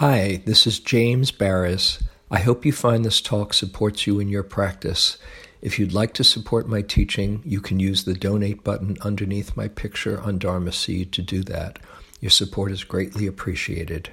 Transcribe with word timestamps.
Hi, 0.00 0.40
this 0.46 0.66
is 0.66 0.80
James 0.80 1.30
Baraz. 1.30 2.02
I 2.30 2.38
hope 2.38 2.64
you 2.64 2.72
find 2.72 3.04
this 3.04 3.20
talk 3.20 3.52
supports 3.52 4.06
you 4.06 4.18
in 4.18 4.30
your 4.30 4.42
practice. 4.42 5.18
If 5.60 5.78
you'd 5.78 5.92
like 5.92 6.14
to 6.14 6.24
support 6.24 6.66
my 6.66 6.80
teaching, 6.80 7.42
you 7.44 7.60
can 7.60 7.78
use 7.78 8.04
the 8.04 8.14
donate 8.14 8.64
button 8.64 8.96
underneath 9.02 9.58
my 9.58 9.68
picture 9.68 10.18
on 10.18 10.38
Dharma 10.38 10.72
Seed 10.72 11.12
to 11.12 11.20
do 11.20 11.42
that. 11.42 11.80
Your 12.18 12.30
support 12.30 12.72
is 12.72 12.82
greatly 12.82 13.26
appreciated. 13.26 14.08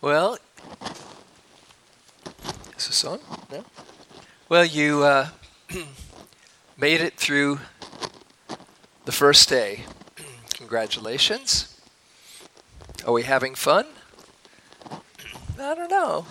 Well, 0.00 0.38
is 2.78 2.86
this 2.86 3.04
on? 3.04 3.20
No? 3.52 3.66
Well, 4.48 4.64
you 4.64 5.04
uh, 5.04 5.28
made 6.78 7.02
it 7.02 7.18
through 7.18 7.60
the 9.04 9.12
first 9.12 9.50
day. 9.50 9.84
Congratulations. 10.54 11.75
Are 13.06 13.12
we 13.12 13.22
having 13.22 13.54
fun? 13.54 13.86
I 15.60 15.74
don't 15.76 15.88
know. 15.88 16.26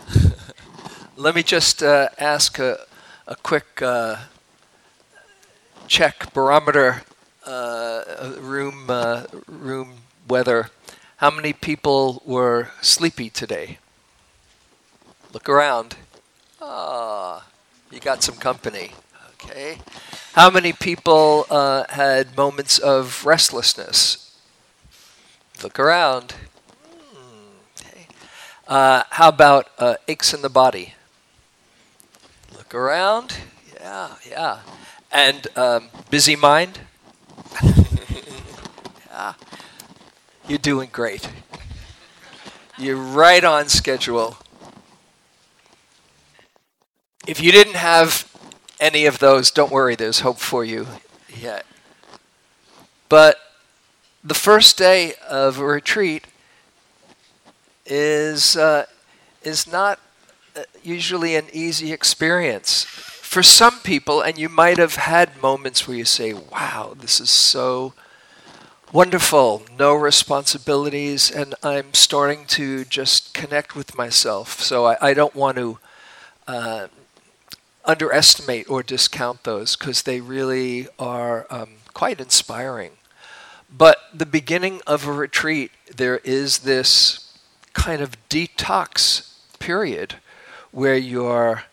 Let 1.16 1.34
me 1.34 1.41
just 1.41 1.81
uh, 1.81 2.09
ask 2.20 2.59
a, 2.59 2.80
a 3.26 3.38
quick 3.38 3.81
uh, 3.81 4.17
check 5.88 6.34
barometer 6.34 7.03
uh, 7.45 8.34
room 8.41 8.88
uh, 8.90 9.23
room 9.48 10.00
weather. 10.27 10.70
How 11.17 11.31
many 11.31 11.53
people 11.53 12.22
were 12.26 12.72
sleepy 12.81 13.30
today? 13.30 13.78
Look 15.31 15.48
around. 15.48 15.95
Ah, 16.62 17.48
you 17.89 18.02
got 18.02 18.22
some 18.22 18.36
company. 18.36 18.92
Okay. 19.36 19.78
How 20.34 20.50
many 20.50 20.73
people 20.73 21.45
uh, 21.50 21.86
had 21.88 22.36
moments 22.36 22.80
of 22.80 23.26
restlessness? 23.26 24.38
Look 25.64 25.80
around. 25.80 26.36
Uh, 28.68 29.04
how 29.12 29.30
about 29.30 29.70
uh, 29.78 29.96
aches 30.08 30.34
in 30.34 30.42
the 30.42 30.50
body? 30.50 30.95
Look 32.56 32.73
around. 32.73 33.38
Yeah, 33.80 34.16
yeah. 34.28 34.59
And 35.12 35.48
um, 35.56 35.89
busy 36.09 36.36
mind? 36.36 36.80
yeah. 39.09 39.34
You're 40.48 40.58
doing 40.58 40.89
great. 40.92 41.30
You're 42.78 42.98
right 42.98 43.44
on 43.44 43.70
schedule. 43.70 44.38
If 47.28 47.42
you 47.42 47.52
didn't 47.52 47.76
have 47.76 48.30
any 48.80 49.06
of 49.06 49.20
those, 49.20 49.52
don't 49.52 49.72
worry, 49.72 49.95
there's 49.95 50.22
hope 50.22 50.39
for 50.39 50.66
you 50.66 50.88
yet. 51.36 51.66
But 53.09 53.38
the 54.23 54.34
first 54.34 54.78
day 54.78 55.14
of 55.30 55.59
a 55.59 55.66
retreat 55.66 56.26
is 57.86 58.55
uh, 58.58 58.86
is 59.44 59.67
not 59.67 60.00
uh, 60.55 60.64
usually 60.83 61.36
an 61.36 61.45
easy 61.53 61.92
experience 61.92 62.83
for 62.83 63.44
some 63.44 63.80
people, 63.80 64.22
and 64.22 64.38
you 64.38 64.50
might 64.50 64.77
have 64.77 64.95
had 64.95 65.42
moments 65.42 65.88
where 65.88 65.97
you 65.97 66.05
say, 66.05 66.33
"Wow, 66.33 66.95
this 67.00 67.19
is 67.19 67.30
so." 67.30 67.94
Wonderful, 68.94 69.64
no 69.77 69.94
responsibilities, 69.94 71.30
and 71.30 71.53
I'm 71.61 71.94
starting 71.94 72.45
to 72.55 72.86
just 72.86 73.33
connect 73.33 73.75
with 73.75 73.97
myself. 73.97 74.61
So 74.61 74.86
I, 74.86 74.97
I 75.02 75.14
don't 75.14 75.36
want 75.36 75.58
to 75.58 75.80
uh, 76.47 76.88
underestimate 77.83 78.70
or 78.70 78.83
discount 78.83 79.44
those 79.44 79.75
because 79.75 80.03
they 80.03 80.22
really 80.22 80.88
are 80.97 81.45
um, 81.49 81.72
quite 81.94 82.20
inspiring. 82.20 82.92
But 83.70 83.97
the 84.14 84.25
beginning 84.25 84.81
of 84.88 85.08
a 85.08 85.11
retreat, 85.11 85.72
there 85.95 86.17
is 86.20 86.59
this 86.59 87.25
kind 87.76 88.02
of 88.02 88.18
detox 88.30 89.34
period 89.59 90.16
where 90.72 90.98
you're 90.98 91.64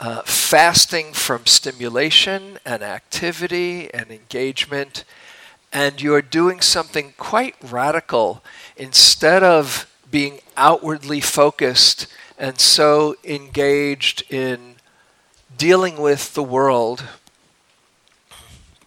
uh, 0.00 0.22
fasting 0.22 1.12
from 1.12 1.46
stimulation 1.46 2.58
and 2.66 2.82
activity 2.82 3.92
and 3.94 4.10
engagement, 4.10 5.04
and 5.72 6.02
you're 6.02 6.20
doing 6.20 6.60
something 6.60 7.14
quite 7.16 7.54
radical. 7.62 8.42
Instead 8.76 9.42
of 9.44 9.88
being 10.10 10.40
outwardly 10.56 11.20
focused 11.20 12.08
and 12.36 12.58
so 12.58 13.16
engaged 13.22 14.24
in 14.32 14.74
dealing 15.56 15.96
with 15.96 16.34
the 16.34 16.42
world, 16.42 17.04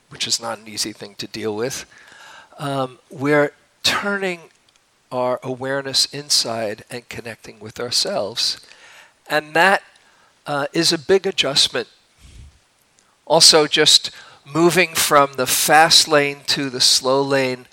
which 0.09 0.27
is 0.27 0.41
not 0.41 0.59
an 0.59 0.67
easy 0.67 0.91
thing 0.91 1.15
to 1.15 1.27
deal 1.27 1.55
with, 1.55 1.85
um, 2.59 2.99
we're 3.09 3.53
turning 3.83 4.39
our 5.11 5.39
awareness 5.43 6.05
inside 6.13 6.83
and 6.89 7.07
connecting 7.09 7.59
with 7.59 7.79
ourselves. 7.79 8.59
And 9.29 9.53
that 9.53 9.83
uh, 10.45 10.67
is 10.73 10.91
a 10.91 10.97
big 10.97 11.25
adjustment. 11.25 11.87
Also, 13.25 13.67
just 13.67 14.11
moving 14.45 14.93
from 14.93 15.33
the 15.33 15.47
fast 15.47 16.07
lane 16.07 16.39
to 16.47 16.69
the 16.69 16.79
slow 16.79 17.21
lane 17.21 17.65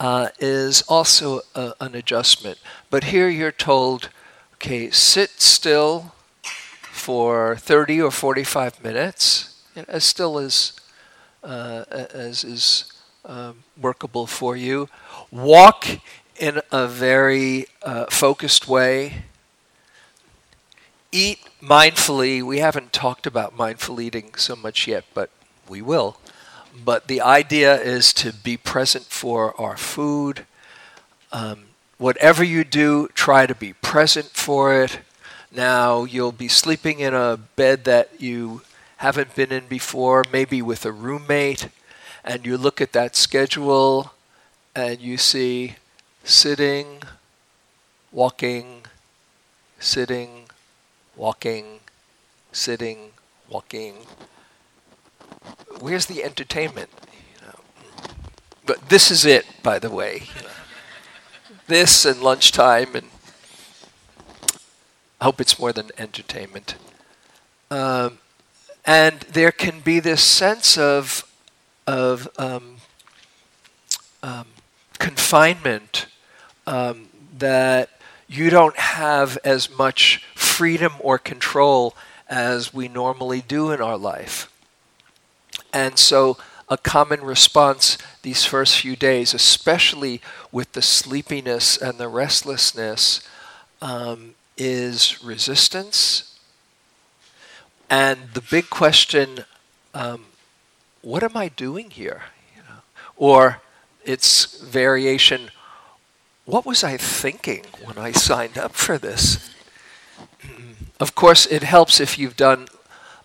uh, 0.00 0.28
is 0.38 0.82
also 0.82 1.40
a, 1.54 1.74
an 1.80 1.94
adjustment. 1.94 2.58
But 2.90 3.04
here 3.04 3.28
you're 3.28 3.52
told, 3.52 4.08
okay, 4.54 4.90
sit 4.90 5.40
still 5.40 6.14
for 6.90 7.56
30 7.56 8.00
or 8.00 8.10
45 8.10 8.82
minutes, 8.82 9.62
as 9.88 10.04
still 10.04 10.38
as, 10.38 10.72
uh, 11.44 11.84
as 11.90 12.44
is 12.44 12.92
um, 13.24 13.64
workable 13.80 14.26
for 14.26 14.56
you. 14.56 14.88
Walk 15.30 15.86
in 16.42 16.60
a 16.72 16.88
very 16.88 17.66
uh, 17.84 18.06
focused 18.06 18.66
way. 18.66 19.22
Eat 21.12 21.38
mindfully. 21.62 22.42
We 22.42 22.58
haven't 22.58 22.92
talked 22.92 23.28
about 23.28 23.56
mindful 23.56 24.00
eating 24.00 24.34
so 24.34 24.56
much 24.56 24.88
yet, 24.88 25.04
but 25.14 25.30
we 25.68 25.80
will. 25.80 26.16
But 26.84 27.06
the 27.06 27.20
idea 27.20 27.80
is 27.80 28.12
to 28.14 28.32
be 28.32 28.56
present 28.56 29.04
for 29.04 29.58
our 29.60 29.76
food. 29.76 30.44
Um, 31.30 31.66
whatever 31.96 32.42
you 32.42 32.64
do, 32.64 33.06
try 33.14 33.46
to 33.46 33.54
be 33.54 33.74
present 33.74 34.30
for 34.32 34.82
it. 34.82 34.98
Now, 35.52 36.02
you'll 36.02 36.32
be 36.32 36.48
sleeping 36.48 36.98
in 36.98 37.14
a 37.14 37.38
bed 37.54 37.84
that 37.84 38.20
you 38.20 38.62
haven't 38.96 39.36
been 39.36 39.52
in 39.52 39.68
before, 39.68 40.24
maybe 40.32 40.60
with 40.60 40.84
a 40.84 40.90
roommate, 40.90 41.68
and 42.24 42.44
you 42.44 42.58
look 42.58 42.80
at 42.80 42.94
that 42.94 43.14
schedule 43.14 44.10
and 44.74 45.00
you 45.00 45.16
see 45.18 45.76
sitting, 46.24 47.02
walking, 48.10 48.84
sitting, 49.78 50.44
walking, 51.16 51.80
sitting, 52.52 53.10
walking. 53.48 53.94
Where's 55.80 56.06
the 56.06 56.22
entertainment? 56.22 56.90
But 58.64 58.88
this 58.88 59.10
is 59.10 59.24
it, 59.24 59.44
by 59.62 59.78
the 59.78 59.90
way. 59.90 60.24
This 61.66 62.04
and 62.04 62.22
lunchtime, 62.22 62.94
and 62.94 63.08
I 65.20 65.24
hope 65.24 65.40
it's 65.40 65.58
more 65.58 65.72
than 65.72 65.90
entertainment. 65.98 66.76
Um, 67.70 68.18
and 68.84 69.20
there 69.20 69.52
can 69.52 69.80
be 69.80 70.00
this 70.00 70.22
sense 70.22 70.76
of 70.76 71.26
of 71.86 72.28
um, 72.38 72.76
um, 74.22 74.46
confinement 74.98 76.06
um, 76.66 77.08
that 77.38 77.90
you 78.28 78.50
don't 78.50 78.76
have 78.76 79.38
as 79.44 79.70
much 79.70 80.24
freedom 80.34 80.92
or 81.00 81.18
control 81.18 81.94
as 82.28 82.72
we 82.72 82.88
normally 82.88 83.42
do 83.42 83.70
in 83.70 83.80
our 83.80 83.98
life. 83.98 84.50
And 85.72 85.98
so, 85.98 86.38
a 86.68 86.78
common 86.78 87.22
response 87.22 87.98
these 88.22 88.44
first 88.44 88.80
few 88.80 88.96
days, 88.96 89.34
especially 89.34 90.22
with 90.50 90.72
the 90.72 90.80
sleepiness 90.80 91.76
and 91.76 91.98
the 91.98 92.08
restlessness, 92.08 93.20
um, 93.82 94.34
is 94.56 95.22
resistance. 95.22 96.38
And 97.90 98.30
the 98.32 98.40
big 98.40 98.70
question 98.70 99.44
um, 99.94 100.24
what 101.02 101.22
am 101.22 101.36
I 101.36 101.48
doing 101.48 101.90
here? 101.90 102.22
You 102.56 102.62
know? 102.62 102.80
Or 103.16 103.60
its 104.04 104.60
variation 104.62 105.50
what 106.44 106.66
was 106.66 106.82
I 106.82 106.96
thinking 106.96 107.64
when 107.84 107.98
I 107.98 108.12
signed 108.12 108.58
up 108.58 108.72
for 108.72 108.98
this? 108.98 109.50
of 111.00 111.14
course, 111.14 111.46
it 111.46 111.62
helps 111.62 112.00
if 112.00 112.18
you've 112.18 112.36
done 112.36 112.68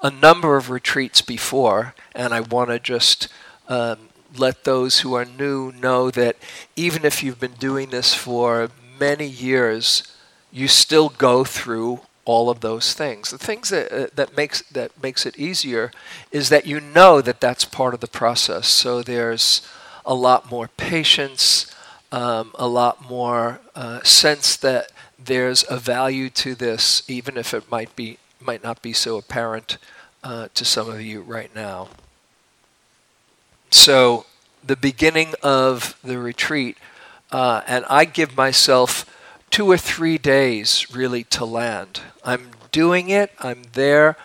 a 0.01 0.09
number 0.09 0.57
of 0.57 0.69
retreats 0.69 1.21
before, 1.21 1.93
and 2.15 2.33
I 2.33 2.41
want 2.41 2.69
to 2.69 2.79
just 2.79 3.27
um, 3.67 4.09
let 4.35 4.63
those 4.63 4.99
who 5.01 5.13
are 5.13 5.25
new 5.25 5.71
know 5.71 6.11
that 6.11 6.37
even 6.75 7.05
if 7.05 7.23
you've 7.23 7.39
been 7.39 7.53
doing 7.53 7.89
this 7.89 8.13
for 8.13 8.69
many 8.99 9.27
years, 9.27 10.03
you 10.51 10.67
still 10.67 11.09
go 11.09 11.43
through 11.43 12.01
all 12.25 12.49
of 12.49 12.59
those 12.59 12.93
things. 12.93 13.31
The 13.31 13.37
things 13.37 13.69
that 13.69 13.91
uh, 13.91 14.07
that 14.15 14.35
makes 14.35 14.61
that 14.63 14.91
makes 15.01 15.25
it 15.25 15.37
easier 15.37 15.91
is 16.31 16.49
that 16.49 16.65
you 16.65 16.79
know 16.79 17.21
that 17.21 17.39
that's 17.39 17.63
part 17.63 17.93
of 17.93 18.01
the 18.01 18.07
process. 18.07 18.67
So 18.67 19.01
there's 19.01 19.61
a 20.05 20.13
lot 20.13 20.51
more 20.51 20.67
patience, 20.67 21.73
um, 22.11 22.51
a 22.55 22.67
lot 22.67 23.09
more 23.09 23.59
uh, 23.75 24.01
sense 24.03 24.55
that 24.57 24.91
there's 25.19 25.65
a 25.69 25.77
value 25.77 26.29
to 26.29 26.55
this, 26.55 27.03
even 27.07 27.37
if 27.37 27.53
it 27.53 27.69
might 27.69 27.95
be 27.95 28.17
might 28.39 28.63
not 28.63 28.81
be 28.81 28.93
so 28.93 29.17
apparent 29.17 29.77
uh, 30.23 30.47
to 30.53 30.63
some 30.63 30.89
of 30.89 31.01
you 31.01 31.21
right 31.21 31.53
now. 31.55 31.89
So, 33.71 34.25
the 34.63 34.75
beginning 34.75 35.33
of 35.43 35.97
the 36.03 36.17
retreat, 36.17 36.77
uh, 37.31 37.61
and 37.67 37.83
I 37.89 38.05
give 38.05 38.37
myself 38.37 39.05
two 39.49 39.69
or 39.69 39.77
three 39.77 40.17
days 40.17 40.93
really 40.93 41.23
to 41.25 41.45
land. 41.45 42.01
I'm 42.23 42.51
doing 42.71 43.09
it, 43.09 43.31
I'm 43.39 43.63
there, 43.73 44.15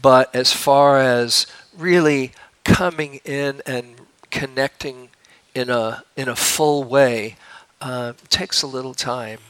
but 0.00 0.34
as 0.34 0.52
far 0.52 0.98
as 0.98 1.46
really 1.76 2.32
coming 2.64 3.20
in 3.24 3.62
and 3.66 3.96
connecting 4.30 5.07
in 5.58 5.70
a 5.70 6.04
in 6.16 6.28
a 6.28 6.36
full 6.36 6.84
way 6.84 7.36
uh, 7.80 8.12
takes 8.28 8.62
a 8.62 8.66
little 8.66 8.94
time, 8.94 9.40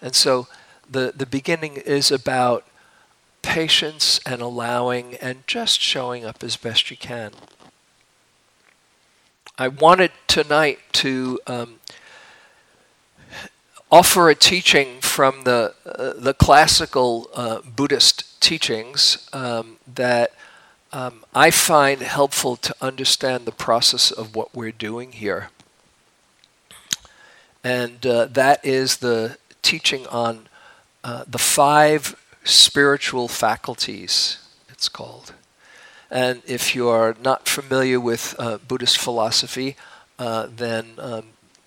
and 0.00 0.14
so 0.14 0.46
the 0.88 1.12
the 1.16 1.26
beginning 1.26 1.76
is 1.76 2.10
about 2.10 2.64
patience 3.42 4.20
and 4.26 4.40
allowing 4.40 5.14
and 5.16 5.46
just 5.46 5.80
showing 5.80 6.24
up 6.24 6.42
as 6.44 6.56
best 6.56 6.90
you 6.90 6.96
can. 6.96 7.32
I 9.58 9.68
wanted 9.68 10.12
tonight 10.26 10.78
to 11.04 11.40
um, 11.46 11.80
offer 13.90 14.28
a 14.30 14.34
teaching 14.34 15.00
from 15.00 15.42
the 15.44 15.74
uh, 15.86 16.12
the 16.16 16.34
classical 16.34 17.30
uh, 17.34 17.60
Buddhist 17.62 18.40
teachings 18.40 19.28
um, 19.32 19.78
that 19.92 20.32
um, 20.92 21.24
I 21.34 21.50
find 21.50 22.00
helpful 22.00 22.56
to 22.56 22.74
understand 22.80 23.44
the 23.44 23.52
process 23.52 24.10
of 24.10 24.34
what 24.34 24.54
we're 24.54 24.72
doing 24.72 25.12
here. 25.12 25.50
And 27.64 28.06
uh, 28.06 28.26
that 28.26 28.64
is 28.64 28.98
the 28.98 29.38
teaching 29.62 30.06
on 30.06 30.48
uh, 31.02 31.24
the 31.26 31.38
five 31.38 32.14
spiritual 32.44 33.28
faculties, 33.28 34.38
it's 34.68 34.88
called. 34.88 35.34
And 36.10 36.42
if 36.46 36.76
you 36.76 36.88
are 36.88 37.16
not 37.20 37.48
familiar 37.48 37.98
with 37.98 38.36
uh, 38.38 38.58
Buddhist 38.58 38.98
philosophy, 38.98 39.76
uh, 40.18 40.46
then 40.54 40.94
um, 40.98 41.24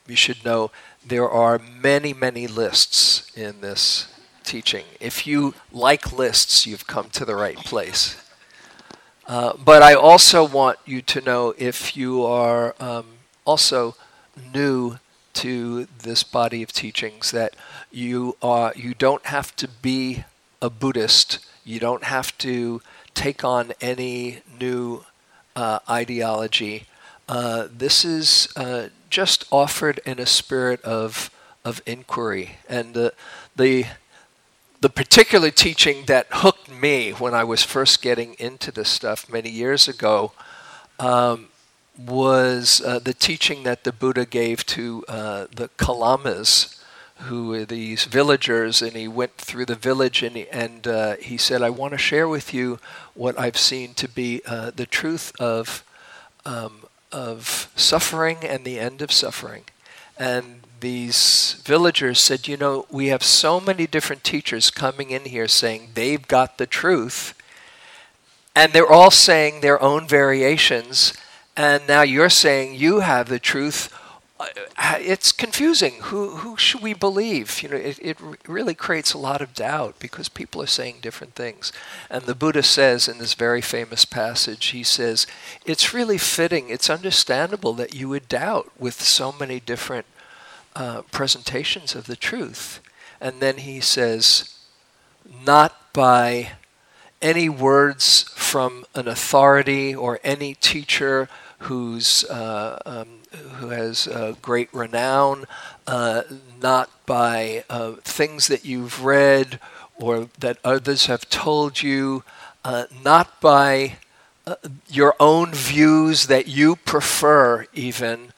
you 0.08 0.16
should 0.16 0.46
know 0.46 0.72
there 1.06 1.30
are 1.30 1.60
many, 1.60 2.14
many 2.14 2.48
lists 2.48 3.30
in 3.36 3.62
this 3.62 4.08
teaching. 4.44 4.86
If 5.00 5.28
you 5.28 5.54
like 5.72 6.14
lists, 6.14 6.66
you've 6.66 6.88
come 6.88 7.10
to 7.12 7.26
the 7.26 7.36
right 7.36 7.58
place. 7.58 8.16
Uh, 9.30 9.54
but 9.64 9.84
I 9.84 9.94
also 9.94 10.44
want 10.44 10.80
you 10.88 11.04
to 11.04 11.22
know 11.22 11.54
if 11.56 11.96
you 11.96 12.26
are 12.26 12.74
um, 12.80 13.06
also 13.46 13.96
new 14.56 14.98
to 15.34 15.86
this 16.02 16.24
body 16.24 16.64
of 16.64 16.74
teachings 16.74 17.30
that 17.30 17.56
you 17.92 18.36
are 18.42 18.74
you 18.76 18.96
don't 18.96 19.28
have 19.28 19.56
to 19.58 19.68
be 19.68 20.24
a 20.64 20.72
Buddhist. 20.72 21.38
You 21.64 21.80
don't 21.80 22.06
have 22.06 22.36
to 22.40 22.82
take 23.14 23.44
on 23.44 23.74
any 23.80 24.42
new 24.60 25.06
uh, 25.56 25.78
ideology. 25.88 26.88
Uh, 27.28 27.68
this 27.72 28.04
is 28.04 28.52
uh, 28.56 28.88
just 29.12 29.46
offered 29.52 30.02
in 30.08 30.18
a 30.18 30.26
spirit 30.26 30.82
of 30.82 31.30
of 31.64 31.84
inquiry, 31.86 32.58
and 32.68 32.96
the 32.96 33.14
the 33.56 33.86
the 34.82 34.90
particular 34.90 35.52
teaching 35.52 36.06
that 36.06 36.28
hooked 36.32 36.72
me 36.72 37.12
when 37.12 37.34
I 37.34 37.44
was 37.44 37.64
first 37.64 38.02
getting 38.02 38.36
into 38.36 38.72
this 38.72 38.90
stuff 38.90 39.30
many 39.30 39.50
years 39.50 39.88
ago 39.88 40.32
um, 41.00 41.48
was 41.98 42.82
uh, 42.86 43.00
the 43.00 43.14
teaching 43.14 43.64
that 43.64 43.84
the 43.84 43.92
Buddha 43.92 44.26
gave 44.26 44.66
to 44.68 45.04
uh, 45.08 45.48
the 45.54 45.70
Kalamas, 45.78 46.82
who 47.24 47.50
were 47.50 47.66
these 47.66 48.06
villagers, 48.06 48.82
and 48.82 48.94
he 48.94 49.08
went 49.08 49.36
through 49.36 49.66
the 49.66 49.76
village 49.76 50.24
and 50.24 50.38
he, 50.38 50.48
and 50.50 50.88
uh, 50.88 51.18
he 51.18 51.38
said, 51.38 51.62
"I 51.62 51.70
want 51.70 51.92
to 51.92 51.98
share 51.98 52.30
with 52.30 52.54
you 52.54 52.80
what 53.16 53.38
I've 53.38 53.58
seen 53.58 53.94
to 53.96 54.08
be 54.08 54.42
uh, 54.46 54.72
the 54.76 54.86
truth 54.86 55.34
of." 55.40 55.84
Um, 56.46 56.84
of 57.12 57.72
suffering 57.76 58.38
and 58.44 58.64
the 58.64 58.80
end 58.80 59.02
of 59.02 59.12
suffering. 59.12 59.64
And 60.18 60.62
these 60.80 61.62
villagers 61.64 62.20
said, 62.20 62.48
You 62.48 62.58
know, 62.58 62.86
we 62.90 63.08
have 63.08 63.24
so 63.24 63.60
many 63.60 63.88
different 63.88 64.24
teachers 64.24 64.72
coming 64.72 65.12
in 65.12 65.26
here 65.26 65.48
saying 65.48 65.90
they've 65.94 66.28
got 66.28 66.58
the 66.58 66.68
truth, 66.68 67.34
and 68.56 68.74
they're 68.74 68.92
all 68.92 69.12
saying 69.12 69.62
their 69.62 69.82
own 69.82 70.08
variations, 70.08 71.14
and 71.56 71.88
now 71.88 72.02
you're 72.02 72.30
saying 72.30 72.76
you 72.76 73.02
have 73.02 73.30
the 73.30 73.40
truth. 73.40 73.94
Uh, 74.40 74.48
it's 75.00 75.34
confusing. 75.34 75.96
Who, 76.04 76.38
who 76.38 76.56
should 76.56 76.82
we 76.82 76.94
believe? 76.94 77.62
You 77.62 77.70
know, 77.70 77.76
it, 77.76 78.00
it 78.02 78.18
really 78.48 78.74
creates 78.74 79.14
a 79.14 79.18
lot 79.18 79.42
of 79.42 79.54
doubt 79.54 80.00
because 80.00 80.30
people 80.30 80.62
are 80.62 80.68
saying 80.68 81.00
different 81.02 81.36
things. 81.36 81.74
And 82.10 82.24
the 82.24 82.36
Buddha 82.36 82.64
says 82.64 83.10
in 83.10 83.18
this 83.18 83.34
very 83.34 83.60
famous 83.60 84.06
passage, 84.06 84.68
he 84.68 84.82
says, 84.82 85.28
it's 85.66 85.94
really 85.94 86.18
fitting, 86.18 86.70
it's 86.70 86.90
understandable 86.90 87.74
that 87.74 87.94
you 87.94 88.08
would 88.08 88.30
doubt 88.30 88.72
with 88.80 89.02
so 89.02 89.34
many 89.34 89.60
different 89.60 90.06
uh, 90.76 91.02
presentations 91.12 91.96
of 91.96 92.06
the 92.06 92.16
truth. 92.16 92.80
And 93.22 93.40
then 93.40 93.58
he 93.58 93.80
says, 93.82 94.56
not 95.46 95.94
by 95.94 96.52
any 97.22 97.50
words 97.50 98.24
from 98.36 98.86
an 98.96 99.08
authority 99.08 99.94
or 99.94 100.20
any 100.24 100.54
teacher 100.54 101.28
who's 101.60 102.24
uh, 102.26 102.80
um, 102.86 103.08
who 103.58 103.70
has 103.70 104.08
uh, 104.08 104.34
great 104.42 104.74
renown, 104.74 105.46
uh, 105.86 106.24
not 106.62 106.90
by 107.06 107.64
uh, 107.70 107.92
things 108.04 108.48
that 108.48 108.66
you've 108.66 109.04
read 109.04 109.60
or 109.98 110.30
that 110.40 110.58
others 110.64 111.06
have 111.06 111.30
told 111.30 111.82
you, 111.84 112.24
uh, 112.64 112.86
not 113.04 113.40
by 113.42 113.98
your 114.88 115.16
own 115.20 115.52
views 115.52 116.28
that 116.28 116.48
you 116.48 116.76
prefer, 116.76 117.68
even, 117.74 118.32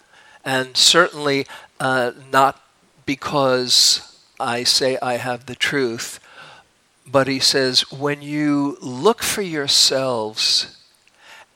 and 0.43 0.75
certainly 0.75 1.45
uh, 1.81 2.11
not 2.31 2.61
because 3.07 4.15
I 4.39 4.63
say 4.63 4.99
I 5.01 5.17
have 5.17 5.47
the 5.47 5.55
truth, 5.55 6.19
but 7.07 7.27
he 7.27 7.39
says, 7.39 7.91
when 7.91 8.21
you 8.21 8.77
look 8.81 9.23
for 9.23 9.41
yourselves 9.41 10.77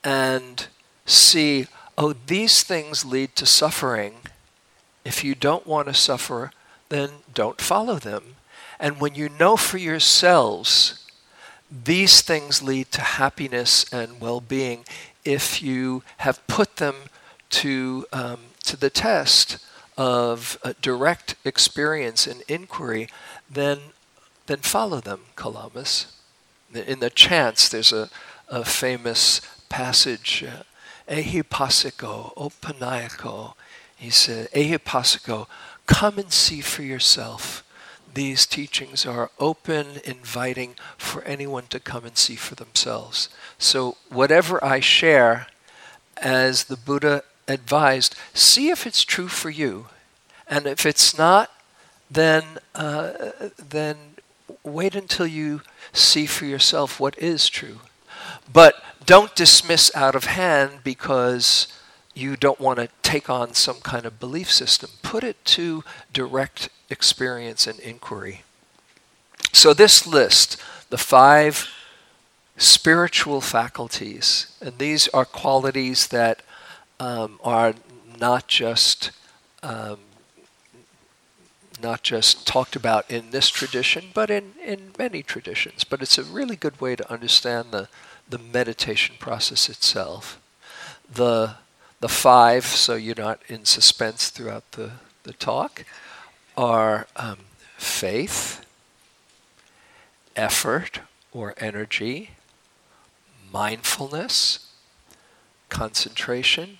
and 0.03 0.65
see, 1.05 1.67
oh, 1.95 2.15
these 2.25 2.63
things 2.63 3.05
lead 3.05 3.35
to 3.35 3.45
suffering, 3.45 4.15
if 5.05 5.23
you 5.23 5.35
don't 5.35 5.67
want 5.67 5.87
to 5.89 5.93
suffer, 5.93 6.51
then 6.89 7.09
don't 7.31 7.61
follow 7.61 7.99
them. 7.99 8.35
And 8.79 8.99
when 8.99 9.13
you 9.13 9.29
know 9.29 9.55
for 9.55 9.77
yourselves, 9.77 11.07
these 11.69 12.23
things 12.23 12.63
lead 12.63 12.91
to 12.93 13.01
happiness 13.01 13.85
and 13.93 14.19
well 14.19 14.41
being 14.41 14.85
if 15.23 15.61
you 15.61 16.01
have 16.17 16.45
put 16.47 16.77
them 16.77 16.95
to, 17.51 18.07
um, 18.11 18.39
to 18.63 18.75
the 18.75 18.89
test 18.89 19.59
of 19.97 20.57
direct 20.81 21.35
experience 21.45 22.27
and 22.27 22.43
inquiry, 22.47 23.07
then, 23.49 23.79
then 24.47 24.59
follow 24.59 24.99
them, 24.99 25.21
Kalamas. 25.35 26.07
In 26.73 26.99
the 26.99 27.09
chants, 27.09 27.69
there's 27.69 27.93
a, 27.93 28.09
a 28.49 28.65
famous 28.65 29.41
passage, 29.69 30.43
uh, 30.43 30.63
Ehipassiko, 31.07 32.35
Opanayiko. 32.35 33.53
He 33.95 34.09
said, 34.09 34.51
Ehipassiko, 34.51 35.47
come 35.85 36.17
and 36.17 36.31
see 36.31 36.61
for 36.61 36.83
yourself. 36.83 37.63
These 38.13 38.45
teachings 38.45 39.05
are 39.05 39.29
open, 39.39 39.99
inviting 40.03 40.75
for 40.97 41.21
anyone 41.23 41.67
to 41.67 41.79
come 41.79 42.05
and 42.05 42.17
see 42.17 42.35
for 42.35 42.55
themselves. 42.55 43.29
So, 43.57 43.97
whatever 44.09 44.63
I 44.63 44.79
share, 44.79 45.47
as 46.17 46.65
the 46.65 46.77
Buddha 46.77 47.23
advised, 47.47 48.15
see 48.33 48.69
if 48.69 48.85
it's 48.87 49.03
true 49.03 49.27
for 49.27 49.49
you. 49.49 49.87
And 50.47 50.67
if 50.67 50.85
it's 50.85 51.17
not, 51.17 51.51
then, 52.09 52.43
uh, 52.73 53.31
then 53.57 53.97
wait 54.63 54.95
until 54.95 55.27
you 55.27 55.61
see 55.93 56.25
for 56.25 56.45
yourself 56.45 56.99
what 56.99 57.17
is 57.17 57.49
true. 57.49 57.79
But 58.51 58.83
don't 59.05 59.35
dismiss 59.35 59.95
out 59.95 60.15
of 60.15 60.25
hand 60.25 60.79
because 60.83 61.67
you 62.13 62.35
don't 62.35 62.59
want 62.59 62.79
to 62.79 62.89
take 63.03 63.29
on 63.29 63.53
some 63.53 63.81
kind 63.81 64.05
of 64.05 64.19
belief 64.19 64.51
system. 64.51 64.89
Put 65.03 65.23
it 65.23 65.43
to 65.45 65.83
direct 66.13 66.69
experience 66.89 67.67
and 67.67 67.79
inquiry. 67.79 68.43
So, 69.51 69.73
this 69.73 70.07
list, 70.07 70.57
the 70.89 70.97
five 70.97 71.69
spiritual 72.57 73.41
faculties, 73.41 74.47
and 74.61 74.77
these 74.77 75.07
are 75.09 75.25
qualities 75.25 76.07
that 76.07 76.41
um, 76.99 77.39
are 77.43 77.73
not 78.19 78.47
just 78.47 79.11
um, 79.63 79.99
not 81.81 82.03
just 82.03 82.47
talked 82.47 82.75
about 82.75 83.09
in 83.11 83.31
this 83.31 83.49
tradition, 83.49 84.05
but 84.13 84.29
in, 84.29 84.53
in 84.63 84.93
many 84.97 85.21
traditions. 85.21 85.83
But 85.83 86.01
it's 86.01 86.17
a 86.17 86.23
really 86.23 86.55
good 86.55 86.79
way 86.79 86.95
to 86.95 87.11
understand 87.11 87.71
the, 87.71 87.89
the 88.29 88.37
meditation 88.37 89.15
process 89.19 89.67
itself. 89.67 90.39
The, 91.11 91.55
the 91.99 92.07
five, 92.07 92.65
so 92.65 92.95
you're 92.95 93.15
not 93.15 93.41
in 93.47 93.65
suspense 93.65 94.29
throughout 94.29 94.71
the 94.71 94.91
the 95.25 95.33
talk 95.33 95.83
are 96.55 97.07
um, 97.17 97.39
faith, 97.77 98.65
effort 100.35 101.01
or 101.33 101.53
energy, 101.57 102.31
mindfulness, 103.51 104.71
concentration, 105.69 106.77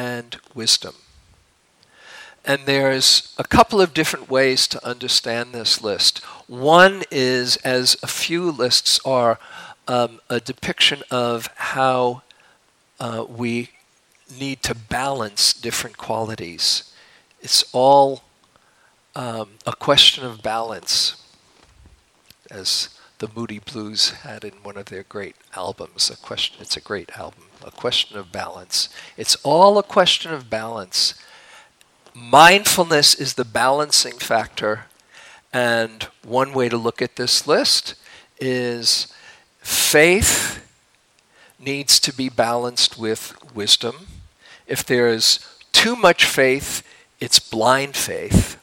and 0.00 0.38
wisdom. 0.54 0.94
And 2.42 2.60
there's 2.64 3.34
a 3.36 3.44
couple 3.44 3.80
of 3.82 3.92
different 3.92 4.30
ways 4.30 4.66
to 4.68 4.86
understand 4.92 5.52
this 5.52 5.82
list. 5.82 6.20
One 6.46 7.02
is, 7.10 7.56
as 7.78 7.98
a 8.02 8.06
few 8.06 8.50
lists 8.50 8.98
are, 9.04 9.38
um, 9.86 10.20
a 10.30 10.40
depiction 10.40 11.02
of 11.10 11.48
how 11.74 12.22
uh, 12.98 13.26
we 13.28 13.70
need 14.38 14.62
to 14.62 14.74
balance 14.74 15.52
different 15.52 15.98
qualities. 15.98 16.90
It's 17.42 17.62
all 17.72 18.22
um, 19.14 19.48
a 19.66 19.74
question 19.88 20.24
of 20.24 20.42
balance, 20.42 21.22
as 22.50 22.88
the 23.18 23.28
Moody 23.36 23.58
Blues 23.58 24.10
had 24.24 24.44
in 24.44 24.54
one 24.62 24.78
of 24.78 24.86
their 24.86 25.02
great 25.02 25.36
albums. 25.54 26.08
A 26.08 26.16
question. 26.16 26.56
It's 26.60 26.76
a 26.76 26.80
great 26.90 27.10
album. 27.18 27.49
A 27.64 27.70
question 27.70 28.18
of 28.18 28.32
balance. 28.32 28.88
It's 29.16 29.36
all 29.42 29.78
a 29.78 29.82
question 29.82 30.32
of 30.32 30.48
balance 30.48 31.14
mindfulness 32.14 33.14
is 33.14 33.34
the 33.34 33.44
balancing 33.44 34.18
factor. 34.18 34.86
And 35.52 36.04
one 36.24 36.52
way 36.52 36.68
to 36.68 36.76
look 36.76 37.02
at 37.02 37.16
this 37.16 37.46
list 37.46 37.94
is 38.38 39.12
faith 39.58 40.64
needs 41.58 42.00
to 42.00 42.12
be 42.12 42.28
balanced 42.28 42.98
with 42.98 43.34
wisdom. 43.54 44.06
If 44.66 44.84
there's 44.84 45.46
too 45.72 45.96
much 45.96 46.24
faith, 46.24 46.86
it's 47.18 47.38
blind 47.38 47.96
faith. 47.96 48.56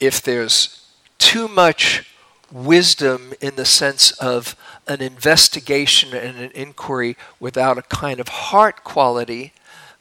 If 0.00 0.22
there's 0.22 0.86
too 1.18 1.48
much 1.48 2.09
wisdom 2.52 3.32
in 3.40 3.56
the 3.56 3.64
sense 3.64 4.12
of 4.12 4.56
an 4.86 5.00
investigation 5.00 6.14
and 6.14 6.38
an 6.38 6.50
inquiry 6.52 7.16
without 7.38 7.78
a 7.78 7.82
kind 7.82 8.20
of 8.20 8.28
heart 8.28 8.82
quality, 8.84 9.52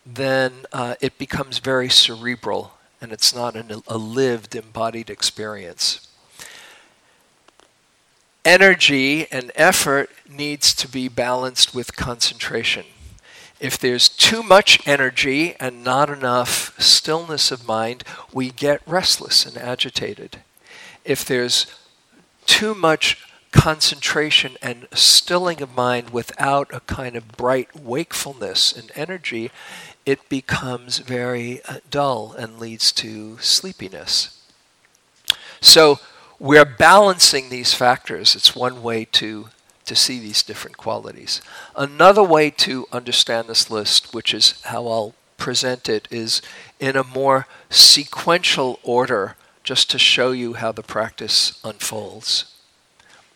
then 0.05 0.65
uh, 0.73 0.95
it 1.01 1.17
becomes 1.17 1.59
very 1.59 1.89
cerebral 1.89 2.73
and 3.01 3.11
it's 3.11 3.33
not 3.33 3.55
an, 3.55 3.81
a 3.87 3.97
lived, 3.97 4.55
embodied 4.55 5.09
experience. 5.09 6.07
Energy 8.43 9.29
and 9.31 9.51
effort 9.55 10.09
needs 10.29 10.73
to 10.73 10.87
be 10.87 11.07
balanced 11.07 11.75
with 11.75 11.95
concentration. 11.95 12.85
If 13.59 13.77
there's 13.77 14.07
too 14.07 14.41
much 14.41 14.85
energy 14.87 15.55
and 15.59 15.83
not 15.83 16.09
enough 16.09 16.79
stillness 16.79 17.51
of 17.51 17.67
mind, 17.67 18.03
we 18.33 18.51
get 18.51 18.81
restless 18.87 19.45
and 19.45 19.57
agitated. 19.57 20.41
If 21.03 21.25
there's 21.25 21.67
too 22.45 22.73
much 22.75 23.17
concentration 23.51 24.57
and 24.61 24.87
stilling 24.93 25.61
of 25.61 25.75
mind 25.75 26.11
without 26.11 26.73
a 26.73 26.81
kind 26.81 27.15
of 27.15 27.35
bright 27.35 27.75
wakefulness 27.75 28.71
and 28.71 28.91
energy, 28.95 29.51
it 30.05 30.29
becomes 30.29 30.99
very 30.99 31.61
uh, 31.65 31.79
dull 31.89 32.33
and 32.37 32.59
leads 32.59 32.91
to 32.91 33.37
sleepiness. 33.39 34.39
So 35.61 35.99
we're 36.39 36.65
balancing 36.65 37.49
these 37.49 37.73
factors. 37.73 38.35
It's 38.35 38.55
one 38.55 38.81
way 38.81 39.05
to, 39.13 39.49
to 39.85 39.95
see 39.95 40.19
these 40.19 40.41
different 40.41 40.77
qualities. 40.77 41.41
Another 41.75 42.23
way 42.23 42.49
to 42.51 42.87
understand 42.91 43.47
this 43.47 43.69
list, 43.69 44.13
which 44.13 44.33
is 44.33 44.61
how 44.61 44.87
I'll 44.87 45.15
present 45.37 45.89
it, 45.89 46.07
is 46.09 46.41
in 46.79 46.95
a 46.95 47.03
more 47.03 47.45
sequential 47.69 48.79
order, 48.83 49.35
just 49.69 49.91
to 49.91 49.99
show 49.99 50.31
you 50.31 50.53
how 50.53 50.71
the 50.71 50.81
practice 50.81 51.61
unfolds. 51.63 52.55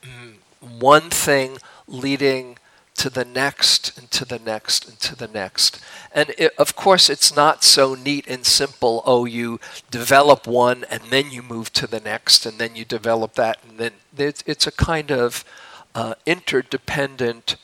Mm, 0.02 0.38
one 0.80 1.12
thing 1.12 1.60
leading 1.88 2.58
to 2.96 3.08
the 3.08 3.24
next 3.24 3.96
and 4.00 4.10
to 4.10 4.25
the 4.25 4.40
next 4.40 4.90
and 4.90 5.00
to 5.00 5.16
the 5.16 5.28
next. 5.28 5.80
And 6.12 6.34
it, 6.40 6.52
of 6.58 6.75
course, 6.75 7.08
it's 7.08 7.36
not 7.36 7.63
so 7.63 7.94
neat 7.94 8.25
and 8.28 8.48
simple. 8.48 9.04
Oh, 9.06 9.25
you 9.25 9.60
develop 9.92 10.48
one 10.48 10.86
and 10.90 11.04
then 11.12 11.30
you 11.30 11.44
move 11.44 11.72
to 11.74 11.86
the 11.86 12.00
next 12.00 12.48
and 12.48 12.58
then 12.58 12.75
you 12.75 12.84
develop 12.84 13.36
that. 13.36 13.60
And 13.70 13.78
then 13.78 13.92
it's, 14.18 14.44
it's 14.48 14.66
a 14.66 14.72
kind 14.72 15.12
of 15.12 15.46
uh, 15.94 16.16
interdependent 16.25 17.58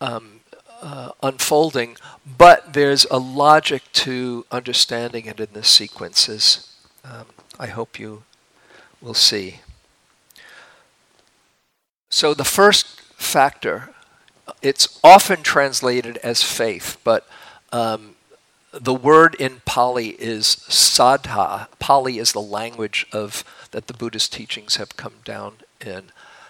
um, 0.00 0.40
uh, 0.80 1.10
unfolding, 1.22 1.98
but 2.24 2.72
there's 2.72 3.04
a 3.10 3.18
logic 3.18 3.82
to 3.92 4.46
understanding 4.50 5.26
it 5.26 5.38
in 5.38 5.48
the 5.52 5.64
sequences. 5.64 6.74
Um, 7.04 7.26
I 7.58 7.66
hope 7.66 7.98
you 7.98 8.22
will 9.00 9.14
see. 9.14 9.60
So 12.08 12.34
the 12.34 12.44
first 12.44 13.00
factor 13.12 13.90
it's 14.62 14.98
often 15.02 15.42
translated 15.42 16.18
as 16.18 16.42
faith, 16.42 16.98
but 17.04 17.26
um, 17.72 18.14
the 18.72 18.94
word 18.94 19.34
in 19.36 19.60
Pali 19.64 20.10
is 20.10 20.44
saddha. 20.68 21.68
Pali 21.78 22.18
is 22.18 22.32
the 22.32 22.40
language 22.40 23.06
of 23.12 23.44
that 23.72 23.86
the 23.86 23.94
Buddhist 23.94 24.32
teachings 24.32 24.76
have 24.76 24.96
come 24.96 25.14
down 25.24 25.56
in. 25.84 26.04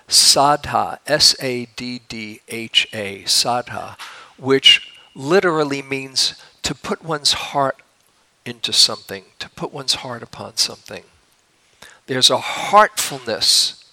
Saddha, 0.09 0.99
S 1.07 1.35
A 1.43 1.67
D 1.77 2.01
D 2.09 2.41
H 2.49 2.89
A, 2.93 3.23
saddha, 3.23 3.99
which 4.37 4.93
literally 5.15 5.83
means 5.83 6.41
to 6.63 6.75
put 6.75 7.03
one's 7.03 7.33
heart 7.33 7.77
into 8.47 8.73
something, 8.73 9.25
to 9.41 9.51
put 9.51 9.73
one's 9.73 9.97
heart 9.97 10.23
upon 10.23 10.57
something. 10.57 11.03
There's 12.07 12.31
a 12.31 12.39
heartfulness 12.39 13.85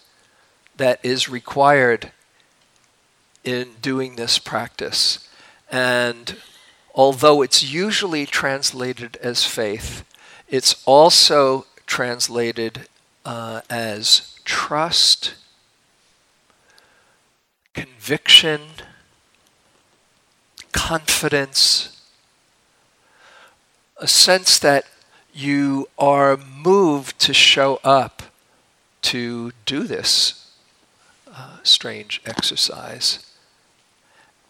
that 0.77 0.99
is 1.03 1.27
required 1.27 2.11
in 3.43 3.71
doing 3.81 4.15
this 4.15 4.39
practice. 4.39 5.27
And 5.71 6.37
although 6.93 7.41
it's 7.41 7.63
usually 7.63 8.25
translated 8.25 9.17
as 9.21 9.43
faith, 9.43 10.05
it's 10.47 10.81
also 10.85 11.65
translated 11.87 12.87
uh, 13.25 13.61
as 13.69 14.37
trust, 14.45 15.35
conviction, 17.73 18.61
confidence, 20.71 21.92
a 24.03 24.07
sense 24.07 24.59
that 24.59 24.83
you 25.33 25.87
are 25.97 26.35
moved 26.35 27.17
to 27.17 27.33
show 27.33 27.79
up 27.85 28.21
to 29.01 29.53
do 29.65 29.83
this 29.83 30.51
uh, 31.33 31.55
strange 31.63 32.21
exercise. 32.25 33.25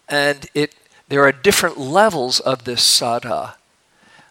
And 0.08 0.46
it, 0.54 0.74
there 1.08 1.22
are 1.22 1.30
different 1.30 1.78
levels 1.78 2.40
of 2.40 2.64
this 2.64 2.82
saddha. 2.82 3.54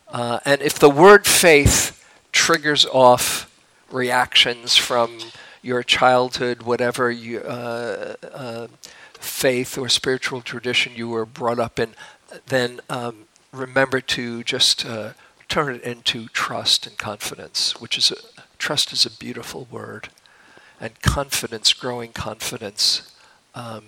Uh, 0.10 0.42
and 0.44 0.62
if 0.62 0.78
the 0.78 0.90
word 0.90 1.26
faith 1.26 2.06
triggers 2.34 2.86
off 2.88 3.50
reactions 3.90 4.76
from 4.76 5.20
your 5.62 5.84
childhood, 5.84 6.64
whatever 6.64 7.10
you, 7.10 7.40
uh, 7.40 8.16
uh, 8.34 8.68
faith 9.14 9.78
or 9.78 9.88
spiritual 9.88 10.42
tradition 10.42 10.92
you 10.98 11.08
were 11.08 11.26
brought 11.26 11.60
up 11.60 11.80
in, 11.80 11.96
then 12.48 12.82
um, 12.90 13.24
remember 13.54 14.02
to 14.02 14.44
just 14.44 14.86
uh, 14.86 15.14
turn 15.48 15.76
it 15.76 15.82
into 15.84 16.28
trust 16.30 16.88
and 16.88 16.98
confidence, 16.98 17.80
which 17.80 17.98
is 17.98 18.12
a, 18.12 18.16
trust 18.58 18.92
is 18.92 19.06
a 19.06 19.12
beautiful 19.12 19.68
word, 19.70 20.10
and 20.82 21.00
confidence, 21.02 21.72
growing 21.72 22.12
confidence, 22.12 23.14
um, 23.54 23.84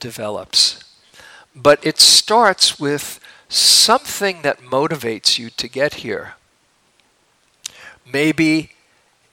develops. 0.00 0.82
But 1.54 1.84
it 1.86 1.98
starts 2.00 2.80
with 2.80 3.20
something 3.48 4.42
that 4.42 4.60
motivates 4.60 5.38
you 5.38 5.48
to 5.50 5.68
get 5.68 5.94
here. 5.94 6.34
Maybe 8.04 8.72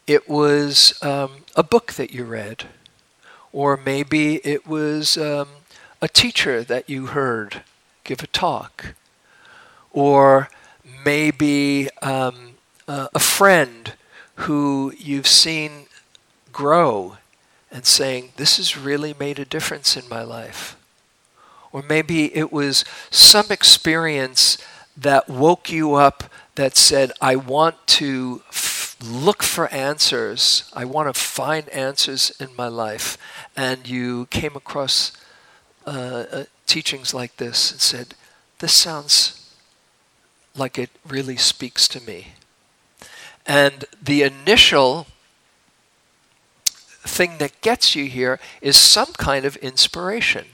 it 0.06 0.30
was 0.30 1.02
um, 1.02 1.44
a 1.56 1.64
book 1.64 1.94
that 1.94 2.12
you 2.12 2.24
read, 2.24 2.66
or 3.52 3.76
maybe 3.76 4.36
it 4.46 4.68
was 4.68 5.18
um, 5.18 5.48
a 6.02 6.08
teacher 6.08 6.64
that 6.64 6.90
you 6.90 7.08
heard 7.08 7.64
give 8.04 8.22
a 8.22 8.28
talk, 8.28 8.94
or 9.94 10.50
maybe 11.06 11.90
um, 12.02 12.52
uh, 12.88 13.08
a 13.14 13.20
friend 13.20 13.94
who 14.36 14.94
you've 14.98 15.28
seen 15.28 15.86
grow 16.52 17.18
and 17.72 17.86
saying, 17.86 18.32
This 18.38 18.58
has 18.58 18.78
really 18.78 19.16
made 19.20 19.40
a 19.40 19.46
difference 19.46 19.96
in 19.96 20.08
my 20.10 20.24
life. 20.24 20.76
Or 21.72 21.82
maybe 21.82 22.36
it 22.36 22.52
was 22.52 22.84
some 23.10 23.46
experience 23.50 24.58
that 24.98 25.30
woke 25.30 25.72
you 25.72 25.96
up 25.96 26.26
that 26.56 26.76
said, 26.76 27.12
I 27.22 27.38
want 27.38 27.76
to 27.88 28.42
f- 28.50 28.98
look 29.02 29.42
for 29.42 29.68
answers. 29.70 30.70
I 30.74 30.84
want 30.84 31.14
to 31.14 31.20
find 31.20 31.70
answers 31.70 32.32
in 32.40 32.50
my 32.58 32.68
life. 32.68 33.18
And 33.56 33.88
you 33.88 34.26
came 34.28 34.56
across 34.56 35.14
uh, 35.86 36.26
uh, 36.32 36.44
teachings 36.68 37.14
like 37.14 37.38
this 37.38 37.72
and 37.72 37.80
said, 37.82 38.16
This 38.60 38.74
sounds 38.74 39.41
like 40.56 40.78
it 40.78 40.90
really 41.08 41.38
speaks 41.38 41.88
to 41.90 42.02
me. 42.02 42.34
And 43.46 43.86
the 44.02 44.24
initial 44.24 45.08
thing 46.66 47.38
that 47.40 47.60
gets 47.62 47.96
you 47.96 48.06
here 48.06 48.40
is 48.62 48.78
some 48.78 49.14
kind 49.14 49.46
of 49.46 49.56
inspiration. 49.58 50.46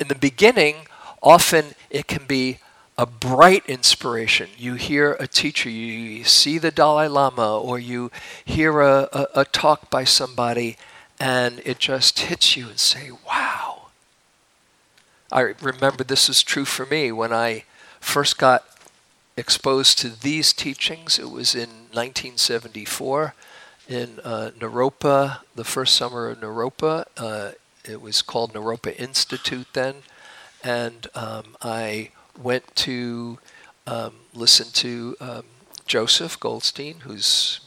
In 0.00 0.08
the 0.08 0.14
beginning, 0.14 0.86
often 1.22 1.74
it 1.90 2.06
can 2.06 2.26
be 2.26 2.58
a 2.96 3.06
bright 3.06 3.64
inspiration. 3.66 4.50
You 4.56 4.74
hear 4.74 5.16
a 5.18 5.26
teacher, 5.26 5.70
you 5.70 6.22
see 6.24 6.58
the 6.58 6.70
Dalai 6.70 7.08
Lama, 7.08 7.58
or 7.58 7.78
you 7.78 8.10
hear 8.44 8.80
a, 8.80 9.08
a, 9.12 9.26
a 9.36 9.44
talk 9.44 9.90
by 9.90 10.04
somebody, 10.04 10.76
and 11.18 11.60
it 11.64 11.78
just 11.78 12.18
hits 12.20 12.56
you 12.56 12.68
and 12.68 12.78
say, 12.78 13.10
wow. 13.26 13.88
I 15.32 15.54
remember 15.62 16.04
this 16.04 16.28
is 16.28 16.42
true 16.42 16.64
for 16.64 16.84
me 16.86 17.10
when 17.10 17.32
I 17.32 17.64
first 18.00 18.38
got 18.38 18.64
exposed 19.36 19.98
to 19.98 20.08
these 20.08 20.52
teachings. 20.52 21.18
It 21.18 21.30
was 21.30 21.54
in 21.54 21.70
1974 21.92 23.34
in 23.88 24.20
uh, 24.22 24.50
Naropa, 24.58 25.40
the 25.54 25.64
first 25.64 25.96
summer 25.96 26.28
of 26.28 26.40
Naropa. 26.40 27.04
Uh, 27.16 27.52
it 27.84 28.00
was 28.00 28.22
called 28.22 28.52
Naropa 28.52 28.98
Institute 28.98 29.66
then. 29.72 29.96
And 30.62 31.08
um, 31.14 31.56
I 31.62 32.10
went 32.40 32.74
to 32.76 33.38
um, 33.86 34.14
listen 34.34 34.66
to 34.72 35.16
um, 35.20 35.44
Joseph 35.86 36.38
Goldstein, 36.38 37.00
who's 37.00 37.60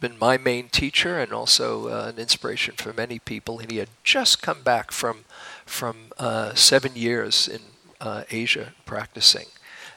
been 0.00 0.18
my 0.18 0.36
main 0.36 0.68
teacher 0.68 1.18
and 1.18 1.32
also 1.32 1.88
uh, 1.88 2.08
an 2.08 2.18
inspiration 2.18 2.74
for 2.76 2.92
many 2.92 3.18
people. 3.18 3.58
And 3.58 3.70
he 3.70 3.78
had 3.78 3.88
just 4.02 4.42
come 4.42 4.62
back 4.62 4.90
from 4.90 5.24
from 5.64 6.12
uh, 6.18 6.54
seven 6.54 6.94
years 6.94 7.48
in 7.48 7.60
uh, 8.00 8.24
Asia 8.30 8.72
practicing, 8.84 9.46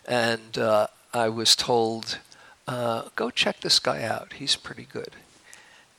and 0.07 0.57
uh, 0.57 0.87
I 1.13 1.29
was 1.29 1.55
told, 1.55 2.19
uh, 2.67 3.03
"Go 3.15 3.29
check 3.29 3.61
this 3.61 3.79
guy 3.79 4.03
out. 4.03 4.33
He's 4.33 4.55
pretty 4.55 4.87
good." 4.91 5.15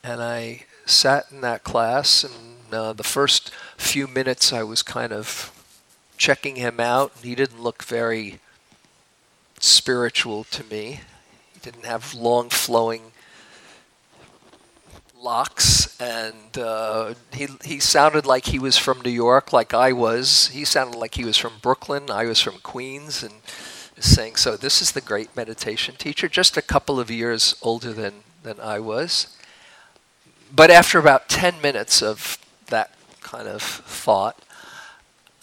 and 0.03 0.21
I 0.21 0.65
sat 0.85 1.25
in 1.31 1.41
that 1.41 1.63
class, 1.63 2.23
and 2.23 2.73
uh, 2.73 2.93
the 2.93 3.03
first 3.03 3.51
few 3.77 4.07
minutes 4.07 4.51
I 4.51 4.63
was 4.63 4.81
kind 4.83 5.13
of 5.13 5.51
checking 6.17 6.55
him 6.55 6.79
out. 6.79 7.11
He 7.21 7.35
didn't 7.35 7.61
look 7.61 7.83
very 7.83 8.39
spiritual 9.59 10.43
to 10.45 10.63
me. 10.63 11.01
He 11.53 11.59
didn't 11.61 11.85
have 11.85 12.13
long 12.13 12.49
flowing 12.49 13.11
locks, 15.21 15.99
and 15.99 16.57
uh, 16.57 17.13
he 17.33 17.47
he 17.63 17.79
sounded 17.79 18.25
like 18.25 18.45
he 18.45 18.59
was 18.59 18.77
from 18.77 19.01
New 19.01 19.11
York, 19.11 19.53
like 19.53 19.73
I 19.73 19.91
was. 19.93 20.47
He 20.49 20.65
sounded 20.65 20.97
like 20.97 21.15
he 21.15 21.25
was 21.25 21.37
from 21.37 21.53
Brooklyn. 21.61 22.09
I 22.09 22.25
was 22.25 22.41
from 22.41 22.59
Queens, 22.63 23.23
and 23.23 23.35
saying, 23.99 24.35
"So 24.37 24.57
this 24.57 24.81
is 24.81 24.91
the 24.91 25.01
great 25.01 25.35
meditation 25.35 25.95
teacher, 25.97 26.27
just 26.27 26.57
a 26.57 26.61
couple 26.61 26.99
of 26.99 27.11
years 27.11 27.55
older 27.61 27.93
than 27.93 28.23
than 28.43 28.59
I 28.59 28.79
was." 28.79 29.27
but 30.53 30.69
after 30.69 30.99
about 30.99 31.29
10 31.29 31.61
minutes 31.61 32.01
of 32.01 32.37
that 32.67 32.91
kind 33.21 33.47
of 33.47 33.61
thought, 33.61 34.37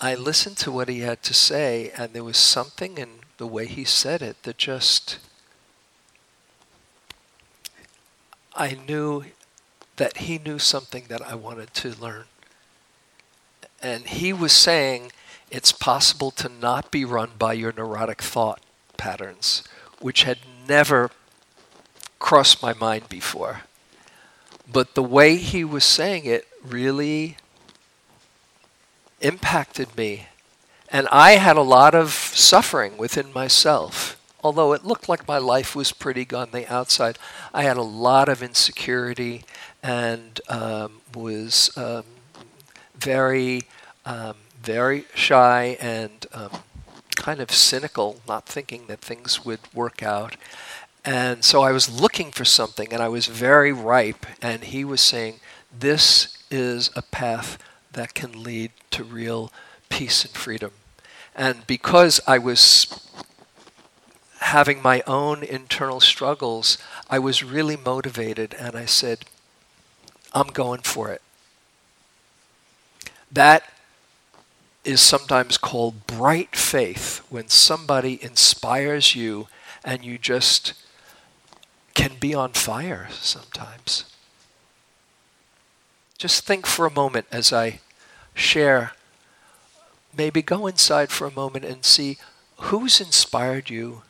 I 0.01 0.15
listened 0.15 0.59
to 0.59 0.71
what 0.71 0.89
he 0.89 1.01
had 1.01 1.23
to 1.25 1.35
say, 1.35 1.91
and 1.97 2.13
there 2.13 2.25
was 2.25 2.37
something 2.37 2.99
in 2.99 3.21
the 3.39 3.47
way 3.47 3.67
he 3.67 3.85
said 3.85 4.23
it 4.23 4.43
that 4.43 4.59
just. 4.59 5.19
I 8.55 8.77
knew 8.87 9.25
that 9.99 10.19
he 10.19 10.39
knew 10.39 10.59
something 10.59 11.05
that 11.09 11.23
I 11.23 11.35
wanted 11.35 11.75
to 11.75 11.95
learn. 12.01 12.25
And 13.81 14.07
he 14.07 14.33
was 14.33 14.53
saying 14.53 15.13
it's 15.51 15.73
possible 15.73 16.31
to 16.33 16.49
not 16.49 16.91
be 16.91 17.05
run 17.05 17.31
by 17.39 17.53
your 17.53 17.73
neurotic 17.73 18.23
thought 18.23 18.61
patterns, 18.97 19.63
which 20.01 20.25
had 20.25 20.39
never 20.69 21.11
crossed 22.19 22.63
my 22.63 22.73
mind 22.73 23.09
before. 23.09 23.63
But 24.71 24.95
the 24.95 25.03
way 25.03 25.37
he 25.37 25.65
was 25.65 25.85
saying 25.85 26.25
it 26.25 26.47
really 26.65 27.37
impacted 29.21 29.97
me. 29.97 30.27
And 30.91 31.09
I 31.11 31.33
had 31.33 31.57
a 31.57 31.63
lot 31.63 31.95
of 31.95 32.13
suffering 32.13 32.97
within 32.97 33.33
myself. 33.33 34.15
Although 34.43 34.73
it 34.73 34.85
looked 34.85 35.09
like 35.09 35.27
my 35.27 35.39
life 35.39 35.75
was 35.75 35.93
pretty 35.93 36.27
on 36.35 36.51
the 36.53 36.73
outside, 36.73 37.19
I 37.53 37.63
had 37.63 37.77
a 37.77 37.83
lot 37.83 38.29
of 38.29 38.43
insecurity 38.43 39.45
and 39.83 40.41
um, 40.49 41.01
was 41.15 41.77
um, 41.77 42.05
very, 42.99 43.63
um, 44.05 44.37
very 44.63 45.05
shy 45.15 45.77
and 45.81 46.27
um, 46.33 46.51
kind 47.17 47.41
of 47.41 47.51
cynical, 47.51 48.21
not 48.27 48.47
thinking 48.47 48.87
that 48.87 49.01
things 49.01 49.45
would 49.45 49.61
work 49.75 50.03
out. 50.03 50.37
And 51.05 51.45
so 51.45 51.63
I 51.63 51.73
was 51.73 51.89
looking 51.89 52.33
for 52.33 52.45
something, 52.45 52.93
and 52.93 53.03
I 53.03 53.09
was 53.09 53.27
very 53.27 53.73
ripe. 53.73 54.27
And 54.43 54.65
he 54.65 54.85
was 54.85 55.01
saying, 55.01 55.41
This 55.77 56.37
is 56.51 56.91
a 56.97 57.03
path 57.03 57.59
that 57.93 58.15
can 58.15 58.43
lead 58.43 58.73
to 58.91 59.05
real 59.05 59.53
peace 59.89 60.25
and 60.25 60.35
freedom. 60.35 60.73
And 61.35 61.67
because 61.67 62.21
I 62.27 62.39
was 62.39 63.09
having 64.41 64.83
my 64.83 65.03
own 65.07 65.43
internal 65.43 66.01
struggles, 66.01 66.79
I 67.09 67.19
was 67.19 67.43
really 67.43 67.77
motivated, 67.77 68.55
and 68.59 68.77
I 68.77 68.87
said, 68.87 69.25
I'm 70.33 70.49
going 70.49 70.81
for 70.81 71.11
it. 71.11 71.23
That 73.31 73.65
is 74.85 75.01
sometimes 75.01 75.59
called 75.59 76.07
bright 76.07 76.57
faith 76.57 77.25
when 77.29 77.49
somebody 77.49 78.23
inspires 78.23 79.15
you 79.15 79.49
and 79.85 80.05
you 80.05 80.19
just 80.19 80.73
can 81.95 82.13
be 82.19 82.35
on 82.35 82.53
fire 82.53 83.09
sometimes. 83.11 84.05
Just 86.17 86.45
think 86.45 86.67
for 86.67 86.87
a 86.87 86.91
moment 86.91 87.27
as 87.31 87.53
I 87.53 87.81
share. 88.35 88.93
Maybe 90.17 90.43
go 90.43 90.67
inside 90.67 91.11
for 91.11 91.27
a 91.27 91.33
moment 91.33 91.65
and 91.65 91.85
see 91.85 92.19
who's 92.57 93.01
inspired 93.01 93.71
you 93.71 94.03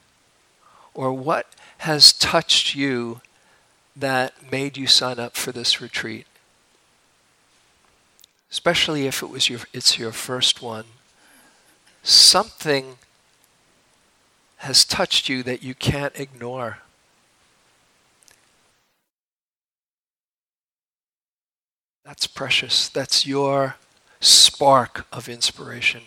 or 0.94 1.12
what 1.12 1.54
has 1.78 2.12
touched 2.12 2.74
you 2.74 3.20
that 3.98 4.50
made 4.50 4.76
you 4.76 4.87
sign 4.87 5.18
up 5.18 5.37
for 5.37 5.52
this 5.52 5.80
retreat. 5.80 6.26
Especially 8.50 9.06
if 9.06 9.22
it 9.22 9.28
was 9.28 9.48
your 9.48 9.61
it's 9.72 9.98
your 9.98 10.12
first 10.12 10.62
one. 10.62 10.84
Something 12.02 12.96
has 14.58 14.84
touched 14.84 15.28
you 15.28 15.42
that 15.42 15.62
you 15.62 15.74
can't 15.74 16.18
ignore. 16.18 16.78
That's 22.04 22.26
precious. 22.26 22.88
That's 22.88 23.26
your 23.26 23.76
spark 24.20 25.06
of 25.12 25.28
inspiration. 25.28 26.00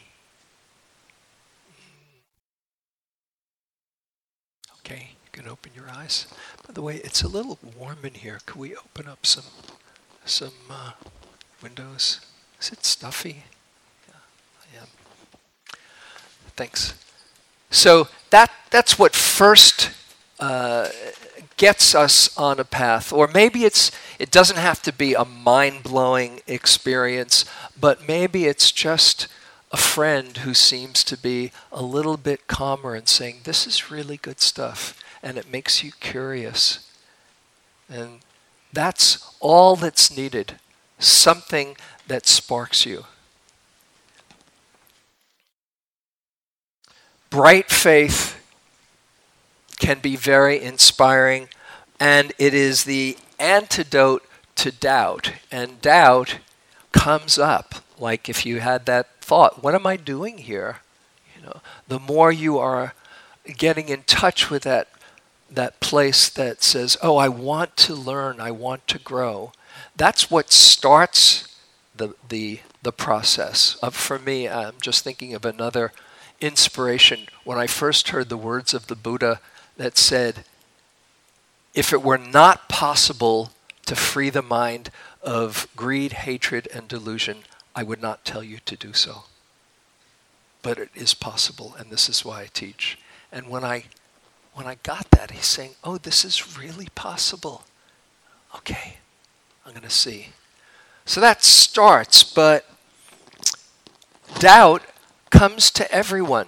Okay, 4.79 5.11
you 5.23 5.29
can 5.31 5.47
open 5.47 5.71
your 5.75 5.89
eyes. 5.89 6.25
By 6.71 6.75
the 6.75 6.81
way, 6.83 6.95
it's 7.03 7.21
a 7.21 7.27
little 7.27 7.59
warm 7.77 7.97
in 8.05 8.13
here. 8.13 8.39
Could 8.45 8.55
we 8.55 8.73
open 8.73 9.05
up 9.05 9.25
some 9.25 9.43
some 10.23 10.53
uh, 10.69 10.91
windows? 11.61 12.21
Is 12.61 12.71
it 12.71 12.85
stuffy? 12.85 13.43
Yeah, 14.07 14.13
I 14.61 14.81
am. 14.81 14.87
Thanks. 16.55 16.93
So 17.71 18.07
that 18.29 18.51
that's 18.69 18.97
what 18.97 19.13
first 19.13 19.91
uh, 20.39 20.87
gets 21.57 21.93
us 21.93 22.37
on 22.37 22.57
a 22.57 22.63
path. 22.63 23.11
Or 23.11 23.27
maybe 23.27 23.65
it's 23.65 23.91
it 24.17 24.31
doesn't 24.31 24.57
have 24.57 24.81
to 24.83 24.93
be 24.93 25.13
a 25.13 25.25
mind-blowing 25.25 26.39
experience, 26.47 27.43
but 27.77 28.07
maybe 28.07 28.45
it's 28.45 28.71
just 28.71 29.27
a 29.73 29.77
friend 29.77 30.37
who 30.37 30.53
seems 30.53 31.03
to 31.03 31.17
be 31.17 31.51
a 31.69 31.83
little 31.83 32.15
bit 32.15 32.47
calmer 32.47 32.95
and 32.95 33.09
saying, 33.09 33.41
This 33.43 33.67
is 33.67 33.91
really 33.91 34.15
good 34.15 34.39
stuff, 34.39 34.97
and 35.23 35.37
it 35.37 35.51
makes 35.51 35.83
you 35.83 35.91
curious. 35.99 36.91
And 37.89 38.19
that's 38.73 39.35
all 39.39 39.75
that's 39.75 40.15
needed 40.15 40.55
something 40.99 41.75
that 42.07 42.27
sparks 42.27 42.85
you. 42.85 43.05
Bright 47.29 47.69
faith 47.69 48.37
can 49.79 49.99
be 49.99 50.15
very 50.15 50.61
inspiring, 50.61 51.47
and 51.99 52.33
it 52.37 52.53
is 52.53 52.83
the 52.83 53.17
antidote 53.39 54.23
to 54.55 54.71
doubt. 54.71 55.33
And 55.51 55.81
doubt 55.81 56.37
comes 56.91 57.39
up, 57.39 57.75
like 57.97 58.29
if 58.29 58.45
you 58.45 58.59
had 58.59 58.85
that 58.85 59.21
thought, 59.21 59.63
what 59.63 59.73
am 59.73 59.87
I 59.87 59.95
doing 59.95 60.39
here? 60.39 60.79
You 61.35 61.43
know, 61.43 61.61
the 61.87 61.99
more 61.99 62.31
you 62.31 62.59
are 62.59 62.93
getting 63.57 63.89
in 63.89 64.03
touch 64.03 64.49
with 64.49 64.63
that 64.63 64.89
that 65.51 65.79
place 65.79 66.29
that 66.29 66.63
says, 66.63 66.97
"Oh, 67.01 67.17
I 67.17 67.27
want 67.27 67.77
to 67.77 67.93
learn, 67.93 68.39
I 68.39 68.51
want 68.51 68.87
to 68.87 68.99
grow." 68.99 69.51
That's 69.95 70.31
what 70.31 70.51
starts 70.51 71.47
the 71.95 72.15
the 72.27 72.61
the 72.81 72.91
process. 72.91 73.77
For 73.91 74.17
me, 74.17 74.47
I'm 74.47 74.75
just 74.81 75.03
thinking 75.03 75.33
of 75.33 75.45
another 75.45 75.91
inspiration 76.39 77.27
when 77.43 77.57
I 77.57 77.67
first 77.67 78.09
heard 78.09 78.29
the 78.29 78.37
words 78.37 78.73
of 78.73 78.87
the 78.87 78.95
Buddha 78.95 79.39
that 79.77 79.97
said, 79.97 80.43
if 81.73 81.93
it 81.93 82.01
were 82.01 82.17
not 82.17 82.67
possible 82.67 83.51
to 83.85 83.95
free 83.95 84.29
the 84.29 84.41
mind 84.41 84.89
of 85.21 85.67
greed, 85.75 86.13
hatred, 86.13 86.67
and 86.73 86.87
delusion, 86.87 87.43
I 87.75 87.83
would 87.83 88.01
not 88.01 88.25
tell 88.25 88.43
you 88.43 88.59
to 88.65 88.75
do 88.75 88.93
so. 88.93 89.23
But 90.61 90.77
it 90.77 90.89
is 90.93 91.13
possible, 91.13 91.75
and 91.77 91.89
this 91.89 92.09
is 92.09 92.25
why 92.25 92.41
I 92.41 92.49
teach. 92.53 92.97
And 93.31 93.47
when 93.47 93.63
I 93.63 93.85
when 94.53 94.67
I 94.67 94.75
got 94.83 95.09
that, 95.11 95.31
he's 95.31 95.45
saying, 95.45 95.71
Oh, 95.83 95.97
this 95.97 96.25
is 96.25 96.57
really 96.57 96.87
possible. 96.95 97.63
Okay, 98.55 98.97
I'm 99.65 99.71
going 99.71 99.83
to 99.83 99.89
see. 99.89 100.29
So 101.05 101.21
that 101.21 101.43
starts, 101.43 102.23
but 102.23 102.65
doubt 104.39 104.83
comes 105.29 105.71
to 105.71 105.91
everyone. 105.91 106.47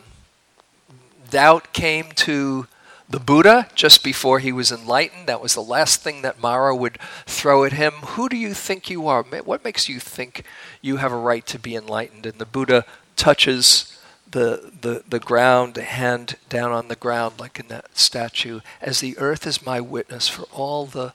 Doubt 1.29 1.73
came 1.73 2.11
to 2.15 2.67
the 3.09 3.19
Buddha 3.19 3.67
just 3.75 4.03
before 4.03 4.39
he 4.39 4.51
was 4.51 4.71
enlightened. 4.71 5.27
That 5.27 5.41
was 5.41 5.53
the 5.53 5.61
last 5.61 6.01
thing 6.01 6.21
that 6.21 6.41
Mara 6.41 6.75
would 6.75 6.97
throw 7.25 7.63
at 7.63 7.73
him. 7.73 7.91
Who 7.91 8.29
do 8.29 8.37
you 8.37 8.53
think 8.53 8.89
you 8.89 9.07
are? 9.07 9.23
What 9.23 9.63
makes 9.63 9.89
you 9.89 9.99
think 9.99 10.43
you 10.81 10.97
have 10.97 11.11
a 11.11 11.17
right 11.17 11.45
to 11.47 11.59
be 11.59 11.75
enlightened? 11.75 12.25
And 12.25 12.39
the 12.39 12.45
Buddha 12.45 12.85
touches 13.15 13.97
the, 14.33 14.71
the, 14.81 15.03
the 15.07 15.19
ground, 15.19 15.77
hand 15.77 16.35
down 16.49 16.71
on 16.71 16.87
the 16.87 16.95
ground, 16.95 17.39
like 17.39 17.59
in 17.59 17.67
that 17.67 17.97
statue, 17.97 18.59
as 18.81 18.99
the 18.99 19.17
earth 19.19 19.45
is 19.47 19.65
my 19.65 19.79
witness 19.79 20.27
for 20.27 20.43
all 20.51 20.85
the, 20.85 21.13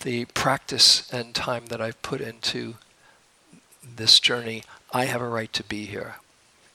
the 0.00 0.24
practice 0.26 1.10
and 1.12 1.34
time 1.34 1.66
that 1.66 1.80
I've 1.80 2.02
put 2.02 2.20
into 2.20 2.74
this 3.96 4.18
journey. 4.18 4.64
I 4.92 5.04
have 5.04 5.20
a 5.20 5.28
right 5.28 5.52
to 5.52 5.62
be 5.62 5.86
here. 5.86 6.16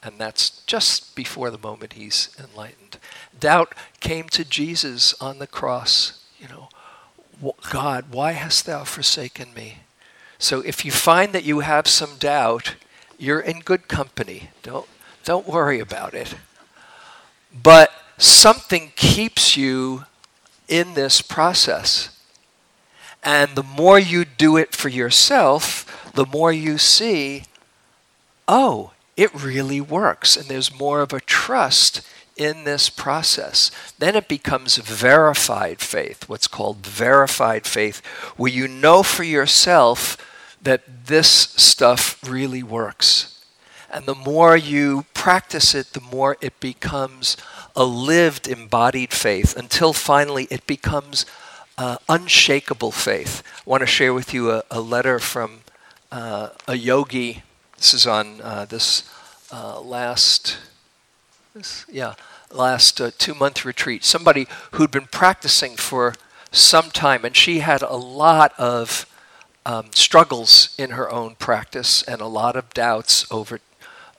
And 0.02 0.18
that's 0.18 0.62
just 0.66 1.14
before 1.14 1.50
the 1.50 1.58
moment 1.58 1.94
he's 1.94 2.30
enlightened. 2.40 2.98
Doubt 3.38 3.74
came 4.00 4.30
to 4.30 4.46
Jesus 4.46 5.14
on 5.20 5.40
the 5.40 5.48
cross. 5.48 6.24
You 6.40 6.48
know, 6.48 6.70
God, 7.70 8.06
why 8.12 8.32
hast 8.32 8.66
thou 8.66 8.86
forsaken 8.86 9.54
me? 9.54 9.80
So 10.38 10.62
if 10.62 10.86
you 10.86 10.92
find 10.92 11.34
that 11.34 11.44
you 11.44 11.60
have 11.60 11.88
some 11.88 12.16
doubt, 12.18 12.76
you're 13.18 13.40
in 13.40 13.60
good 13.60 13.88
company. 13.88 14.52
Don't, 14.62 14.88
don't 15.26 15.48
worry 15.48 15.80
about 15.80 16.14
it. 16.14 16.36
But 17.52 17.92
something 18.18 18.94
keeps 18.96 19.58
you 19.58 20.06
in 20.68 20.94
this 20.94 21.22
process. 21.22 22.10
And 23.24 23.56
the 23.56 23.64
more 23.64 23.98
you 23.98 24.24
do 24.24 24.56
it 24.56 24.76
for 24.76 24.90
yourself, 24.90 26.12
the 26.14 26.26
more 26.26 26.54
you 26.54 26.78
see, 26.78 27.44
oh, 28.48 28.92
it 29.18 29.34
really 29.34 29.82
works. 29.82 30.38
And 30.38 30.46
there's 30.46 30.78
more 30.78 31.02
of 31.02 31.12
a 31.12 31.22
trust 31.22 32.02
in 32.38 32.66
this 32.66 32.90
process. 32.90 33.72
Then 33.98 34.16
it 34.16 34.28
becomes 34.28 34.78
verified 34.78 35.80
faith, 35.80 36.28
what's 36.30 36.48
called 36.48 36.86
verified 36.86 37.66
faith, 37.66 38.06
where 38.38 38.52
you 38.52 38.68
know 38.68 39.04
for 39.04 39.24
yourself 39.24 40.18
that 40.62 41.08
this 41.08 41.28
stuff 41.28 42.20
really 42.28 42.62
works. 42.64 43.35
And 43.96 44.06
the 44.06 44.14
more 44.14 44.58
you 44.58 45.06
practice 45.14 45.74
it, 45.74 45.94
the 45.94 46.02
more 46.02 46.36
it 46.42 46.60
becomes 46.60 47.38
a 47.78 47.86
lived, 47.86 48.46
embodied 48.46 49.14
faith 49.14 49.56
until 49.56 49.94
finally 49.94 50.50
it 50.52 50.68
becomes 50.68 51.26
uh, 51.78 51.98
unshakable 52.10 52.92
faith. 52.92 53.42
I 53.66 53.70
want 53.70 53.82
to 53.82 53.88
share 53.88 54.14
with 54.14 54.34
you 54.34 54.52
a, 54.52 54.64
a 54.70 54.82
letter 54.82 55.18
from 55.18 55.62
uh, 56.12 56.50
a 56.68 56.76
yogi 56.76 57.44
this 57.78 57.94
is 57.94 58.06
on 58.06 58.42
uh, 58.42 58.66
this 58.66 59.10
uh, 59.52 59.80
last, 59.80 60.58
yeah, 61.90 62.16
last 62.52 63.00
uh, 63.00 63.12
two-month 63.18 63.64
retreat. 63.64 64.04
Somebody 64.04 64.48
who'd 64.72 64.92
been 64.92 65.08
practicing 65.08 65.78
for 65.78 66.16
some 66.52 66.92
time, 66.92 67.24
and 67.24 67.36
she 67.36 67.60
had 67.60 67.82
a 67.82 67.96
lot 67.96 68.54
of 68.58 69.06
um, 69.66 69.88
struggles 69.94 70.76
in 70.78 70.92
her 70.92 71.10
own 71.12 71.36
practice 71.36 72.04
and 72.04 72.22
a 72.22 72.28
lot 72.28 72.56
of 72.56 72.74
doubts 72.74 73.26
over 73.32 73.60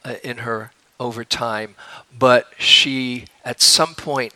Uh, 0.06 0.14
in 0.22 0.38
her 0.38 0.70
over 1.00 1.24
time. 1.24 1.74
But 2.16 2.52
she, 2.58 3.24
at 3.44 3.60
some 3.60 3.96
point, 3.96 4.34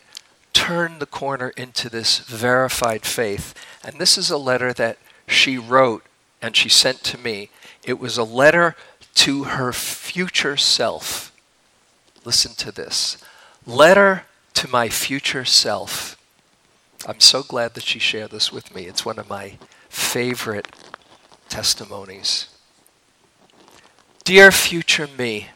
turned 0.52 0.98
the 0.98 1.06
corner 1.06 1.50
into 1.50 1.88
this 1.88 2.18
verified 2.18 3.06
faith. 3.06 3.54
And 3.84 4.00
this 4.00 4.18
is 4.18 4.30
a 4.30 4.36
letter 4.36 4.72
that 4.72 4.98
she 5.28 5.58
wrote 5.58 6.02
and 6.42 6.56
she 6.56 6.68
sent 6.68 7.04
to 7.04 7.18
me. 7.18 7.50
It 7.84 8.00
was 8.00 8.18
a 8.18 8.24
letter 8.24 8.74
to 9.16 9.44
her 9.44 9.72
future 9.72 10.56
self. 10.56 11.30
Listen 12.24 12.54
to 12.56 12.72
this. 12.72 13.16
Letter 13.64 14.24
to 14.54 14.68
my 14.68 14.88
future 14.88 15.44
self. 15.44 16.20
I'm 17.06 17.20
so 17.20 17.44
glad 17.44 17.74
that 17.74 17.84
she 17.84 18.00
shared 18.00 18.32
this 18.32 18.50
with 18.50 18.74
me. 18.74 18.86
It's 18.86 19.06
one 19.06 19.20
of 19.20 19.30
my 19.30 19.56
favorite 19.88 20.66
testimonies. 21.48 22.48
Dear 24.24 24.50
future 24.50 25.08
me, 25.16 25.48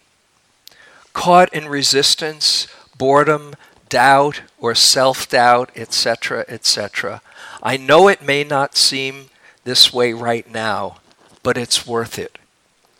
caught 1.14 1.52
in 1.54 1.68
resistance, 1.68 2.68
boredom, 2.98 3.54
doubt, 3.88 4.42
or 4.58 4.74
self 4.74 5.26
doubt, 5.28 5.70
etc., 5.74 6.44
etc., 6.48 7.22
I 7.62 7.78
know 7.78 8.08
it 8.08 8.20
may 8.20 8.44
not 8.44 8.76
seem 8.76 9.30
this 9.64 9.90
way 9.90 10.12
right 10.12 10.50
now, 10.50 10.98
but 11.42 11.56
it's 11.56 11.86
worth 11.86 12.18
it 12.18 12.38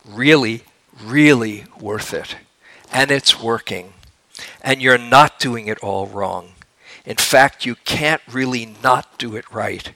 really, 0.05 0.62
really 1.03 1.64
worth 1.81 2.12
it. 2.12 2.37
And 2.92 3.11
it's 3.11 3.40
working. 3.40 3.92
And 4.62 4.81
you're 4.81 4.98
not 4.98 5.38
doing 5.38 5.66
it 5.66 5.79
all 5.79 6.07
wrong. 6.07 6.50
In 7.05 7.16
fact, 7.16 7.66
you 7.66 7.74
can't 7.74 8.22
really 8.31 8.74
not 8.83 9.18
do 9.18 9.37
it 9.37 9.50
right. 9.50 9.92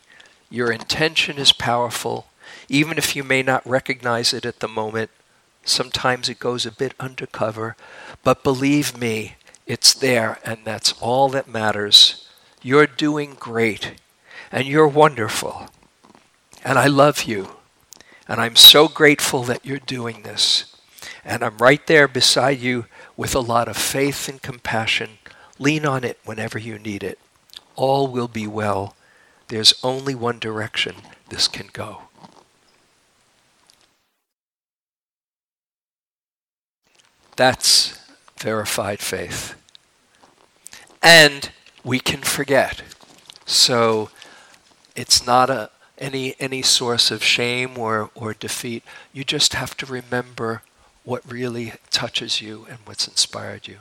Your 0.50 0.70
intention 0.70 1.38
is 1.38 1.52
powerful, 1.52 2.26
even 2.68 2.98
if 2.98 3.16
you 3.16 3.24
may 3.24 3.42
not 3.42 3.66
recognize 3.66 4.32
it 4.32 4.44
at 4.44 4.60
the 4.60 4.68
moment. 4.68 5.10
Sometimes 5.68 6.28
it 6.28 6.38
goes 6.38 6.66
a 6.66 6.72
bit 6.72 6.94
undercover. 6.98 7.76
But 8.24 8.42
believe 8.42 8.96
me, 8.96 9.36
it's 9.66 9.92
there, 9.92 10.38
and 10.44 10.60
that's 10.64 10.92
all 11.00 11.28
that 11.30 11.48
matters. 11.48 12.28
You're 12.62 12.86
doing 12.86 13.36
great, 13.38 13.94
and 14.50 14.66
you're 14.66 14.88
wonderful. 14.88 15.68
And 16.64 16.78
I 16.78 16.86
love 16.86 17.24
you. 17.24 17.56
And 18.26 18.40
I'm 18.40 18.56
so 18.56 18.88
grateful 18.88 19.42
that 19.44 19.64
you're 19.64 19.78
doing 19.78 20.22
this. 20.22 20.74
And 21.24 21.42
I'm 21.42 21.58
right 21.58 21.86
there 21.86 22.08
beside 22.08 22.60
you 22.60 22.86
with 23.16 23.34
a 23.34 23.40
lot 23.40 23.68
of 23.68 23.76
faith 23.76 24.28
and 24.28 24.40
compassion. 24.40 25.18
Lean 25.58 25.84
on 25.84 26.04
it 26.04 26.18
whenever 26.24 26.58
you 26.58 26.78
need 26.78 27.02
it. 27.02 27.18
All 27.76 28.08
will 28.08 28.28
be 28.28 28.46
well. 28.46 28.96
There's 29.48 29.74
only 29.82 30.14
one 30.14 30.38
direction 30.38 30.96
this 31.28 31.48
can 31.48 31.68
go. 31.72 32.07
That's 37.38 37.96
verified 38.36 38.98
faith. 38.98 39.54
And 41.00 41.52
we 41.84 42.00
can 42.00 42.20
forget. 42.20 42.82
So 43.46 44.10
it's 44.96 45.24
not 45.24 45.48
a 45.48 45.70
any 45.98 46.34
any 46.40 46.62
source 46.62 47.12
of 47.12 47.22
shame 47.22 47.78
or, 47.78 48.10
or 48.16 48.34
defeat. 48.34 48.82
You 49.12 49.22
just 49.22 49.54
have 49.54 49.76
to 49.76 49.86
remember 49.86 50.62
what 51.04 51.22
really 51.30 51.74
touches 51.90 52.40
you 52.40 52.66
and 52.68 52.78
what's 52.84 53.06
inspired 53.06 53.68
you. 53.68 53.78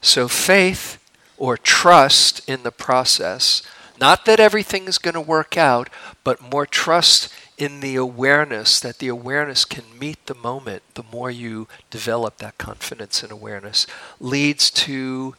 So 0.00 0.28
faith 0.28 0.98
or 1.36 1.56
trust 1.56 2.48
in 2.48 2.62
the 2.62 2.70
process, 2.70 3.64
not 4.00 4.24
that 4.24 4.38
everything 4.38 4.86
is 4.86 4.98
going 4.98 5.14
to 5.14 5.20
work 5.20 5.56
out, 5.56 5.90
but 6.22 6.40
more 6.40 6.64
trust 6.64 7.28
in 7.56 7.80
the 7.80 7.96
awareness 7.96 8.80
that 8.80 8.98
the 8.98 9.08
awareness 9.08 9.64
can 9.64 9.84
meet 9.98 10.26
the 10.26 10.34
moment, 10.34 10.82
the 10.94 11.04
more 11.12 11.30
you 11.30 11.68
develop 11.90 12.38
that 12.38 12.58
confidence 12.58 13.22
and 13.22 13.30
awareness, 13.30 13.86
leads 14.18 14.70
to 14.70 15.34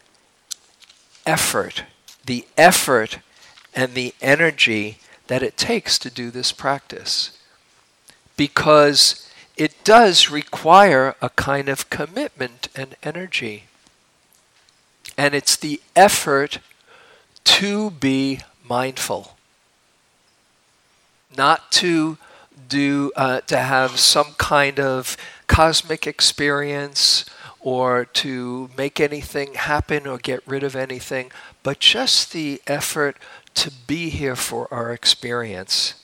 effort. 1.25 1.84
The 2.25 2.47
effort 2.58 3.19
and 3.73 3.93
the 3.93 4.13
energy 4.21 4.99
that 5.28 5.43
it 5.43 5.58
takes 5.58 5.99
to 5.99 6.10
do 6.10 6.32
this 6.32 6.51
practice. 6.51 7.38
Because 8.38 9.30
it 9.58 9.84
does 9.84 10.30
require 10.30 11.15
a 11.21 11.30
kind 11.30 11.69
of 11.69 11.89
commitment 11.89 12.67
and 12.75 12.95
energy. 13.04 13.65
And 15.17 15.34
it's 15.34 15.56
the 15.56 15.82
effort 15.95 16.60
to 17.45 17.91
be 17.91 18.41
mindful, 18.67 19.35
not 21.38 21.71
to 21.74 22.17
do 22.67 23.12
uh, 23.15 23.41
to 23.41 23.58
have 23.58 24.00
some 24.00 24.34
kind 24.38 24.80
of 24.80 25.17
cosmic 25.48 26.08
experience 26.08 27.26
or 27.60 28.06
to 28.06 28.69
make 28.78 29.00
anything 29.00 29.56
happen 29.56 30.06
or 30.06 30.17
get 30.17 30.41
rid 30.48 30.63
of 30.63 30.76
anything, 30.76 31.32
but 31.63 31.80
just 31.80 32.32
the 32.32 32.62
effort 32.67 33.17
to 33.56 33.71
be 33.88 34.10
here 34.10 34.36
for 34.36 34.71
our 34.71 34.91
experience. 34.93 35.95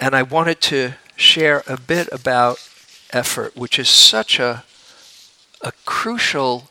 And 0.00 0.14
I 0.14 0.22
wanted 0.22 0.60
to 0.62 0.94
share 1.16 1.62
a 1.66 1.76
bit 1.76 2.08
about 2.12 2.58
effort, 3.12 3.56
which 3.56 3.78
is 3.78 3.88
such 3.88 4.38
a, 4.38 4.64
a 5.60 5.72
crucial 5.84 6.70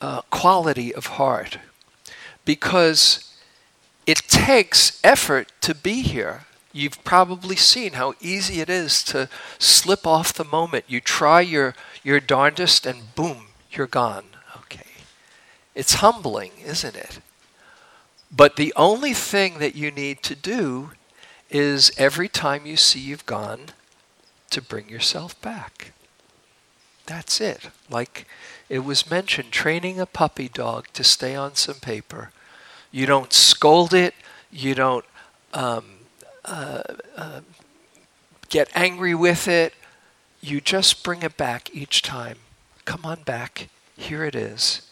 uh, 0.00 0.22
quality 0.30 0.94
of 0.94 1.06
heart. 1.06 1.58
Because 2.44 3.35
it 4.06 4.18
takes 4.28 5.00
effort 5.02 5.52
to 5.62 5.74
be 5.74 6.02
here. 6.02 6.44
You've 6.72 7.02
probably 7.04 7.56
seen 7.56 7.94
how 7.94 8.14
easy 8.20 8.60
it 8.60 8.68
is 8.68 9.02
to 9.04 9.28
slip 9.58 10.06
off 10.06 10.32
the 10.32 10.44
moment. 10.44 10.84
You 10.88 11.00
try 11.00 11.40
your, 11.40 11.74
your 12.02 12.20
darndest 12.20 12.86
and 12.86 13.14
boom, 13.14 13.46
you're 13.70 13.86
gone. 13.86 14.24
Okay. 14.56 14.86
It's 15.74 15.94
humbling, 15.94 16.52
isn't 16.64 16.94
it? 16.94 17.20
But 18.30 18.56
the 18.56 18.72
only 18.76 19.14
thing 19.14 19.58
that 19.58 19.74
you 19.74 19.90
need 19.90 20.22
to 20.24 20.34
do 20.34 20.90
is 21.48 21.92
every 21.96 22.28
time 22.28 22.66
you 22.66 22.76
see 22.76 23.00
you've 23.00 23.26
gone, 23.26 23.70
to 24.50 24.62
bring 24.62 24.88
yourself 24.88 25.40
back. 25.42 25.92
That's 27.06 27.40
it. 27.40 27.70
Like 27.90 28.26
it 28.68 28.80
was 28.80 29.10
mentioned, 29.10 29.52
training 29.52 30.00
a 30.00 30.06
puppy 30.06 30.48
dog 30.48 30.86
to 30.94 31.04
stay 31.04 31.34
on 31.34 31.54
some 31.54 31.76
paper. 31.76 32.30
You 32.96 33.04
don't 33.04 33.30
scold 33.30 33.92
it, 33.92 34.14
you 34.50 34.74
don't 34.74 35.04
um, 35.52 35.84
uh, 36.46 36.80
uh, 37.14 37.40
get 38.48 38.70
angry 38.74 39.14
with 39.14 39.48
it, 39.48 39.74
you 40.40 40.62
just 40.62 41.04
bring 41.04 41.20
it 41.20 41.36
back 41.36 41.68
each 41.74 42.00
time. 42.00 42.38
Come 42.86 43.04
on 43.04 43.22
back, 43.24 43.68
here 43.98 44.24
it 44.24 44.34
is. 44.34 44.90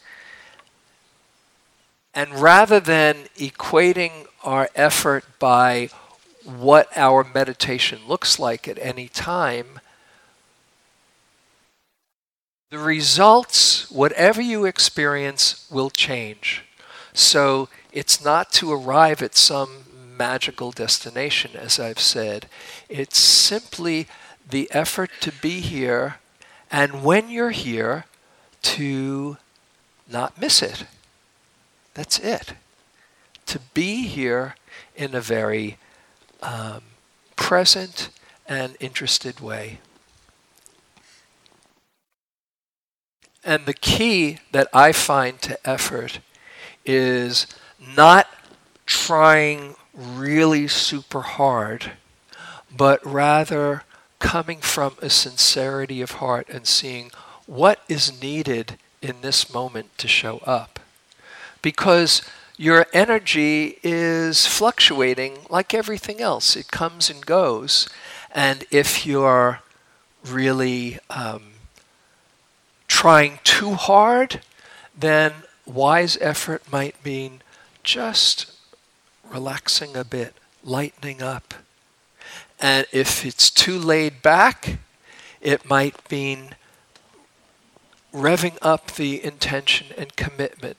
And 2.12 2.34
rather 2.34 2.78
than 2.78 3.16
equating 3.38 4.26
our 4.42 4.68
effort 4.74 5.24
by 5.38 5.88
what 6.44 6.94
our 6.96 7.24
meditation 7.24 8.00
looks 8.06 8.38
like 8.38 8.68
at 8.68 8.78
any 8.80 9.08
time, 9.08 9.80
the 12.68 12.78
results, 12.78 13.90
whatever 13.90 14.42
you 14.42 14.66
experience, 14.66 15.66
will 15.70 15.88
change. 15.88 16.64
So 17.14 17.70
it's 17.94 18.22
not 18.22 18.50
to 18.50 18.72
arrive 18.72 19.22
at 19.22 19.36
some 19.36 19.84
magical 20.18 20.72
destination, 20.72 21.52
as 21.54 21.78
I've 21.78 22.00
said. 22.00 22.48
It's 22.88 23.16
simply 23.16 24.08
the 24.50 24.68
effort 24.72 25.10
to 25.20 25.30
be 25.30 25.60
here, 25.60 26.16
and 26.72 27.04
when 27.04 27.30
you're 27.30 27.52
here, 27.52 28.04
to 28.62 29.36
not 30.10 30.40
miss 30.40 30.60
it. 30.60 30.86
That's 31.94 32.18
it. 32.18 32.54
To 33.46 33.60
be 33.74 34.06
here 34.08 34.56
in 34.96 35.14
a 35.14 35.20
very 35.20 35.78
um, 36.42 36.82
present 37.36 38.10
and 38.48 38.76
interested 38.80 39.38
way. 39.38 39.78
And 43.44 43.66
the 43.66 43.74
key 43.74 44.38
that 44.50 44.68
I 44.72 44.90
find 44.90 45.40
to 45.42 45.68
effort 45.68 46.18
is 46.84 47.46
not 47.96 48.28
trying 48.86 49.76
really 49.94 50.68
super 50.68 51.22
hard, 51.22 51.92
but 52.74 53.04
rather 53.04 53.84
coming 54.18 54.60
from 54.60 54.96
a 55.02 55.10
sincerity 55.10 56.00
of 56.00 56.12
heart 56.12 56.48
and 56.48 56.66
seeing 56.66 57.10
what 57.46 57.80
is 57.88 58.20
needed 58.22 58.78
in 59.02 59.16
this 59.20 59.52
moment 59.52 59.96
to 59.98 60.08
show 60.08 60.38
up. 60.38 60.80
Because 61.62 62.22
your 62.56 62.86
energy 62.92 63.78
is 63.82 64.46
fluctuating 64.46 65.38
like 65.50 65.74
everything 65.74 66.20
else. 66.20 66.56
It 66.56 66.70
comes 66.70 67.10
and 67.10 67.24
goes. 67.24 67.88
And 68.30 68.64
if 68.70 69.04
you're 69.04 69.60
really 70.24 70.98
um, 71.10 71.54
trying 72.86 73.40
too 73.44 73.74
hard, 73.74 74.40
then 74.98 75.32
wise 75.66 76.16
effort 76.20 76.62
might 76.70 77.02
mean 77.04 77.42
just 77.84 78.50
relaxing 79.30 79.96
a 79.96 80.04
bit, 80.04 80.34
lightening 80.64 81.22
up. 81.22 81.54
And 82.58 82.86
if 82.92 83.24
it's 83.24 83.50
too 83.50 83.78
laid 83.78 84.22
back, 84.22 84.78
it 85.40 85.68
might 85.68 86.10
mean 86.10 86.56
revving 88.12 88.56
up 88.62 88.92
the 88.92 89.22
intention 89.22 89.88
and 89.98 90.16
commitment 90.16 90.76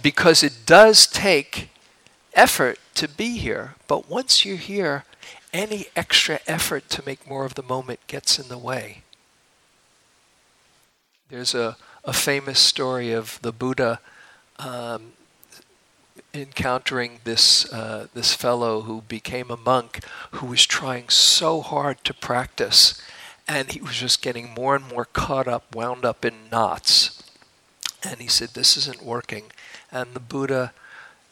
because 0.00 0.42
it 0.42 0.64
does 0.64 1.06
take 1.06 1.68
effort 2.34 2.78
to 2.94 3.08
be 3.08 3.38
here. 3.38 3.74
But 3.86 4.08
once 4.08 4.44
you're 4.44 4.56
here, 4.56 5.04
any 5.52 5.86
extra 5.96 6.40
effort 6.46 6.88
to 6.90 7.04
make 7.04 7.28
more 7.28 7.44
of 7.44 7.54
the 7.54 7.62
moment 7.62 8.00
gets 8.06 8.38
in 8.38 8.48
the 8.48 8.58
way. 8.58 9.02
There's 11.28 11.54
a, 11.54 11.76
a 12.04 12.12
famous 12.12 12.60
story 12.60 13.12
of 13.12 13.40
the 13.42 13.52
Buddha 13.52 14.00
um, 14.58 15.12
encountering 16.36 17.20
this 17.24 17.70
uh, 17.72 18.08
this 18.14 18.34
fellow 18.34 18.82
who 18.82 19.02
became 19.02 19.50
a 19.50 19.56
monk 19.56 20.04
who 20.32 20.46
was 20.46 20.66
trying 20.66 21.08
so 21.08 21.60
hard 21.60 22.02
to 22.04 22.14
practice, 22.14 23.00
and 23.48 23.72
he 23.72 23.80
was 23.80 23.96
just 23.96 24.22
getting 24.22 24.50
more 24.54 24.76
and 24.76 24.86
more 24.88 25.04
caught 25.04 25.48
up, 25.48 25.74
wound 25.74 26.04
up 26.04 26.24
in 26.24 26.50
knots. 26.50 27.22
And 28.02 28.20
he 28.20 28.28
said, 28.28 28.50
"This 28.50 28.76
isn't 28.76 29.02
working." 29.02 29.44
And 29.90 30.14
the 30.14 30.20
Buddha 30.20 30.72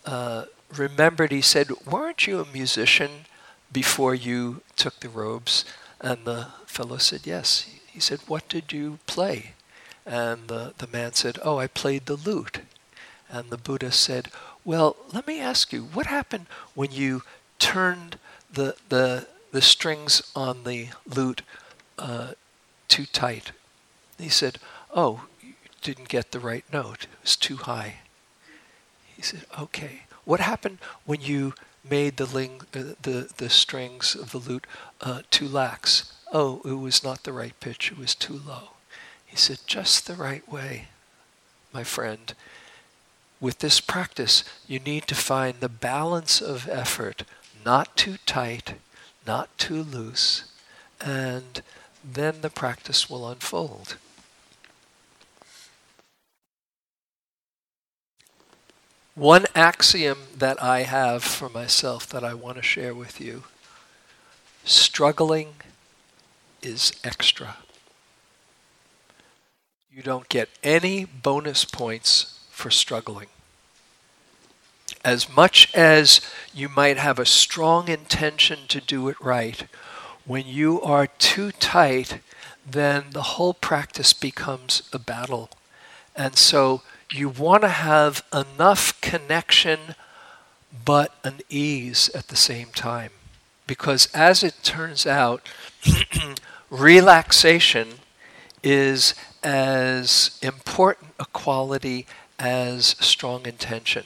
uh, 0.07 0.45
remembered, 0.79 1.33
he 1.33 1.41
said, 1.41 1.71
Weren't 1.87 2.27
you 2.27 2.41
a 2.41 2.53
musician 2.53 3.27
before 3.73 4.15
you 4.15 4.63
took 4.77 5.01
the 5.01 5.09
robes? 5.09 5.65
And 6.01 6.25
the 6.25 6.49
fellow 6.67 6.99
said, 6.99 7.23
Yes. 7.25 7.69
He 7.87 8.01
said, 8.01 8.21
What 8.27 8.49
did 8.49 8.73
you 8.73 8.99
play? 9.07 9.53
And 10.07 10.49
the, 10.49 10.75
the 10.79 10.87
man 10.87 11.13
said, 11.13 11.39
Oh, 11.43 11.59
I 11.59 11.67
played 11.67 12.07
the 12.07 12.17
lute. 12.17 12.61
And 13.31 13.51
the 13.51 13.57
Buddha 13.57 13.91
said, 13.91 14.29
Well, 14.65 14.97
let 15.13 15.27
me 15.27 15.41
ask 15.41 15.73
you, 15.73 15.83
what 15.83 16.07
happened 16.07 16.47
when 16.75 16.91
you 16.91 17.23
turned 17.59 18.19
the, 18.51 18.77
the, 18.89 19.27
the 19.53 19.61
strings 19.61 20.23
on 20.35 20.65
the 20.65 20.89
lute 21.07 21.43
uh, 21.99 22.33
too 22.89 23.05
tight? 23.07 23.53
He 24.19 24.29
said, 24.29 24.59
Oh, 24.95 25.25
you 25.43 25.55
didn't 25.83 26.09
get 26.09 26.31
the 26.31 26.41
right 26.41 26.65
note. 26.73 27.05
It 27.05 27.23
was 27.23 27.37
too 27.37 27.57
high. 27.57 27.97
He 29.17 29.23
said, 29.23 29.45
okay. 29.59 30.03
What 30.25 30.41
happened 30.41 30.79
when 31.05 31.21
you 31.21 31.55
made 31.89 32.17
the, 32.17 32.27
ling, 32.27 32.63
uh, 32.75 32.95
the, 33.03 33.31
the 33.37 33.51
strings 33.51 34.15
of 34.15 34.33
the 34.33 34.39
lute 34.39 34.67
uh, 35.01 35.23
too 35.31 35.49
lax? 35.49 36.13
Oh, 36.33 36.63
it 36.65 36.73
was 36.73 37.05
not 37.05 37.25
the 37.25 37.33
right 37.33 37.59
pitch. 37.61 37.93
It 37.93 37.99
was 37.99 38.15
too 38.15 38.41
low. 38.47 38.71
He 39.27 39.37
said, 39.37 39.59
just 39.67 40.07
the 40.07 40.15
right 40.15 40.49
way, 40.51 40.89
my 41.73 41.85
friend. 41.85 42.35
With 43.41 43.59
this 43.59 43.81
practice, 43.81 44.45
you 44.67 44.79
need 44.79 45.07
to 45.09 45.15
find 45.15 45.61
the 45.61 45.69
balance 45.69 46.41
of 46.41 46.69
effort, 46.69 47.25
not 47.65 47.97
too 47.97 48.17
tight, 48.27 48.75
not 49.27 49.57
too 49.59 49.83
loose, 49.83 50.45
and 51.01 51.63
then 52.03 52.41
the 52.41 52.51
practice 52.51 53.11
will 53.11 53.29
unfold. 53.29 53.97
One 59.15 59.47
axiom 59.55 60.19
that 60.37 60.61
I 60.63 60.83
have 60.83 61.23
for 61.23 61.49
myself 61.49 62.09
that 62.09 62.25
I 62.25 62.35
want 62.35 62.57
to 62.57 62.63
share 62.63 62.95
with 62.95 63.21
you 63.21 63.45
struggling 64.65 65.55
is 66.63 66.93
extra. 67.05 67.59
You 69.93 70.03
don't 70.03 70.29
get 70.29 70.49
any 70.65 71.05
bonus 71.05 71.65
points 71.65 72.41
for 72.55 72.71
struggling. 72.71 73.27
As 75.05 75.29
much 75.29 75.75
as 75.75 76.21
you 76.55 76.69
might 76.69 76.97
have 76.97 77.19
a 77.19 77.27
strong 77.27 77.89
intention 77.89 78.61
to 78.69 78.81
do 78.81 79.09
it 79.09 79.21
right, 79.21 79.67
when 80.25 80.47
you 80.47 80.81
are 80.81 81.07
too 81.07 81.53
tight, 81.53 82.21
then 82.65 83.07
the 83.11 83.23
whole 83.23 83.53
practice 83.53 84.13
becomes 84.13 84.89
a 84.93 84.99
battle. 84.99 85.51
And 86.17 86.37
so 86.37 86.83
you 87.13 87.29
want 87.29 87.63
to 87.63 87.69
have 87.69 88.25
enough 88.33 88.99
connection 89.01 89.95
but 90.85 91.15
an 91.25 91.41
ease 91.49 92.09
at 92.15 92.29
the 92.29 92.37
same 92.37 92.69
time. 92.69 93.11
Because 93.67 94.07
as 94.15 94.43
it 94.43 94.63
turns 94.63 95.07
out, 95.07 95.43
relaxation 96.71 97.89
is 98.63 99.15
as 99.43 100.39
important 100.43 101.11
a 101.21 101.27
quality 101.27 102.07
as 102.39 102.97
strong 103.01 103.47
intention. 103.47 104.05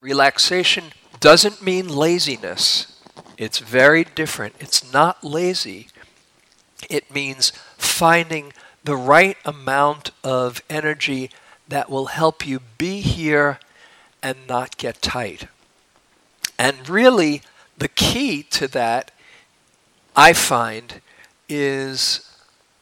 Relaxation 0.00 0.92
doesn't 1.20 1.62
mean 1.62 1.88
laziness. 1.88 3.00
It's 3.38 3.58
very 3.58 4.04
different. 4.04 4.54
It's 4.60 4.92
not 4.92 5.24
lazy. 5.24 5.88
It 6.90 7.12
means 7.12 7.52
finding 7.78 8.52
the 8.84 8.96
right 8.96 9.38
amount 9.44 10.10
of 10.22 10.62
energy 10.68 11.30
that 11.68 11.88
will 11.88 12.06
help 12.06 12.46
you 12.46 12.60
be 12.76 13.00
here 13.00 13.58
and 14.22 14.36
not 14.46 14.76
get 14.76 15.00
tight. 15.00 15.48
And 16.58 16.88
really, 16.88 17.42
the 17.76 17.88
key 17.88 18.42
to 18.44 18.68
that, 18.68 19.10
I 20.14 20.32
find, 20.32 21.00
is 21.48 22.30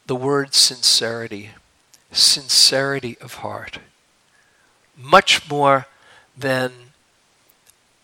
the 0.05 0.15
word 0.15 0.53
sincerity. 0.53 1.51
Sincerity 2.13 3.17
of 3.19 3.35
heart. 3.35 3.79
much 4.97 5.49
more 5.49 5.87
than 6.37 6.71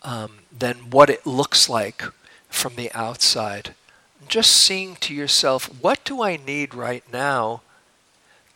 um, 0.02 0.38
than 0.56 0.90
what 0.90 1.10
it 1.10 1.26
looks 1.26 1.68
like 1.68 2.02
from 2.48 2.76
the 2.76 2.90
outside. 2.92 3.74
Just 4.28 4.52
seeing 4.52 4.96
to 4.96 5.14
yourself, 5.14 5.66
what 5.80 6.04
do 6.04 6.22
I 6.22 6.36
need 6.36 6.74
right 6.74 7.04
now 7.12 7.62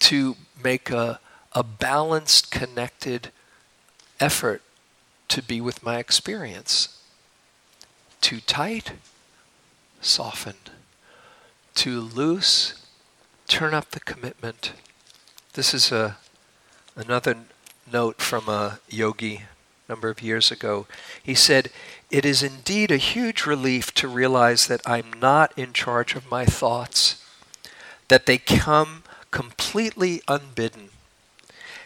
to 0.00 0.36
make 0.62 0.90
a, 0.90 1.20
a 1.52 1.62
balanced, 1.62 2.50
connected 2.50 3.30
effort 4.20 4.62
to 5.28 5.42
be 5.42 5.60
with 5.60 5.82
my 5.82 5.98
experience? 5.98 7.00
Too 8.20 8.40
tight? 8.40 8.92
Softened. 10.00 10.70
Too 11.74 12.00
loose? 12.00 12.86
Turn 13.48 13.74
up 13.74 13.90
the 13.90 14.00
commitment. 14.00 14.72
This 15.54 15.72
is 15.72 15.92
a 15.92 16.16
another 16.96 17.36
note 17.90 18.20
from 18.20 18.48
a 18.48 18.80
yogi 18.88 19.44
a 19.86 19.92
number 19.92 20.08
of 20.08 20.20
years 20.20 20.50
ago. 20.50 20.88
He 21.22 21.36
said, 21.36 21.70
It 22.10 22.24
is 22.24 22.42
indeed 22.42 22.90
a 22.90 22.96
huge 22.96 23.46
relief 23.46 23.94
to 23.94 24.08
realize 24.08 24.66
that 24.66 24.80
I'm 24.84 25.12
not 25.20 25.56
in 25.56 25.72
charge 25.72 26.16
of 26.16 26.28
my 26.28 26.44
thoughts, 26.44 27.24
that 28.08 28.26
they 28.26 28.36
come 28.36 29.04
completely 29.30 30.22
unbidden. 30.26 30.88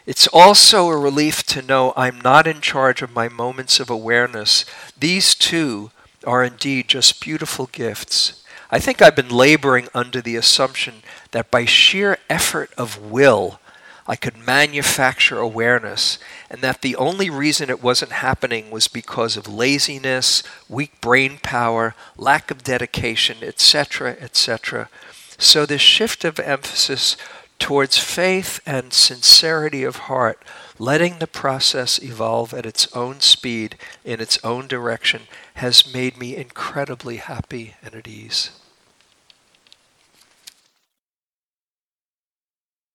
It's 0.07 0.29
also 0.29 0.89
a 0.89 0.97
relief 0.97 1.43
to 1.45 1.61
know 1.61 1.93
I'm 1.95 2.23
not 2.23 2.47
in 2.47 2.63
charge 2.63 3.03
of 3.03 3.15
my 3.15 3.29
moments 3.29 3.81
of 3.81 3.91
awareness. 3.91 4.65
These 4.99 5.35
two 5.35 5.91
are 6.27 6.43
indeed 6.43 6.89
just 6.89 7.21
beautiful 7.21 7.69
gifts. 7.71 8.43
I 8.71 8.79
think 8.79 9.01
I've 9.01 9.17
been 9.17 9.31
laboring 9.31 9.89
under 9.95 10.21
the 10.21 10.37
assumption 10.37 11.03
that 11.31 11.51
by 11.51 11.65
sheer 11.65 12.19
effort 12.29 12.71
of 12.77 13.01
will, 13.01 13.61
I 14.07 14.17
could 14.17 14.39
manufacture 14.39 15.39
awareness, 15.39 16.19
and 16.51 16.63
that 16.63 16.81
the 16.81 16.97
only 16.97 17.29
reason 17.29 17.69
it 17.69 17.83
wasn't 17.83 18.13
happening 18.13 18.71
was 18.71 18.89
because 18.89 19.37
of 19.37 19.47
laziness, 19.47 20.43
weak 20.69 20.99
brain 21.03 21.39
power, 21.43 21.95
lack 22.17 22.51
of 22.51 22.65
dedication, 22.65 23.39
etc., 23.43 24.17
etc. 24.19 24.89
So, 25.37 25.67
this 25.67 25.83
shift 25.83 26.25
of 26.25 26.41
emphasis 26.41 27.17
towards 27.59 27.99
faith 27.99 28.61
and 28.65 28.93
sincerity 28.93 29.85
of 29.85 29.97
heart, 29.97 30.43
letting 30.79 31.19
the 31.19 31.27
process 31.27 32.03
evolve 32.03 32.55
at 32.55 32.67
its 32.67 32.91
own 32.97 33.21
speed, 33.21 33.77
in 34.05 34.21
its 34.21 34.39
own 34.45 34.67
direction, 34.67 35.23
has 35.55 35.93
made 35.93 36.17
me 36.17 36.37
incredibly 36.37 37.17
happy 37.17 37.75
and 37.83 37.95
at 37.95 38.07
ease. 38.09 38.51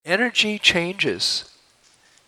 energy 0.05 0.59
changes, 0.59 1.45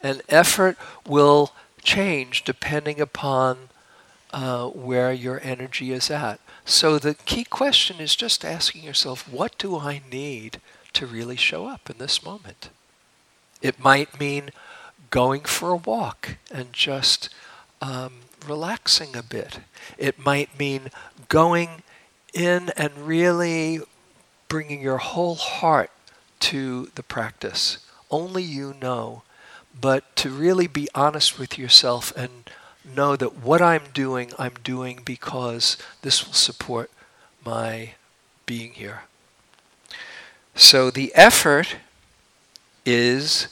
and 0.02 0.22
effort 0.30 0.78
will 1.08 1.52
change 1.84 2.44
depending 2.44 3.00
upon 3.00 3.70
uh, 4.32 4.68
where 4.68 5.12
your 5.12 5.40
energy 5.44 5.92
is 5.92 6.10
at. 6.10 6.40
So 6.66 6.98
the 6.98 7.14
key 7.14 7.44
question 7.44 7.98
is 8.00 8.16
just 8.16 8.44
asking 8.44 8.84
yourself, 8.84 9.32
what 9.32 9.58
do 9.58 9.78
I 9.78 10.02
need 10.12 10.60
to 10.96 11.06
really 11.06 11.36
show 11.36 11.68
up 11.68 11.90
in 11.90 11.98
this 11.98 12.24
moment? 12.24 12.70
It 13.62 13.80
might 13.80 14.20
mean 14.20 14.50
going 15.10 15.42
for 15.42 15.72
a 15.72 15.76
walk 15.76 16.38
and 16.52 16.74
just 16.74 17.30
um, 17.82 18.14
relaxing 18.48 19.16
a 19.16 19.24
bit. 19.24 19.60
It 19.98 20.20
might 20.20 20.58
mean 20.58 20.90
going 21.30 21.84
in 22.34 22.70
and 22.76 22.98
really 22.98 23.80
bringing 24.48 24.82
your 24.82 24.98
whole 24.98 25.36
heart 25.36 25.92
to 26.42 26.92
the 26.96 27.04
practice. 27.04 27.80
Only 28.12 28.44
you 28.44 28.76
know. 28.82 29.24
But 29.80 30.16
to 30.18 30.30
really 30.30 30.68
be 30.68 30.88
honest 30.96 31.38
with 31.38 31.58
yourself 31.58 32.16
and 32.16 32.50
know 32.86 33.16
that 33.16 33.38
what 33.38 33.62
I'm 33.62 33.84
doing, 33.94 34.32
I'm 34.38 34.54
doing 34.64 35.02
because 35.04 35.78
this 36.02 36.26
will 36.26 36.34
support 36.34 36.92
my 37.44 37.96
being 38.46 38.74
here. 38.74 39.04
So 40.58 40.90
the 40.90 41.12
effort 41.16 41.76
is 42.86 43.50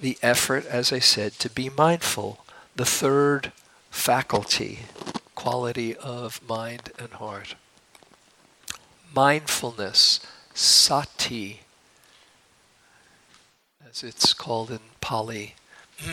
the 0.00 0.16
effort, 0.22 0.64
as 0.66 0.92
I 0.92 1.00
said, 1.00 1.32
to 1.40 1.50
be 1.50 1.68
mindful, 1.68 2.44
the 2.76 2.84
third 2.84 3.50
faculty, 3.90 4.80
quality 5.34 5.96
of 5.96 6.40
mind 6.48 6.92
and 7.00 7.14
heart. 7.14 7.56
Mindfulness, 9.12 10.20
sati, 10.54 11.60
as 13.88 14.04
it's 14.04 14.32
called 14.32 14.70
in 14.70 14.80
Pali. 15.00 15.56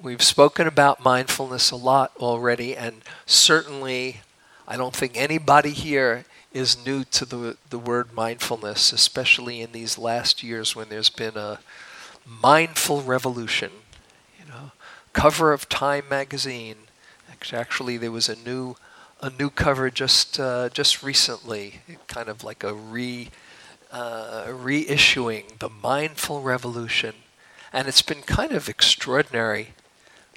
We've 0.00 0.22
spoken 0.22 0.68
about 0.68 1.04
mindfulness 1.04 1.72
a 1.72 1.76
lot 1.76 2.12
already, 2.18 2.76
and 2.76 3.02
certainly 3.26 4.20
I 4.68 4.76
don't 4.76 4.94
think 4.94 5.16
anybody 5.16 5.70
here 5.70 6.24
is 6.52 6.84
new 6.84 7.04
to 7.04 7.24
the, 7.24 7.56
the 7.70 7.78
word 7.78 8.12
mindfulness, 8.12 8.92
especially 8.92 9.60
in 9.60 9.72
these 9.72 9.98
last 9.98 10.42
years 10.42 10.76
when 10.76 10.88
there's 10.88 11.10
been 11.10 11.36
a 11.36 11.60
mindful 12.26 13.02
revolution. 13.02 13.70
You 14.38 14.46
know, 14.50 14.72
cover 15.12 15.52
of 15.52 15.68
Time 15.68 16.04
magazine. 16.10 16.76
Actually, 17.52 17.96
there 17.96 18.12
was 18.12 18.28
a 18.28 18.36
new 18.36 18.76
a 19.20 19.30
new 19.30 19.50
cover 19.50 19.90
just 19.90 20.38
uh, 20.38 20.68
just 20.68 21.02
recently, 21.02 21.80
kind 22.06 22.28
of 22.28 22.44
like 22.44 22.62
a 22.62 22.72
re 22.74 23.30
uh, 23.90 24.44
reissuing 24.46 25.58
the 25.58 25.68
Mindful 25.68 26.40
Revolution, 26.42 27.14
and 27.72 27.88
it's 27.88 28.02
been 28.02 28.22
kind 28.22 28.52
of 28.52 28.68
extraordinary. 28.68 29.74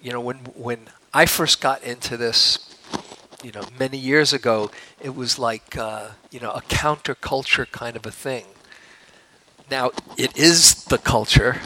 You 0.01 0.11
know, 0.11 0.19
when 0.19 0.37
when 0.55 0.87
I 1.13 1.25
first 1.25 1.61
got 1.61 1.83
into 1.83 2.17
this, 2.17 2.74
you 3.45 3.51
know, 3.51 3.61
many 3.79 3.99
years 3.99 4.33
ago, 4.33 4.71
it 4.99 5.13
was 5.15 5.37
like 5.37 5.77
uh, 5.77 6.09
you 6.31 6.39
know 6.39 6.49
a 6.49 6.61
counterculture 6.61 7.69
kind 7.71 7.95
of 7.95 8.03
a 8.03 8.11
thing. 8.11 8.45
Now 9.69 9.91
it 10.17 10.35
is 10.35 10.85
the 10.85 10.97
culture, 10.97 11.61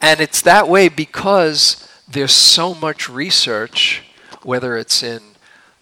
and 0.00 0.20
it's 0.20 0.40
that 0.42 0.68
way 0.68 0.88
because 0.88 1.88
there's 2.06 2.32
so 2.32 2.74
much 2.74 3.08
research, 3.08 4.04
whether 4.44 4.76
it's 4.76 5.02
in 5.02 5.20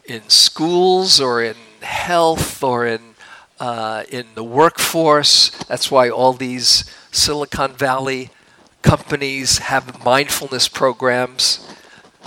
in 0.07 0.31
schools 0.31 1.21
or 1.21 1.43
in 1.43 1.57
health 1.83 2.65
or 2.65 2.87
in 2.87 3.15
uh, 3.61 4.05
in 4.09 4.29
the 4.35 4.45
workforce. 4.45 5.51
That's 5.69 5.91
why 5.91 6.09
all 6.09 6.33
these 6.33 6.91
Silicon 7.11 7.75
Valley 7.75 8.31
companies 8.81 9.59
have 9.59 10.03
mindfulness 10.03 10.69
programs 10.69 11.69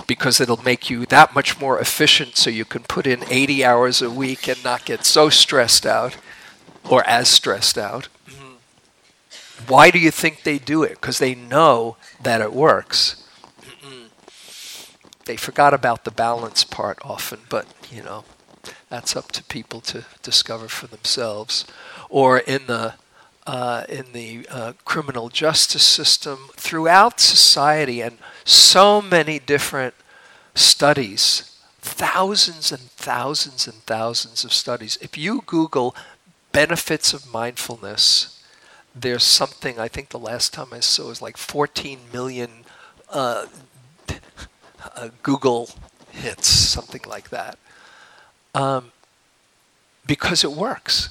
because 0.08 0.40
it'll 0.40 0.64
make 0.64 0.90
you 0.90 1.06
that 1.08 1.34
much 1.34 1.60
more 1.60 1.80
efficient 1.80 2.36
so 2.36 2.50
you 2.50 2.66
can 2.66 2.84
put 2.84 3.08
in 3.08 3.24
80 3.30 3.66
hours 3.66 4.02
a 4.02 4.10
week 4.10 4.48
and 4.48 4.64
not 4.64 4.86
get 4.86 5.06
so 5.06 5.30
stressed 5.30 5.86
out 5.86 6.18
or 6.90 7.04
as 7.08 7.30
stressed 7.30 7.78
out. 7.78 8.08
Mm-hmm. 8.28 9.66
Why 9.68 9.90
do 9.92 10.00
you 10.00 10.12
think 10.12 10.44
they 10.44 10.60
do 10.60 10.84
it? 10.84 11.02
Because 11.02 11.20
they 11.20 11.36
know 11.36 11.98
that 12.22 12.42
it 12.42 12.54
works. 12.54 13.24
Mm-hmm. 13.62 14.06
They 15.26 15.38
forgot 15.38 15.74
about 15.74 16.04
the 16.04 16.12
balance 16.12 16.64
part 16.64 17.00
often, 17.04 17.40
but 17.50 17.66
you 17.92 18.04
know, 18.04 18.26
that's 18.90 19.16
up 19.16 19.32
to 19.34 19.44
people 19.44 19.82
to 19.82 20.06
discover 20.22 20.68
for 20.68 20.88
themselves. 20.88 21.66
Or 22.10 22.38
in 22.40 22.68
the 22.68 22.96
uh, 23.48 23.84
in 23.90 24.06
the 24.14 24.48
uh, 24.50 24.74
criminal 24.86 25.30
justice 25.30 25.84
system 25.84 26.50
throughout 26.56 27.20
society, 27.20 28.02
and 28.02 28.18
so 28.44 29.02
many 29.02 29.40
different 29.40 29.94
studies, 30.56 31.58
thousands 31.80 32.72
and 32.72 32.82
thousands 32.82 33.68
and 33.68 33.78
thousands 33.84 34.44
of 34.44 34.54
studies. 34.54 34.98
If 35.02 35.18
you 35.18 35.44
Google 35.46 35.96
benefits 36.52 37.14
of 37.14 37.32
mindfulness, 37.32 38.42
there's 38.96 39.24
something, 39.24 39.80
I 39.80 39.88
think 39.88 40.10
the 40.10 40.20
last 40.20 40.54
time 40.54 40.68
I 40.72 40.80
saw 40.80 41.08
was 41.08 41.22
like 41.22 41.38
14 41.38 42.00
million 42.14 42.50
uh, 43.10 43.48
uh 44.96 45.10
Google 45.22 45.70
hits, 46.12 46.48
something 46.48 47.02
like 47.06 47.30
that 47.30 47.58
um, 48.56 48.92
because 50.08 50.44
it 50.44 50.52
works. 50.54 51.10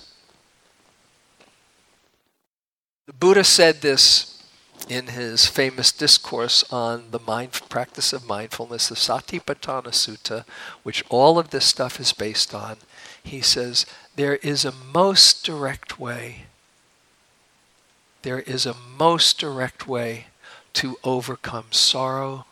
The 3.06 3.12
Buddha 3.12 3.44
said 3.44 3.82
this 3.82 4.42
in 4.88 5.08
his 5.08 5.46
famous 5.46 5.92
discourse 5.92 6.64
on 6.72 7.10
the 7.10 7.18
mind, 7.18 7.52
practice 7.68 8.12
of 8.12 8.26
mindfulness, 8.26 8.88
the 8.88 8.94
Satipatthana 8.94 9.88
Sutta, 9.88 10.44
which 10.82 11.04
all 11.10 11.38
of 11.38 11.50
this 11.50 11.66
stuff 11.66 12.00
is 12.00 12.12
based 12.12 12.54
on. 12.54 12.76
He 13.22 13.42
says, 13.42 13.84
There 14.16 14.36
is 14.36 14.64
a 14.64 14.72
most 14.72 15.44
direct 15.44 15.98
way. 15.98 16.46
There 18.22 18.40
is 18.40 18.64
a 18.64 18.76
most 18.98 19.38
direct 19.38 19.86
way 19.86 20.26
to 20.74 20.96
overcome 21.04 21.66
sorrow, 21.72 22.46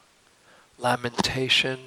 lamentation, 0.79 1.81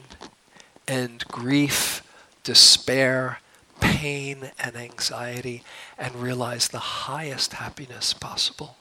and 0.87 1.23
grief 1.27 2.01
despair, 2.43 3.39
pain, 3.79 4.51
and 4.59 4.75
anxiety 4.75 5.63
and 5.97 6.15
realize 6.15 6.67
the 6.67 6.79
highest 6.79 7.53
happiness 7.53 8.13
possible. 8.13 8.77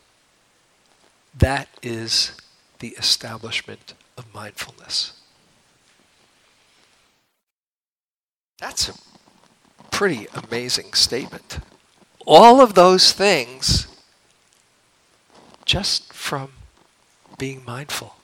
That 1.36 1.68
is 1.82 2.32
the 2.78 2.88
establishment 2.98 3.94
of 4.16 4.32
mindfulness. 4.34 5.12
That's 8.58 8.88
a 8.88 8.94
pretty 9.90 10.26
amazing 10.34 10.92
statement. 10.94 11.58
All 12.26 12.60
of 12.60 12.74
those 12.74 13.12
things 13.12 13.86
just 15.64 16.12
from 16.12 16.52
being 17.38 17.62
mindful. 17.66 18.16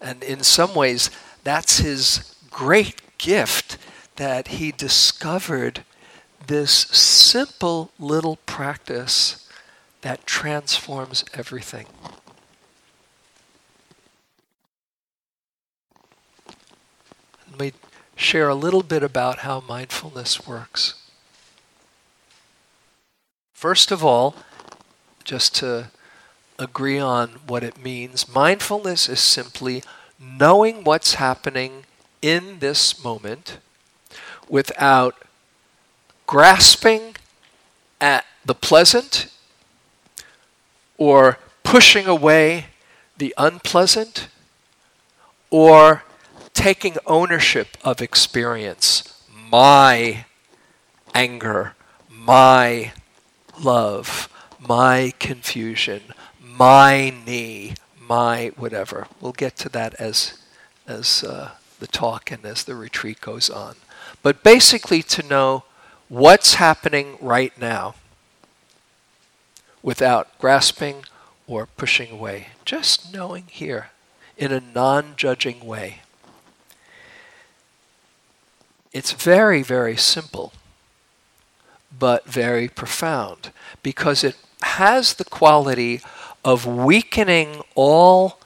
And 0.00 0.22
in 0.22 0.42
some 0.42 0.74
ways, 0.74 1.10
that's 1.44 1.78
his 1.78 2.34
great 2.50 3.00
gift 3.18 3.78
that 4.16 4.48
he 4.48 4.72
discovered 4.72 5.84
this 6.46 6.72
simple 6.72 7.90
little 7.98 8.36
practice 8.46 9.48
that 10.02 10.26
transforms 10.26 11.24
everything. 11.34 11.86
Let 17.50 17.60
me 17.60 17.72
share 18.16 18.48
a 18.48 18.54
little 18.54 18.82
bit 18.82 19.02
about 19.02 19.38
how 19.38 19.60
mindfulness 19.60 20.46
works. 20.46 20.94
First 23.52 23.90
of 23.90 24.04
all, 24.04 24.36
just 25.24 25.54
to 25.56 25.90
agree 26.58 26.98
on 26.98 27.30
what 27.46 27.64
it 27.64 27.82
means, 27.82 28.28
mindfulness 28.28 29.08
is 29.08 29.20
simply 29.20 29.82
knowing 30.18 30.84
what's 30.84 31.14
happening 31.14 31.84
in 32.20 32.58
this 32.58 33.02
moment 33.02 33.58
without 34.48 35.16
grasping 36.26 37.16
at 38.00 38.24
the 38.44 38.54
pleasant 38.54 39.28
or 40.96 41.38
pushing 41.62 42.06
away 42.06 42.66
the 43.16 43.34
unpleasant 43.36 44.28
or 45.50 46.02
taking 46.52 46.96
ownership 47.06 47.76
of 47.84 48.00
experience. 48.00 49.22
My 49.50 50.24
anger, 51.14 51.74
my 52.10 52.92
love, 53.60 54.28
my 54.58 55.12
confusion, 55.18 56.02
my 56.40 57.14
knee, 57.26 57.74
my 58.00 58.52
whatever. 58.56 59.06
We'll 59.20 59.32
get 59.32 59.56
to 59.58 59.68
that 59.70 59.94
as 59.94 60.38
as 60.86 61.24
uh, 61.24 61.52
the 61.80 61.86
talk 61.86 62.30
and 62.30 62.44
as 62.44 62.64
the 62.64 62.74
retreat 62.74 63.20
goes 63.20 63.48
on. 63.48 63.76
But 64.22 64.42
basically, 64.42 65.02
to 65.02 65.22
know 65.22 65.64
what's 66.08 66.54
happening 66.54 67.18
right 67.20 67.52
now 67.60 67.94
without 69.82 70.38
grasping 70.38 71.04
or 71.46 71.66
pushing 71.66 72.10
away, 72.10 72.48
just 72.64 73.12
knowing 73.12 73.44
here 73.50 73.90
in 74.36 74.52
a 74.52 74.60
non 74.60 75.14
judging 75.16 75.64
way. 75.64 76.00
It's 78.92 79.12
very, 79.12 79.62
very 79.62 79.96
simple, 79.96 80.52
but 81.96 82.26
very 82.26 82.68
profound 82.68 83.50
because 83.82 84.22
it 84.24 84.36
has 84.62 85.14
the 85.14 85.24
quality 85.24 86.00
of 86.44 86.64
weakening 86.66 87.62
all 87.74 88.38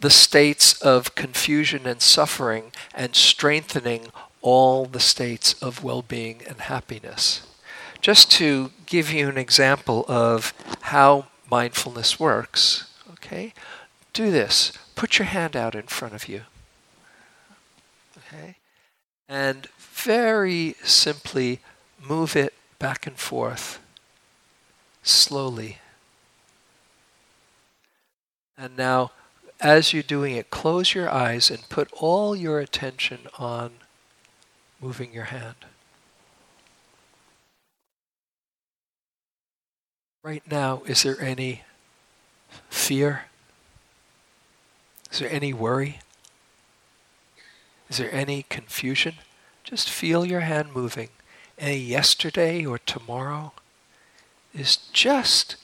the 0.00 0.10
states 0.10 0.80
of 0.82 1.14
confusion 1.14 1.86
and 1.86 2.02
suffering 2.02 2.72
and 2.94 3.16
strengthening 3.16 4.08
all 4.46 4.86
the 4.86 5.00
states 5.00 5.54
of 5.62 5.82
well 5.82 6.02
being 6.02 6.40
and 6.46 6.60
happiness. 6.60 7.46
Just 8.00 8.30
to 8.32 8.70
give 8.86 9.10
you 9.10 9.28
an 9.28 9.38
example 9.38 10.04
of 10.06 10.54
how 10.82 11.26
mindfulness 11.50 12.20
works, 12.20 12.88
okay, 13.12 13.52
do 14.12 14.30
this. 14.30 14.72
Put 14.94 15.18
your 15.18 15.26
hand 15.26 15.56
out 15.56 15.74
in 15.74 15.82
front 15.82 16.14
of 16.14 16.28
you. 16.28 16.42
Okay? 18.16 18.56
And 19.28 19.66
very 19.78 20.76
simply 20.84 21.60
move 22.00 22.36
it 22.36 22.54
back 22.78 23.06
and 23.06 23.16
forth 23.16 23.80
slowly 25.02 25.78
and 28.58 28.76
now, 28.76 29.12
as 29.60 29.92
you're 29.92 30.02
doing 30.02 30.34
it, 30.34 30.50
close 30.50 30.94
your 30.94 31.10
eyes 31.10 31.50
and 31.50 31.68
put 31.68 31.90
all 31.92 32.34
your 32.34 32.58
attention 32.58 33.20
on 33.38 33.72
moving 34.86 35.12
your 35.12 35.24
hand. 35.24 35.56
Right 40.22 40.44
now, 40.48 40.82
is 40.86 41.02
there 41.02 41.20
any 41.20 41.62
fear? 42.70 43.22
Is 45.10 45.18
there 45.18 45.32
any 45.32 45.52
worry? 45.52 45.98
Is 47.90 47.98
there 47.98 48.14
any 48.14 48.44
confusion? 48.48 49.16
Just 49.64 49.90
feel 49.90 50.24
your 50.24 50.42
hand 50.42 50.72
moving. 50.72 51.08
Any 51.58 51.78
yesterday 51.78 52.64
or 52.64 52.78
tomorrow 52.78 53.54
is 54.54 54.76
just 54.76 55.56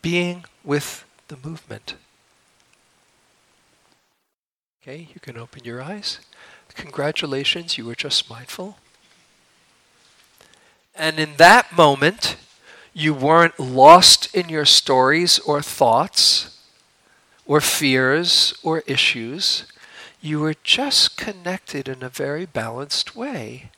being 0.00 0.44
with 0.62 1.04
the 1.26 1.38
movement. 1.42 1.96
Okay, 4.80 5.08
you 5.12 5.20
can 5.20 5.36
open 5.36 5.64
your 5.64 5.82
eyes. 5.82 6.20
Congratulations, 6.74 7.78
you 7.78 7.86
were 7.86 7.94
just 7.94 8.28
mindful. 8.28 8.78
And 10.94 11.18
in 11.18 11.36
that 11.36 11.76
moment, 11.76 12.36
you 12.92 13.12
weren't 13.12 13.58
lost 13.58 14.32
in 14.34 14.48
your 14.48 14.64
stories 14.64 15.38
or 15.40 15.60
thoughts 15.60 16.60
or 17.46 17.60
fears 17.60 18.54
or 18.62 18.82
issues. 18.86 19.66
You 20.20 20.40
were 20.40 20.54
just 20.62 21.16
connected 21.16 21.88
in 21.88 22.02
a 22.02 22.08
very 22.08 22.46
balanced 22.46 23.16
way. 23.16 23.70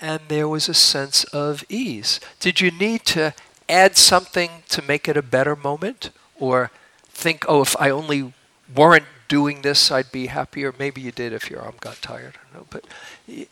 And 0.00 0.20
there 0.28 0.48
was 0.48 0.68
a 0.68 0.74
sense 0.74 1.24
of 1.24 1.64
ease. 1.68 2.20
Did 2.38 2.60
you 2.60 2.70
need 2.70 3.04
to 3.06 3.34
add 3.68 3.96
something 3.96 4.62
to 4.68 4.80
make 4.80 5.08
it 5.08 5.16
a 5.16 5.22
better 5.22 5.56
moment? 5.56 6.10
Or 6.38 6.70
think, 7.08 7.44
oh, 7.48 7.62
if 7.62 7.74
I 7.80 7.90
only 7.90 8.32
weren't 8.74 9.06
doing 9.28 9.62
this, 9.62 9.90
I'd 9.90 10.10
be 10.10 10.26
happier. 10.26 10.74
Maybe 10.78 11.00
you 11.00 11.12
did 11.12 11.32
if 11.32 11.50
your 11.50 11.60
arm 11.60 11.76
got 11.80 12.02
tired. 12.02 12.34
I 12.36 12.54
don't 12.54 12.62
know. 12.62 12.66
But 12.70 13.48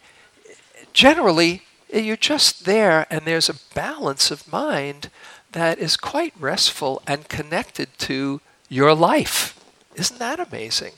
generally, 0.93 1.63
eh, 1.93 2.01
you're 2.01 2.17
just 2.17 2.65
there, 2.65 3.07
and 3.11 3.25
there's 3.25 3.49
a 3.49 3.75
balance 3.75 4.31
of 4.31 4.51
mind 4.51 5.11
that 5.53 5.79
is 5.79 5.97
quite 5.97 6.35
restful 6.39 7.03
and 7.07 7.29
connected 7.29 7.89
to 7.99 8.41
your 8.69 8.95
life. 8.95 9.59
Isn't 9.95 10.19
that 10.19 10.41
amazing? 10.41 10.93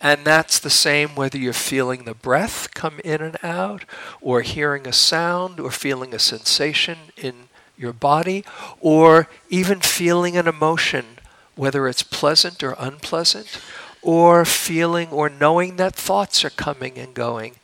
And 0.00 0.24
that's 0.24 0.58
the 0.58 0.70
same 0.70 1.10
whether 1.10 1.38
you're 1.38 1.52
feeling 1.52 2.04
the 2.04 2.14
breath 2.14 2.74
come 2.74 3.00
in 3.04 3.20
and 3.20 3.38
out, 3.42 3.84
or 4.20 4.42
hearing 4.42 4.86
a 4.86 4.92
sound, 4.92 5.58
or 5.58 5.70
feeling 5.70 6.14
a 6.14 6.18
sensation 6.18 6.98
in 7.16 7.48
your 7.78 7.92
body, 7.92 8.44
or 8.80 9.28
even 9.48 9.80
feeling 9.80 10.36
an 10.36 10.46
emotion 10.46 11.15
whether 11.56 11.88
it's 11.88 12.02
pleasant 12.02 12.62
or 12.62 12.76
unpleasant, 12.78 13.60
or 14.02 14.44
feeling 14.44 15.08
or 15.08 15.28
knowing 15.28 15.76
that 15.76 15.94
thoughts 15.94 16.44
are 16.44 16.50
coming 16.50 16.96
and 16.96 17.12
going. 17.14 17.56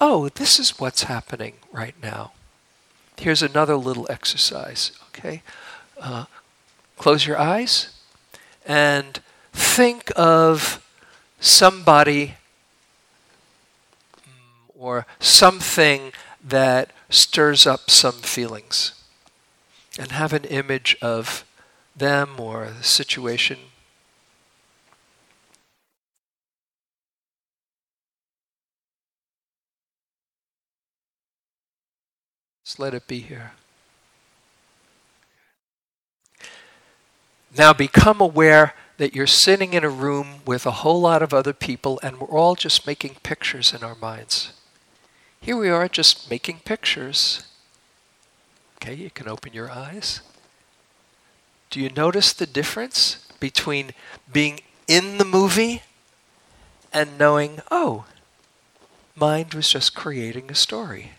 Oh, 0.00 0.28
this 0.28 0.58
is 0.58 0.78
what's 0.78 1.04
happening 1.04 1.54
right 1.72 1.94
now. 2.02 2.32
Here's 3.18 3.42
another 3.42 3.76
little 3.76 4.06
exercise, 4.08 4.92
okay? 5.08 5.42
Uh, 6.00 6.26
close 6.96 7.26
your 7.26 7.38
eyes 7.38 7.92
and 8.64 9.20
think 9.52 10.12
of 10.16 10.86
somebody 11.40 12.34
mm, 14.16 14.70
or 14.78 15.06
something 15.18 16.12
that 16.42 16.92
stirs 17.10 17.66
up 17.66 17.90
some 17.90 18.12
feelings. 18.12 18.92
And 19.98 20.12
have 20.12 20.32
an 20.32 20.44
image 20.44 20.96
of 21.02 21.44
them 22.00 22.40
or 22.40 22.66
the 22.76 22.82
situation. 22.82 23.58
Just 32.64 32.78
let 32.78 32.94
it 32.94 33.06
be 33.06 33.20
here. 33.20 33.52
Now 37.56 37.72
become 37.72 38.20
aware 38.20 38.74
that 38.96 39.14
you're 39.14 39.26
sitting 39.26 39.72
in 39.72 39.82
a 39.82 39.88
room 39.88 40.42
with 40.46 40.66
a 40.66 40.70
whole 40.70 41.00
lot 41.00 41.22
of 41.22 41.34
other 41.34 41.52
people 41.52 41.98
and 42.02 42.18
we're 42.18 42.28
all 42.28 42.54
just 42.54 42.86
making 42.86 43.16
pictures 43.22 43.72
in 43.72 43.82
our 43.82 43.94
minds. 43.94 44.52
Here 45.40 45.56
we 45.56 45.68
are 45.68 45.88
just 45.88 46.30
making 46.30 46.60
pictures. 46.64 47.44
Okay, 48.76 48.94
you 48.94 49.10
can 49.10 49.26
open 49.26 49.52
your 49.52 49.70
eyes. 49.70 50.20
Do 51.70 51.80
you 51.80 51.88
notice 51.88 52.32
the 52.32 52.46
difference 52.46 53.24
between 53.38 53.92
being 54.30 54.58
in 54.88 55.18
the 55.18 55.24
movie 55.24 55.82
and 56.92 57.16
knowing, 57.16 57.60
oh, 57.70 58.06
mind 59.14 59.54
was 59.54 59.70
just 59.70 59.94
creating 59.94 60.50
a 60.50 60.54
story? 60.56 61.12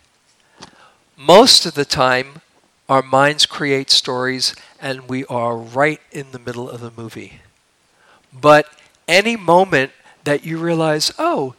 Most 1.16 1.66
of 1.66 1.74
the 1.74 1.86
time, 1.86 2.42
our 2.90 3.02
minds 3.02 3.46
create 3.46 3.90
stories 3.90 4.54
and 4.82 5.08
we 5.08 5.24
are 5.26 5.56
right 5.56 6.02
in 6.12 6.32
the 6.34 6.40
middle 6.40 6.70
of 6.70 6.82
the 6.82 6.92
movie. 6.92 7.40
But 8.34 8.68
any 9.08 9.38
moment 9.38 9.94
that 10.26 10.44
you 10.44 10.58
realize, 10.58 11.14
oh, 11.18 11.56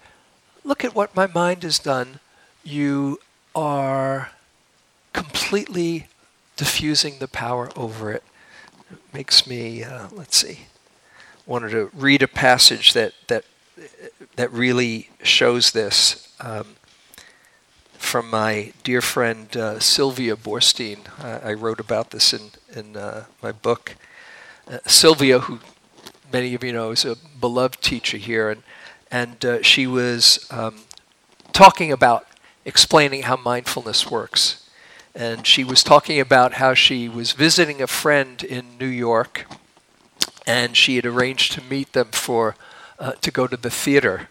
look 0.65 0.85
at 0.85 0.95
what 0.95 1.17
my 1.17 1.27
mind 1.27 1.63
has 1.63 1.79
done, 1.79 2.21
you 2.63 3.21
are 3.55 4.33
completely 5.15 6.09
diffusing 6.57 7.19
the 7.19 7.29
power 7.29 7.71
over 7.75 8.13
it. 8.13 8.23
Makes 9.13 9.47
me, 9.47 9.85
uh, 9.85 10.09
let's 10.13 10.37
see, 10.37 10.61
wanted 11.47 11.71
to 11.71 11.91
read 11.95 12.23
a 12.23 12.29
passage 12.29 12.93
that, 12.93 13.13
that, 13.29 13.45
that 14.37 14.53
really 14.53 15.11
shows 15.23 15.73
this. 15.73 16.35
Um, 16.41 16.77
from 18.03 18.29
my 18.29 18.73
dear 18.83 19.01
friend 19.01 19.57
uh, 19.57 19.79
Sylvia 19.79 20.37
Boorstein. 20.37 20.99
Uh, 21.19 21.39
I 21.43 21.55
wrote 21.55 21.81
about 21.81 22.11
this 22.11 22.35
in, 22.35 22.51
in 22.75 22.97
uh, 22.97 23.25
my 23.43 23.53
book. 23.53 23.95
Uh, 24.69 24.79
Sylvia, 24.87 25.39
who 25.39 25.61
many 26.33 26.55
of 26.55 26.65
you 26.65 26.73
know, 26.73 26.91
is 26.91 27.05
a 27.05 27.17
beloved 27.41 27.81
teacher 27.81 28.17
here, 28.17 28.51
and, 28.51 28.63
and 29.11 29.45
uh, 29.45 29.63
she 29.63 29.87
was 29.87 30.47
um, 30.51 30.81
talking 31.53 31.93
about 31.93 32.27
explaining 32.65 33.23
how 33.23 33.37
mindfulness 33.37 34.11
works. 34.11 34.62
And 35.15 35.47
she 35.47 35.65
was 35.65 35.83
talking 35.83 36.19
about 36.19 36.55
how 36.55 36.75
she 36.75 37.09
was 37.09 37.33
visiting 37.33 37.83
a 37.83 37.87
friend 37.87 38.43
in 38.43 38.79
New 38.79 38.87
York, 38.87 39.47
and 40.47 40.77
she 40.77 40.97
had 40.97 41.07
arranged 41.07 41.53
to 41.53 41.63
meet 41.63 41.93
them 41.93 42.09
for 42.13 42.57
uh, 42.99 43.13
to 43.21 43.31
go 43.31 43.47
to 43.47 43.57
the 43.57 43.71
theater 43.71 44.29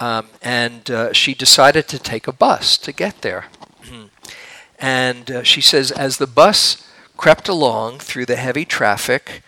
um, 0.00 0.28
and 0.42 0.90
uh, 0.90 1.12
she 1.12 1.34
decided 1.34 1.88
to 1.88 1.98
take 1.98 2.28
a 2.28 2.32
bus 2.32 2.76
to 2.78 2.92
get 2.92 3.22
there. 3.22 3.46
and 4.78 5.30
uh, 5.30 5.42
she 5.42 5.60
says, 5.60 5.90
as 5.90 6.18
the 6.18 6.26
bus 6.26 6.88
crept 7.16 7.48
along 7.48 7.98
through 7.98 8.26
the 8.26 8.36
heavy 8.36 8.64
traffic, 8.64 9.42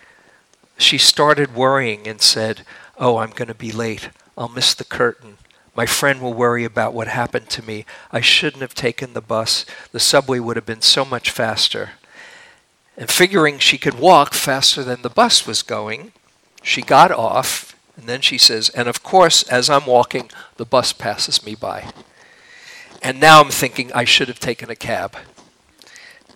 she 0.76 0.98
started 0.98 1.54
worrying 1.54 2.08
and 2.08 2.20
said, 2.20 2.62
Oh, 2.98 3.18
I'm 3.18 3.30
going 3.30 3.48
to 3.48 3.54
be 3.54 3.72
late. 3.72 4.10
I'll 4.36 4.48
miss 4.48 4.74
the 4.74 4.84
curtain. 4.84 5.38
My 5.74 5.86
friend 5.86 6.20
will 6.20 6.34
worry 6.34 6.64
about 6.64 6.94
what 6.94 7.08
happened 7.08 7.48
to 7.50 7.62
me. 7.62 7.86
I 8.10 8.20
shouldn't 8.20 8.62
have 8.62 8.74
taken 8.74 9.12
the 9.12 9.20
bus. 9.20 9.64
The 9.92 10.00
subway 10.00 10.38
would 10.38 10.56
have 10.56 10.66
been 10.66 10.82
so 10.82 11.04
much 11.04 11.30
faster. 11.30 11.90
And 12.96 13.08
figuring 13.08 13.58
she 13.58 13.78
could 13.78 13.98
walk 13.98 14.34
faster 14.34 14.82
than 14.82 15.02
the 15.02 15.08
bus 15.08 15.46
was 15.46 15.62
going, 15.62 16.12
she 16.62 16.82
got 16.82 17.10
off 17.10 17.74
and 17.96 18.08
then 18.08 18.22
she 18.22 18.38
says, 18.38 18.70
and 18.70 18.88
of 18.88 19.02
course, 19.02 19.42
as 19.44 19.68
I'm 19.68 19.84
walking, 19.84 20.30
the 20.56 20.64
bus 20.64 20.92
passes 20.92 21.44
me 21.44 21.54
by. 21.54 21.92
And 23.02 23.20
now 23.20 23.42
I'm 23.42 23.50
thinking 23.50 23.92
I 23.92 24.04
should 24.04 24.28
have 24.28 24.40
taken 24.40 24.70
a 24.70 24.76
cab. 24.76 25.16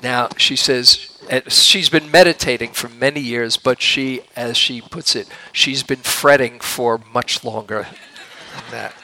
Now, 0.02 0.28
she 0.36 0.56
says, 0.56 1.18
eh, 1.30 1.40
she's 1.48 1.88
been 1.88 2.10
meditating 2.10 2.72
for 2.72 2.90
many 2.90 3.20
years, 3.20 3.56
but 3.56 3.80
she, 3.80 4.20
as 4.36 4.58
she 4.58 4.82
puts 4.82 5.16
it, 5.16 5.26
she's 5.52 5.82
been 5.82 5.98
fretting 5.98 6.60
for 6.60 7.00
much 7.12 7.44
longer 7.44 7.86
than 8.54 8.70
that. 8.70 8.94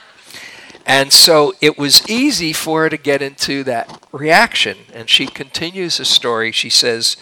And 0.90 1.12
so 1.12 1.54
it 1.60 1.78
was 1.78 2.10
easy 2.10 2.52
for 2.52 2.82
her 2.82 2.90
to 2.90 2.96
get 2.96 3.22
into 3.22 3.62
that 3.62 4.04
reaction. 4.10 4.76
And 4.92 5.08
she 5.08 5.28
continues 5.28 5.98
the 5.98 6.04
story. 6.04 6.50
She 6.50 6.68
says, 6.68 7.16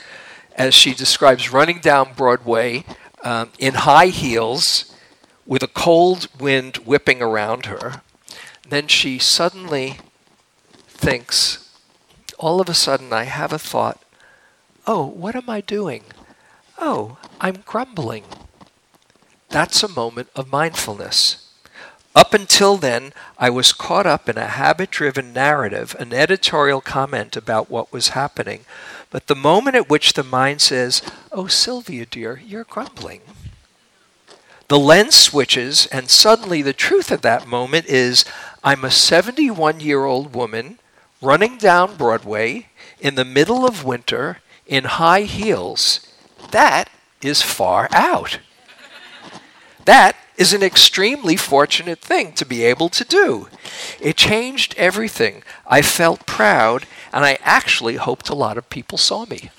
as 0.57 0.73
she 0.73 0.95
describes 0.95 1.53
running 1.53 1.79
down 1.79 2.15
Broadway 2.17 2.87
um, 3.23 3.51
in 3.59 3.75
high 3.75 4.07
heels 4.07 4.97
with 5.45 5.63
a 5.63 5.69
cold 5.69 6.29
wind 6.41 6.79
whipping 6.79 7.21
around 7.21 7.67
her. 7.67 8.01
Then 8.67 8.87
she 8.89 9.19
suddenly 9.19 9.99
thinks, 10.87 11.71
all 12.39 12.63
of 12.63 12.71
a 12.71 12.75
sudden, 12.75 13.13
I 13.13 13.25
have 13.25 13.53
a 13.53 13.59
thought, 13.59 14.03
oh, 14.87 15.05
what 15.05 15.37
am 15.37 15.51
I 15.51 15.61
doing? 15.61 16.05
Oh, 16.79 17.19
I'm 17.39 17.63
grumbling. 17.67 18.25
That's 19.51 19.83
a 19.83 19.89
moment 19.89 20.31
of 20.35 20.51
mindfulness. 20.51 21.48
Up 22.15 22.35
until 22.35 22.77
then, 22.77 23.13
I 23.39 23.51
was 23.51 23.73
caught 23.73 24.07
up 24.07 24.29
in 24.29 24.37
a 24.37 24.47
habit 24.47 24.91
driven 24.91 25.33
narrative, 25.33 25.95
an 25.99 26.13
editorial 26.13 26.81
comment 26.81 27.37
about 27.37 27.71
what 27.71 27.93
was 27.93 28.09
happening. 28.09 28.65
But 29.11 29.27
the 29.27 29.37
moment 29.37 29.77
at 29.77 29.89
which 29.89 30.15
the 30.15 30.25
mind 30.25 30.61
says, 30.61 31.03
Oh, 31.33 31.47
Sylvia, 31.47 32.07
dear, 32.07 32.41
you're 32.45 32.65
grumbling, 32.65 33.21
the 34.69 34.79
lens 34.79 35.15
switches, 35.15 35.87
and 35.87 36.11
suddenly 36.11 36.61
the 36.61 36.75
truth 36.75 37.11
of 37.11 37.23
that 37.23 37.49
moment 37.49 37.87
is 37.87 38.27
I'm 38.63 38.85
a 38.85 38.91
71 38.91 39.81
year 39.81 40.05
old 40.05 40.35
woman 40.35 40.79
running 41.23 41.57
down 41.57 41.97
Broadway 41.97 42.69
in 43.01 43.15
the 43.15 43.25
middle 43.25 43.67
of 43.67 43.85
winter 43.85 44.39
in 44.67 44.85
high 44.85 45.23
heels. 45.23 46.07
That 46.51 46.91
is 47.23 47.41
far 47.41 47.89
out. 47.93 48.41
That 49.87 50.17
is 50.39 50.53
an 50.53 50.63
extremely 50.63 51.37
fortunate 51.37 51.99
thing 51.99 52.33
to 52.33 52.47
be 52.47 52.63
able 52.63 52.89
to 52.89 53.05
do. 53.05 53.49
It 54.01 54.17
changed 54.17 54.75
everything. 54.79 55.43
I 55.67 55.83
felt 55.83 56.25
proud, 56.27 56.87
and 57.13 57.25
I 57.25 57.39
actually 57.43 57.97
hoped 57.97 58.29
a 58.29 58.37
lot 58.37 58.57
of 58.57 58.71
people 58.71 58.97
saw 58.97 59.27
me. 59.27 59.51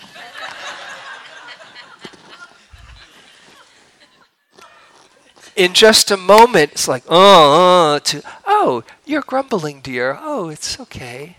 in 5.58 5.74
just 5.74 6.10
a 6.10 6.18
moment, 6.18 6.72
it's 6.72 6.88
like, 6.88 7.04
oh, 7.10 7.96
uh, 7.96 8.00
to, 8.00 8.24
oh, 8.48 8.86
you're 9.06 9.22
grumbling, 9.22 9.82
dear. 9.82 10.18
Oh, 10.22 10.48
it's 10.48 10.80
okay. 10.80 11.36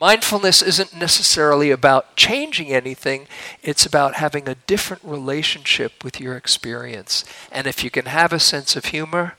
Mindfulness 0.00 0.60
isn't 0.60 0.96
necessarily 0.96 1.70
about 1.70 2.16
changing 2.16 2.72
anything, 2.72 3.26
it's 3.62 3.86
about 3.86 4.16
having 4.16 4.48
a 4.48 4.56
different 4.66 5.02
relationship 5.04 6.02
with 6.02 6.20
your 6.20 6.36
experience. 6.36 7.24
And 7.50 7.66
if 7.66 7.84
you 7.84 7.90
can 7.90 8.06
have 8.06 8.32
a 8.32 8.40
sense 8.40 8.76
of 8.76 8.86
humor, 8.86 9.36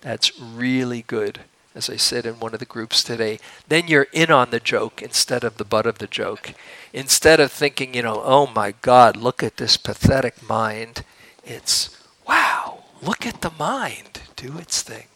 that's 0.00 0.38
really 0.40 1.02
good. 1.02 1.40
As 1.74 1.88
I 1.88 1.96
said 1.96 2.26
in 2.26 2.40
one 2.40 2.52
of 2.52 2.60
the 2.60 2.66
groups 2.66 3.02
today, 3.02 3.38
then 3.68 3.86
you're 3.86 4.08
in 4.12 4.30
on 4.30 4.50
the 4.50 4.60
joke 4.60 5.00
instead 5.00 5.44
of 5.44 5.56
the 5.56 5.64
butt 5.64 5.86
of 5.86 5.98
the 5.98 6.06
joke. 6.06 6.52
Instead 6.92 7.40
of 7.40 7.52
thinking, 7.52 7.94
you 7.94 8.02
know, 8.02 8.20
oh 8.24 8.46
my 8.46 8.74
God, 8.82 9.16
look 9.16 9.42
at 9.42 9.56
this 9.56 9.76
pathetic 9.76 10.46
mind, 10.46 11.04
it's, 11.44 11.96
wow, 12.28 12.84
look 13.00 13.26
at 13.26 13.40
the 13.40 13.52
mind 13.58 14.12
do 14.42 14.58
its 14.58 14.82
thing. 14.82 15.06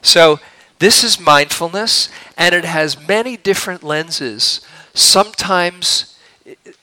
So, 0.00 0.40
this 0.82 1.04
is 1.04 1.20
mindfulness, 1.20 2.08
and 2.36 2.56
it 2.56 2.64
has 2.64 3.06
many 3.06 3.36
different 3.36 3.84
lenses. 3.84 4.60
Sometimes 4.94 6.18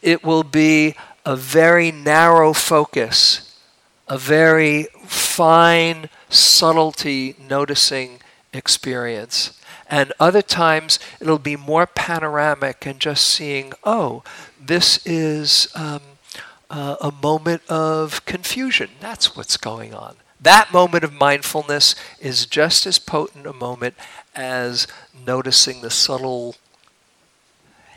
it 0.01 0.23
will 0.23 0.43
be 0.43 0.95
a 1.25 1.35
very 1.35 1.91
narrow 1.91 2.53
focus, 2.53 3.59
a 4.07 4.17
very 4.17 4.87
fine 5.03 6.07
subtlety 6.29 7.35
noticing 7.49 8.21
experience. 8.53 9.59
And 9.89 10.13
other 10.17 10.41
times 10.41 10.97
it'll 11.19 11.37
be 11.37 11.57
more 11.57 11.85
panoramic 11.85 12.85
and 12.85 13.01
just 13.01 13.25
seeing, 13.25 13.73
oh, 13.83 14.23
this 14.57 15.05
is 15.05 15.67
um, 15.75 15.99
uh, 16.69 16.95
a 17.01 17.11
moment 17.11 17.63
of 17.67 18.23
confusion. 18.23 18.91
That's 19.01 19.35
what's 19.35 19.57
going 19.57 19.93
on. 19.93 20.15
That 20.39 20.71
moment 20.71 21.03
of 21.03 21.13
mindfulness 21.13 21.95
is 22.19 22.45
just 22.45 22.85
as 22.85 22.97
potent 22.97 23.45
a 23.45 23.53
moment 23.53 23.95
as 24.33 24.87
noticing 25.25 25.81
the 25.81 25.89
subtle 25.89 26.55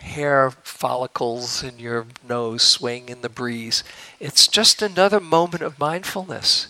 hair 0.00 0.50
follicles 0.50 1.62
in 1.62 1.78
your 1.78 2.06
nose 2.28 2.62
swaying 2.62 3.08
in 3.08 3.20
the 3.20 3.28
breeze. 3.28 3.84
It's 4.18 4.48
just 4.48 4.82
another 4.82 5.20
moment 5.20 5.62
of 5.62 5.78
mindfulness. 5.78 6.68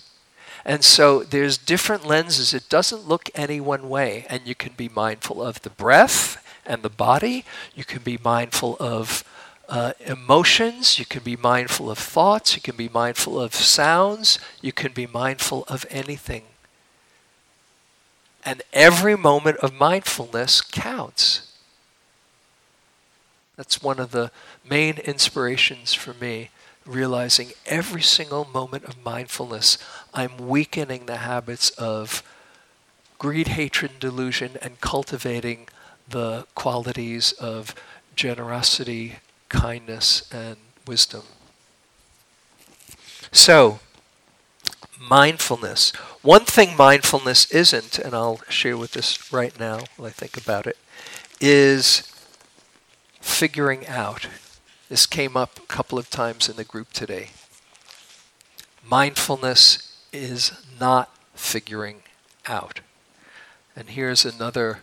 And 0.64 0.84
so 0.84 1.22
there's 1.22 1.56
different 1.56 2.06
lenses. 2.06 2.52
It 2.52 2.68
doesn't 2.68 3.08
look 3.08 3.30
any 3.34 3.60
one 3.60 3.88
way. 3.88 4.26
And 4.28 4.46
you 4.46 4.54
can 4.54 4.74
be 4.74 4.88
mindful 4.88 5.42
of 5.42 5.62
the 5.62 5.70
breath 5.70 6.44
and 6.66 6.82
the 6.82 6.90
body. 6.90 7.44
You 7.74 7.84
can 7.84 8.02
be 8.02 8.18
mindful 8.22 8.76
of 8.78 9.24
uh, 9.72 9.94
emotions, 10.04 10.98
you 10.98 11.06
can 11.06 11.22
be 11.22 11.34
mindful 11.34 11.90
of 11.90 11.96
thoughts, 11.96 12.54
you 12.54 12.60
can 12.60 12.76
be 12.76 12.90
mindful 12.90 13.40
of 13.40 13.54
sounds, 13.54 14.38
you 14.60 14.70
can 14.70 14.92
be 14.92 15.06
mindful 15.06 15.64
of 15.66 15.86
anything. 15.88 16.42
And 18.44 18.60
every 18.74 19.16
moment 19.16 19.56
of 19.58 19.72
mindfulness 19.72 20.60
counts. 20.60 21.56
That's 23.56 23.82
one 23.82 23.98
of 23.98 24.10
the 24.10 24.30
main 24.68 24.98
inspirations 24.98 25.94
for 25.94 26.12
me, 26.12 26.50
realizing 26.84 27.52
every 27.64 28.02
single 28.02 28.46
moment 28.52 28.84
of 28.84 29.02
mindfulness, 29.02 29.78
I'm 30.12 30.36
weakening 30.36 31.06
the 31.06 31.16
habits 31.16 31.70
of 31.70 32.22
greed, 33.18 33.48
hatred, 33.48 33.92
and 33.92 34.00
delusion, 34.00 34.58
and 34.60 34.82
cultivating 34.82 35.66
the 36.06 36.46
qualities 36.54 37.32
of 37.32 37.74
generosity, 38.14 39.16
kindness, 39.52 40.28
and 40.32 40.56
wisdom. 40.86 41.22
So, 43.30 43.78
mindfulness. 44.98 45.90
One 46.22 46.44
thing 46.44 46.76
mindfulness 46.76 47.50
isn't, 47.52 47.98
and 47.98 48.14
I'll 48.14 48.40
share 48.48 48.76
with 48.76 48.92
this 48.92 49.32
right 49.32 49.58
now 49.60 49.80
while 49.96 50.08
I 50.08 50.10
think 50.10 50.36
about 50.36 50.66
it, 50.66 50.78
is 51.40 52.10
figuring 53.20 53.86
out. 53.86 54.26
This 54.88 55.06
came 55.06 55.36
up 55.36 55.58
a 55.58 55.66
couple 55.66 55.98
of 55.98 56.10
times 56.10 56.48
in 56.48 56.56
the 56.56 56.64
group 56.64 56.92
today. 56.92 57.30
Mindfulness 58.84 59.96
is 60.12 60.52
not 60.80 61.14
figuring 61.34 62.02
out. 62.46 62.80
And 63.76 63.90
here's 63.90 64.24
another 64.24 64.80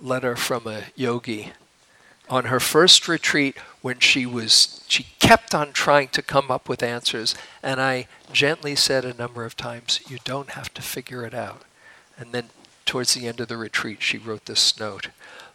letter 0.00 0.36
from 0.36 0.66
a 0.66 0.84
yogi 0.94 1.52
on 2.30 2.46
her 2.46 2.60
first 2.60 3.08
retreat 3.08 3.56
when 3.80 3.98
she 3.98 4.26
was 4.26 4.84
she 4.88 5.06
kept 5.18 5.54
on 5.54 5.72
trying 5.72 6.08
to 6.08 6.22
come 6.22 6.50
up 6.50 6.68
with 6.68 6.82
answers 6.82 7.34
and 7.62 7.80
I 7.80 8.06
gently 8.32 8.74
said 8.74 9.04
a 9.04 9.14
number 9.14 9.44
of 9.44 9.56
times 9.56 10.00
you 10.08 10.18
don't 10.24 10.50
have 10.50 10.72
to 10.74 10.82
figure 10.82 11.24
it 11.24 11.34
out. 11.34 11.62
And 12.18 12.32
then 12.32 12.50
towards 12.84 13.14
the 13.14 13.28
end 13.28 13.40
of 13.40 13.48
the 13.48 13.56
retreat 13.56 14.02
she 14.02 14.18
wrote 14.18 14.46
this 14.46 14.78
note. 14.78 15.08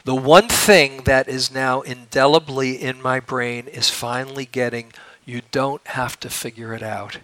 The 0.06 0.16
one 0.16 0.50
thing 0.50 1.04
that 1.04 1.28
is 1.28 1.54
now 1.54 1.82
indelibly 1.82 2.82
in 2.82 3.02
my 3.02 3.20
brain 3.20 3.68
is 3.68 3.90
finally 3.90 4.46
getting 4.46 4.92
you 5.26 5.42
don't 5.52 5.86
have 5.88 6.20
to 6.20 6.30
figure 6.30 6.74
it 6.74 6.84
out. 6.84 7.20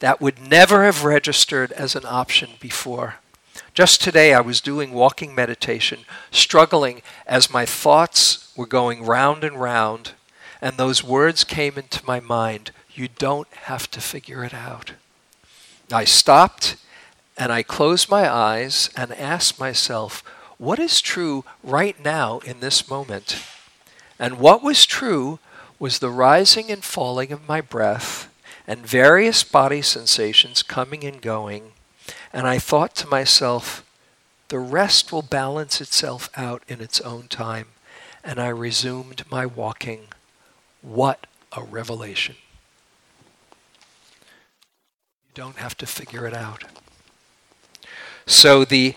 That 0.00 0.20
would 0.20 0.40
never 0.40 0.84
have 0.84 1.04
registered 1.04 1.72
as 1.72 1.94
an 1.94 2.04
option 2.04 2.50
before. 2.60 3.16
Just 3.72 4.02
today, 4.02 4.34
I 4.34 4.40
was 4.40 4.60
doing 4.60 4.92
walking 4.92 5.34
meditation, 5.34 6.00
struggling 6.30 7.02
as 7.26 7.52
my 7.52 7.64
thoughts 7.64 8.45
were 8.56 8.66
going 8.66 9.04
round 9.04 9.44
and 9.44 9.60
round, 9.60 10.12
and 10.60 10.76
those 10.76 11.04
words 11.04 11.44
came 11.44 11.76
into 11.76 12.04
my 12.06 12.20
mind 12.20 12.70
You 12.94 13.08
don't 13.08 13.48
have 13.64 13.90
to 13.92 14.00
figure 14.00 14.44
it 14.44 14.54
out. 14.54 14.92
I 15.92 16.04
stopped 16.04 16.76
and 17.36 17.52
I 17.52 17.62
closed 17.62 18.10
my 18.10 18.32
eyes 18.32 18.90
and 18.96 19.12
asked 19.12 19.60
myself, 19.60 20.24
What 20.58 20.78
is 20.78 21.00
true 21.00 21.44
right 21.62 22.02
now 22.02 22.38
in 22.40 22.60
this 22.60 22.88
moment? 22.88 23.42
And 24.18 24.38
what 24.38 24.62
was 24.62 24.86
true 24.86 25.38
was 25.78 25.98
the 25.98 26.10
rising 26.10 26.70
and 26.70 26.82
falling 26.82 27.32
of 27.32 27.46
my 27.46 27.60
breath 27.60 28.32
and 28.66 28.86
various 28.86 29.44
body 29.44 29.82
sensations 29.82 30.62
coming 30.62 31.04
and 31.04 31.20
going 31.20 31.72
and 32.32 32.46
I 32.46 32.58
thought 32.58 32.94
to 32.96 33.06
myself, 33.06 33.82
the 34.48 34.58
rest 34.58 35.10
will 35.10 35.22
balance 35.22 35.80
itself 35.80 36.28
out 36.36 36.62
in 36.68 36.82
its 36.82 37.00
own 37.00 37.28
time. 37.28 37.68
And 38.26 38.38
I 38.38 38.48
resumed 38.48 39.22
my 39.30 39.46
walking. 39.46 40.08
What 40.82 41.26
a 41.56 41.62
revelation. 41.62 42.34
You 45.28 45.32
don't 45.34 45.56
have 45.56 45.76
to 45.78 45.86
figure 45.86 46.26
it 46.26 46.34
out. 46.34 46.64
So 48.26 48.66
the 48.66 48.96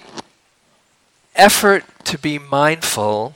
effort 1.36 1.86
to 2.05 2.17
be 2.17 2.39
mindful 2.39 3.36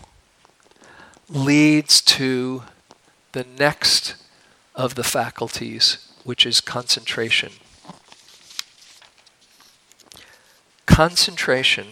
leads 1.30 2.02
to 2.02 2.64
the 3.32 3.46
next 3.58 4.16
of 4.76 4.96
the 4.96 5.04
faculties, 5.04 6.10
which 6.24 6.46
is 6.46 6.60
concentration. 6.60 7.52
concentration, 10.94 11.88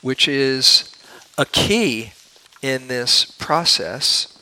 which 0.00 0.28
is 0.28 0.94
a 1.36 1.44
key 1.44 2.12
in 2.62 2.88
this 2.88 3.24
process. 3.24 4.34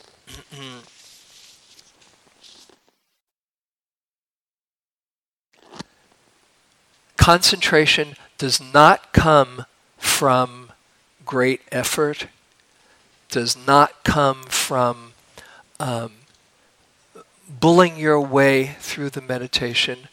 concentration 7.27 8.15
does 8.37 8.61
not 8.73 9.11
come 9.11 9.65
from 9.97 10.71
great 11.25 11.59
effort, 11.73 12.27
does 13.27 13.57
not 13.67 14.01
come 14.05 14.43
from 14.43 15.11
um, 15.77 16.13
bullying 17.49 17.97
your 17.97 18.21
way 18.21 18.77
through 18.79 19.09
the 19.09 19.19
meditation. 19.19 20.07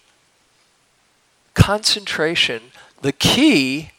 Concentration 1.54 2.62
the 3.00 3.12
key, 3.12 3.90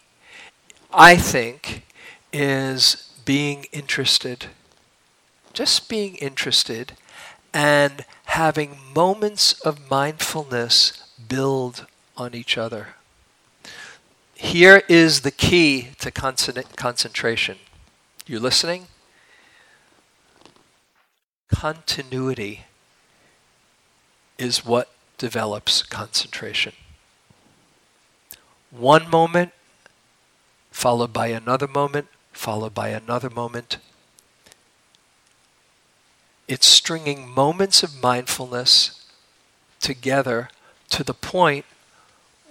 I 0.94 1.16
think, 1.16 1.86
is 2.34 3.15
being 3.26 3.66
interested. 3.72 4.48
Just 5.54 5.90
being 5.90 6.16
interested 6.16 6.94
and 7.54 8.06
having 8.26 8.78
moments 8.94 9.54
of 9.62 9.90
mindfulness 9.90 11.10
build 11.28 11.88
on 12.16 12.36
each 12.36 12.58
other. 12.58 12.90
Here 14.36 14.84
is 14.88 15.22
the 15.22 15.32
key 15.32 15.90
to 16.00 16.12
concentration. 16.12 17.58
You 18.26 18.40
listening? 18.40 18.88
Continuity 21.50 22.66
is 24.38 24.66
what 24.66 24.90
develops 25.18 25.84
concentration 25.84 26.74
one 28.78 29.10
moment, 29.10 29.52
followed 30.72 31.14
by 31.14 31.28
another 31.28 31.68
moment, 31.68 32.08
followed 32.36 32.74
by 32.74 32.90
another 32.90 33.30
moment. 33.30 33.78
It's 36.48 36.68
stringing 36.68 37.28
moments 37.28 37.82
of 37.82 38.02
mindfulness 38.02 39.08
together 39.80 40.50
to 40.90 41.04
the 41.04 41.14
point 41.14 41.66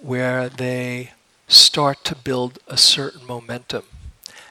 where 0.01 0.49
they 0.49 1.11
start 1.47 2.03
to 2.03 2.15
build 2.15 2.59
a 2.67 2.77
certain 2.77 3.25
momentum. 3.25 3.83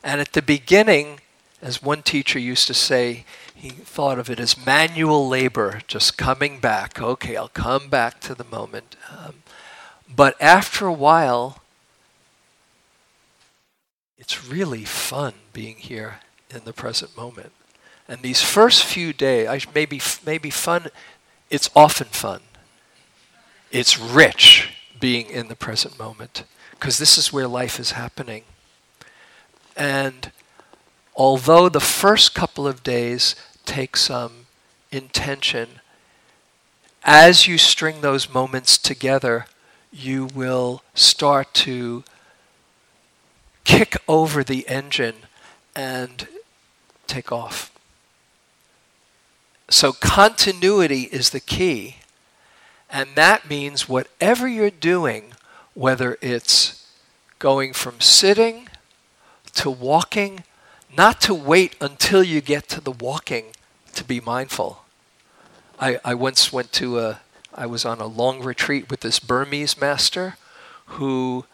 And 0.02 0.20
at 0.20 0.32
the 0.32 0.42
beginning, 0.42 1.20
as 1.60 1.82
one 1.82 2.02
teacher 2.02 2.38
used 2.38 2.66
to 2.68 2.74
say, 2.74 3.24
he 3.54 3.70
thought 3.70 4.18
of 4.18 4.30
it 4.30 4.40
as 4.40 4.64
manual 4.66 5.28
labor, 5.28 5.80
just 5.86 6.16
coming 6.16 6.60
back. 6.60 7.00
Okay, 7.00 7.36
I'll 7.36 7.48
come 7.48 7.88
back 7.88 8.20
to 8.20 8.34
the 8.34 8.44
moment. 8.44 8.96
Um, 9.10 9.42
but 10.14 10.40
after 10.40 10.86
a 10.86 10.92
while, 10.92 11.62
it's 14.18 14.48
really 14.48 14.84
fun 14.84 15.34
being 15.52 15.76
here 15.76 16.20
in 16.50 16.64
the 16.64 16.72
present 16.72 17.16
moment. 17.16 17.52
And 18.08 18.22
these 18.22 18.42
first 18.42 18.84
few 18.84 19.12
days, 19.12 19.66
maybe 19.74 20.00
maybe 20.24 20.50
fun. 20.50 20.88
It's 21.50 21.70
often 21.74 22.08
fun. 22.08 22.40
It's 23.70 23.98
rich 23.98 24.70
being 25.00 25.26
in 25.26 25.48
the 25.48 25.56
present 25.56 25.98
moment 25.98 26.44
because 26.70 26.98
this 26.98 27.18
is 27.18 27.32
where 27.32 27.48
life 27.48 27.80
is 27.80 27.92
happening. 27.92 28.44
And 29.76 30.30
although 31.16 31.68
the 31.68 31.80
first 31.80 32.34
couple 32.34 32.66
of 32.66 32.82
days 32.82 33.34
take 33.64 33.96
some 33.96 34.46
intention, 34.92 35.80
as 37.04 37.46
you 37.46 37.58
string 37.58 38.00
those 38.00 38.32
moments 38.32 38.78
together, 38.78 39.46
you 39.92 40.26
will 40.26 40.82
start 40.94 41.52
to 41.54 42.04
kick 43.64 43.96
over 44.06 44.44
the 44.44 44.66
engine 44.68 45.16
and 45.74 46.28
take 47.06 47.32
off. 47.32 47.70
So, 49.68 49.92
continuity 49.92 51.02
is 51.04 51.30
the 51.30 51.40
key. 51.40 51.96
And 52.90 53.10
that 53.16 53.48
means 53.48 53.88
whatever 53.88 54.46
you're 54.46 54.70
doing, 54.70 55.32
whether 55.74 56.16
it's 56.20 56.86
going 57.38 57.72
from 57.72 58.00
sitting 58.00 58.68
to 59.54 59.70
walking, 59.70 60.44
not 60.96 61.20
to 61.22 61.34
wait 61.34 61.74
until 61.80 62.22
you 62.22 62.40
get 62.40 62.68
to 62.68 62.80
the 62.80 62.92
walking 62.92 63.46
to 63.94 64.04
be 64.04 64.20
mindful. 64.20 64.84
I, 65.78 65.98
I 66.04 66.14
once 66.14 66.52
went 66.52 66.72
to 66.72 66.98
a, 67.00 67.20
I 67.52 67.66
was 67.66 67.84
on 67.84 68.00
a 68.00 68.06
long 68.06 68.42
retreat 68.42 68.90
with 68.90 69.00
this 69.00 69.18
Burmese 69.18 69.80
master 69.80 70.36
who 70.86 71.46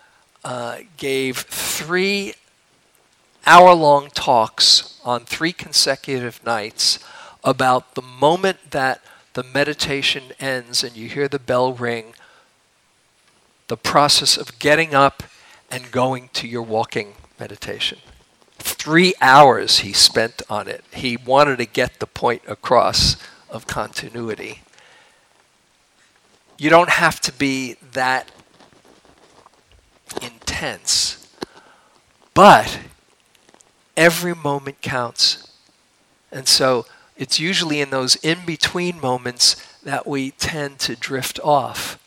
uh, 0.45 0.79
gave 0.97 1.39
three 1.39 2.35
hour 3.47 3.75
long 3.75 4.11
talks 4.11 5.01
on 5.05 5.25
three 5.25 5.53
consecutive 5.53 6.45
nights 6.45 6.99
about 7.43 7.95
the 7.95 8.03
moment 8.03 8.71
that 8.71 9.03
the 9.35 9.43
meditation 9.43 10.25
ends 10.39 10.85
and 10.85 10.97
you 10.97 11.09
hear 11.09 11.29
the 11.29 11.39
bell 11.39 11.73
ring, 11.73 12.15
the 13.69 13.77
process 13.77 14.37
of 14.37 14.59
getting 14.59 14.95
up 14.95 15.23
and 15.71 15.91
going 15.91 16.29
to 16.33 16.49
your 16.49 16.63
walking 16.63 17.15
meditation. 17.39 17.99
Three 18.59 19.15
hours 19.21 19.81
he 19.81 19.93
spent 19.93 20.43
on 20.51 20.69
it. 20.69 20.85
He 20.93 21.17
wanted 21.17 21.57
to 21.59 21.67
get 21.67 22.01
the 22.01 22.07
point 22.07 22.43
across 22.47 23.17
of 23.49 23.67
continuity. 23.67 24.61
You 26.59 26.69
don't 26.69 26.91
have 26.91 27.21
to 27.21 27.33
be 27.33 27.77
that 27.93 28.31
intense. 30.61 31.27
But 32.35 32.81
every 33.97 34.35
moment 34.35 34.83
counts. 34.83 35.51
And 36.31 36.47
so 36.47 36.85
it's 37.17 37.41
usually 37.41 37.81
in 37.81 37.89
those 37.91 38.17
in 38.17 38.45
between 38.45 39.01
moments 39.01 39.57
that 39.83 40.07
we 40.07 40.33
tend 40.33 40.79
to 40.81 40.97
drift 40.97 41.41
off. 41.43 41.99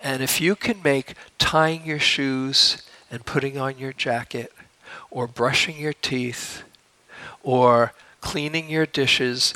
And 0.00 0.22
if 0.22 0.40
you 0.40 0.56
can 0.56 0.82
make 0.82 1.14
tying 1.38 1.84
your 1.84 1.98
shoes 1.98 2.82
and 3.10 3.26
putting 3.26 3.58
on 3.58 3.78
your 3.78 3.92
jacket, 3.92 4.52
or 5.10 5.26
brushing 5.26 5.78
your 5.78 5.92
teeth, 5.92 6.62
or 7.42 7.92
cleaning 8.22 8.70
your 8.70 8.86
dishes 8.86 9.52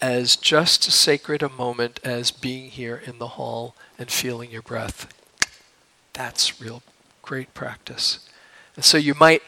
as 0.00 0.34
just 0.34 0.88
as 0.88 0.94
sacred 0.94 1.42
a 1.42 1.48
moment 1.48 2.00
as 2.02 2.30
being 2.32 2.68
here 2.68 3.00
in 3.04 3.18
the 3.18 3.28
hall 3.28 3.76
and 3.96 4.10
feeling 4.10 4.50
your 4.50 4.62
breath. 4.62 5.12
That's 6.12 6.60
real 6.60 6.82
great 7.26 7.52
practice. 7.52 8.20
And 8.76 8.84
so 8.84 8.96
you 8.96 9.14
might 9.14 9.42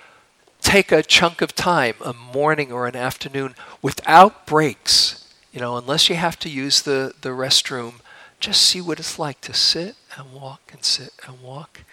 take 0.60 0.92
a 0.92 1.02
chunk 1.02 1.40
of 1.40 1.54
time, 1.54 1.94
a 2.04 2.12
morning 2.12 2.72
or 2.72 2.86
an 2.86 2.96
afternoon, 2.96 3.54
without 3.80 4.46
breaks. 4.46 5.32
You 5.52 5.60
know, 5.60 5.76
unless 5.76 6.10
you 6.10 6.16
have 6.16 6.38
to 6.40 6.50
use 6.50 6.82
the, 6.82 7.14
the 7.22 7.30
restroom, 7.30 8.00
just 8.40 8.62
see 8.62 8.80
what 8.80 8.98
it's 8.98 9.18
like 9.18 9.40
to 9.42 9.54
sit 9.54 9.96
and 10.16 10.32
walk 10.32 10.60
and 10.72 10.84
sit 10.84 11.12
and 11.26 11.40
walk. 11.40 11.84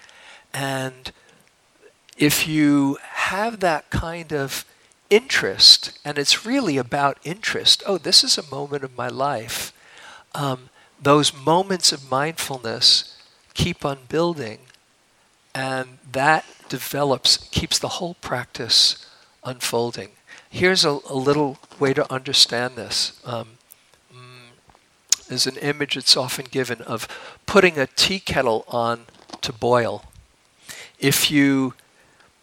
And 0.54 1.12
if 2.18 2.48
you 2.48 2.98
have 3.02 3.60
that 3.60 3.90
kind 3.90 4.34
of 4.34 4.66
interest, 5.10 6.00
and 6.04 6.18
it's 6.18 6.46
really 6.46 6.78
about 6.78 7.20
interest, 7.24 7.84
oh, 7.86 7.98
this 7.98 8.24
is 8.24 8.38
a 8.38 8.50
moment 8.50 8.84
of 8.84 8.98
my 8.98 9.08
life, 9.08 9.72
um, 10.34 10.70
those 11.02 11.34
moments 11.34 11.92
of 11.92 12.10
mindfulness 12.10 13.18
keep 13.54 13.86
on 13.86 14.00
building, 14.10 14.60
and 15.56 16.00
that 16.12 16.46
develops, 16.68 17.38
keeps 17.38 17.80
the 17.80 17.88
whole 17.88 18.16
practice 18.16 19.10
unfolding. 19.46 20.10
Here's 20.50 20.84
a, 20.84 21.00
a 21.10 21.16
little 21.16 21.58
way 21.80 21.94
to 21.94 22.12
understand 22.12 22.76
this. 22.76 23.20
Um, 23.24 23.52
mm, 24.14 25.26
there's 25.30 25.48
an 25.48 25.56
image 25.58 25.96
that's 25.96 26.18
often 26.18 26.46
given 26.52 26.82
of 26.82 27.08
putting 27.46 27.80
a 27.80 27.88
tea 27.88 28.20
kettle 28.20 28.66
on 28.68 29.06
to 29.42 29.54
boil. 29.54 30.04
If 31.00 31.32
you 31.32 31.74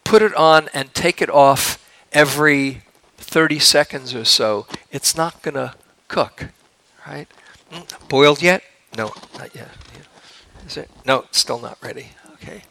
put 0.03 0.23
it 0.23 0.33
on 0.33 0.69
and 0.73 0.93
take 0.95 1.21
it 1.21 1.29
off 1.29 1.79
every 2.11 2.81
30 3.17 3.59
seconds 3.59 4.15
or 4.15 4.25
so, 4.25 4.65
it's 4.91 5.15
not 5.15 5.43
going 5.43 5.55
to 5.55 5.75
cook, 6.07 6.47
right? 7.07 7.27
Mm, 7.71 8.09
boiled 8.09 8.41
yet? 8.41 8.63
No, 8.97 9.11
not 9.37 9.53
yet. 9.55 9.69
Is 10.65 10.77
it? 10.77 10.89
No, 11.05 11.25
still 11.31 11.59
not 11.59 11.77
ready. 11.81 12.09
Okay. 12.33 12.63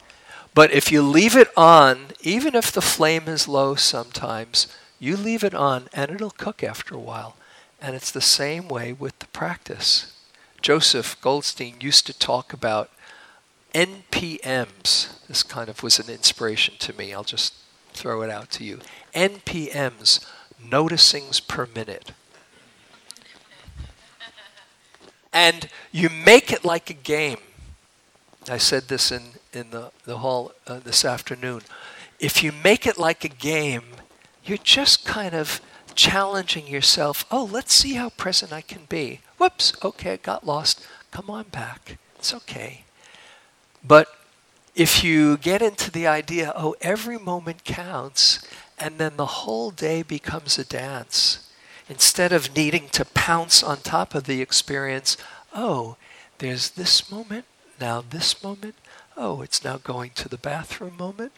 But 0.55 0.72
if 0.72 0.92
you 0.92 1.03
leave 1.03 1.36
it 1.36 1.48
on, 1.57 2.09
even 2.20 2.55
if 2.55 2.70
the 2.70 2.82
flame 2.82 3.26
is 3.26 3.48
low 3.48 3.74
sometimes, 3.74 4.66
you 4.98 5.16
leave 5.16 5.42
it 5.42 5.55
on 5.55 5.88
and 5.92 6.11
it'll 6.11 6.30
cook 6.30 6.62
after 6.62 6.94
a 6.94 7.00
while. 7.00 7.36
And 7.80 7.96
it's 7.96 8.11
the 8.11 8.20
same 8.20 8.68
way 8.68 8.92
with 8.92 9.18
the 9.18 9.26
practice. 9.26 10.12
Joseph 10.61 11.20
Goldstein 11.20 11.76
used 11.80 12.07
to 12.07 12.16
talk 12.16 12.53
about 12.53 12.90
NPMs. 13.74 15.26
This 15.26 15.42
kind 15.42 15.68
of 15.68 15.82
was 15.82 15.98
an 15.98 16.12
inspiration 16.12 16.74
to 16.80 16.92
me. 16.92 17.12
I'll 17.12 17.24
just 17.24 17.55
throw 17.92 18.22
it 18.22 18.30
out 18.30 18.50
to 18.53 18.64
you. 18.64 18.80
NPMs, 19.14 20.24
noticings 20.64 21.46
per 21.46 21.66
minute. 21.74 22.12
And 25.32 25.68
you 25.90 26.11
make 26.11 26.53
it 26.53 26.64
like 26.64 26.90
a 26.90 26.94
game. 26.94 27.38
I 28.48 28.59
said 28.59 28.88
this 28.88 29.11
in 29.11 29.22
in 29.53 29.70
the, 29.70 29.90
the 30.05 30.18
hall 30.18 30.53
uh, 30.66 30.78
this 30.78 31.05
afternoon. 31.05 31.62
If 32.18 32.42
you 32.42 32.53
make 32.53 32.86
it 32.86 32.98
like 32.98 33.24
a 33.24 33.28
game, 33.28 33.84
you're 34.44 34.59
just 34.59 35.05
kind 35.05 35.34
of 35.34 35.61
challenging 35.94 36.66
yourself. 36.66 37.24
Oh, 37.30 37.48
let's 37.50 37.72
see 37.72 37.94
how 37.94 38.11
present 38.11 38.53
I 38.53 38.61
can 38.61 38.86
be. 38.88 39.20
Whoops, 39.38 39.72
okay, 39.84 40.16
got 40.16 40.46
lost. 40.46 40.86
Come 41.11 41.28
on 41.30 41.44
back. 41.44 41.98
It's 42.16 42.34
okay. 42.34 42.84
But 43.84 44.09
if 44.74 45.05
you 45.05 45.36
get 45.36 45.61
into 45.61 45.90
the 45.90 46.07
idea, 46.07 46.53
oh, 46.57 46.74
every 46.80 47.18
moment 47.18 47.64
counts, 47.64 48.46
and 48.78 48.98
then 48.98 49.16
the 49.16 49.26
whole 49.26 49.70
day 49.70 50.03
becomes 50.03 50.59
a 50.59 50.64
dance, 50.64 51.50
instead 51.88 52.32
of 52.32 52.57
needing 52.57 52.88
to 52.90 53.05
pounce 53.05 53.62
on 53.62 53.78
top 53.78 54.14
of 54.14 54.24
the 54.24 54.40
experience, 54.40 55.16
oh, 55.55 55.96
there's 56.38 56.70
this 56.70 57.11
moment, 57.11 57.44
now 57.80 58.03
this 58.09 58.42
moment, 58.42 58.76
Oh, 59.16 59.42
it's 59.42 59.64
now 59.64 59.78
going 59.78 60.10
to 60.14 60.28
the 60.28 60.38
bathroom 60.38 60.96
moment. 60.96 61.32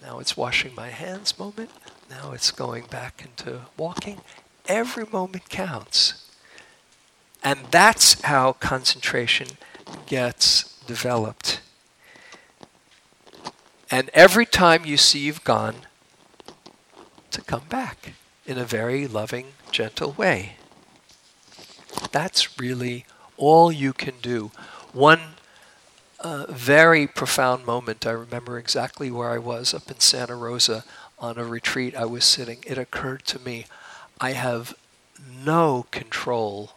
Now 0.00 0.18
it's 0.18 0.36
washing 0.36 0.74
my 0.74 0.88
hands 0.88 1.38
moment. 1.38 1.70
Now 2.10 2.32
it's 2.32 2.50
going 2.50 2.84
back 2.86 3.24
into 3.24 3.60
walking. 3.76 4.20
Every 4.66 5.06
moment 5.10 5.48
counts. 5.48 6.28
And 7.44 7.60
that's 7.70 8.20
how 8.22 8.54
concentration 8.54 9.48
gets 10.06 10.78
developed. 10.86 11.60
And 13.90 14.10
every 14.14 14.46
time 14.46 14.84
you 14.84 14.96
see 14.96 15.20
you've 15.20 15.44
gone, 15.44 15.74
to 17.32 17.40
come 17.40 17.64
back 17.68 18.12
in 18.46 18.58
a 18.58 18.64
very 18.64 19.06
loving, 19.06 19.46
gentle 19.70 20.12
way. 20.12 20.56
That's 22.12 22.58
really 22.58 23.06
all 23.36 23.72
you 23.72 23.92
can 23.92 24.14
do. 24.20 24.50
One 24.92 25.34
a 26.22 26.46
very 26.50 27.06
profound 27.06 27.66
moment. 27.66 28.06
I 28.06 28.12
remember 28.12 28.58
exactly 28.58 29.10
where 29.10 29.30
I 29.30 29.38
was 29.38 29.74
up 29.74 29.90
in 29.90 30.00
Santa 30.00 30.36
Rosa 30.36 30.84
on 31.18 31.38
a 31.38 31.44
retreat 31.44 31.94
I 31.94 32.04
was 32.04 32.24
sitting. 32.24 32.58
It 32.66 32.78
occurred 32.78 33.24
to 33.26 33.38
me 33.38 33.66
I 34.20 34.32
have 34.32 34.74
no 35.44 35.86
control 35.90 36.72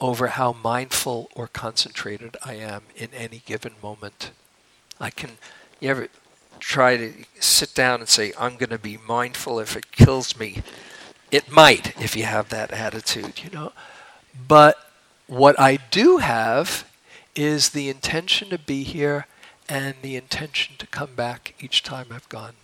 over 0.00 0.28
how 0.28 0.52
mindful 0.52 1.30
or 1.34 1.46
concentrated 1.46 2.36
I 2.44 2.54
am 2.54 2.82
in 2.96 3.08
any 3.14 3.42
given 3.46 3.72
moment. 3.82 4.30
I 5.00 5.10
can, 5.10 5.32
you 5.80 5.90
ever 5.90 6.08
try 6.58 6.96
to 6.96 7.12
sit 7.40 7.74
down 7.74 8.00
and 8.00 8.08
say, 8.08 8.32
I'm 8.38 8.56
going 8.56 8.70
to 8.70 8.78
be 8.78 8.98
mindful 9.06 9.58
if 9.58 9.76
it 9.76 9.90
kills 9.90 10.38
me? 10.38 10.62
It 11.30 11.50
might 11.50 11.98
if 12.00 12.14
you 12.16 12.24
have 12.24 12.50
that 12.50 12.72
attitude, 12.72 13.42
you 13.42 13.50
know. 13.50 13.72
But 14.46 14.76
what 15.26 15.58
I 15.58 15.78
do 15.90 16.18
have 16.18 16.84
is 17.34 17.70
the 17.70 17.88
intention 17.88 18.50
to 18.50 18.58
be 18.58 18.82
here 18.82 19.26
and 19.68 19.94
the 20.02 20.16
intention 20.16 20.76
to 20.78 20.86
come 20.86 21.14
back 21.14 21.54
each 21.60 21.82
time 21.82 22.06
I've 22.10 22.28
gone. 22.28 22.54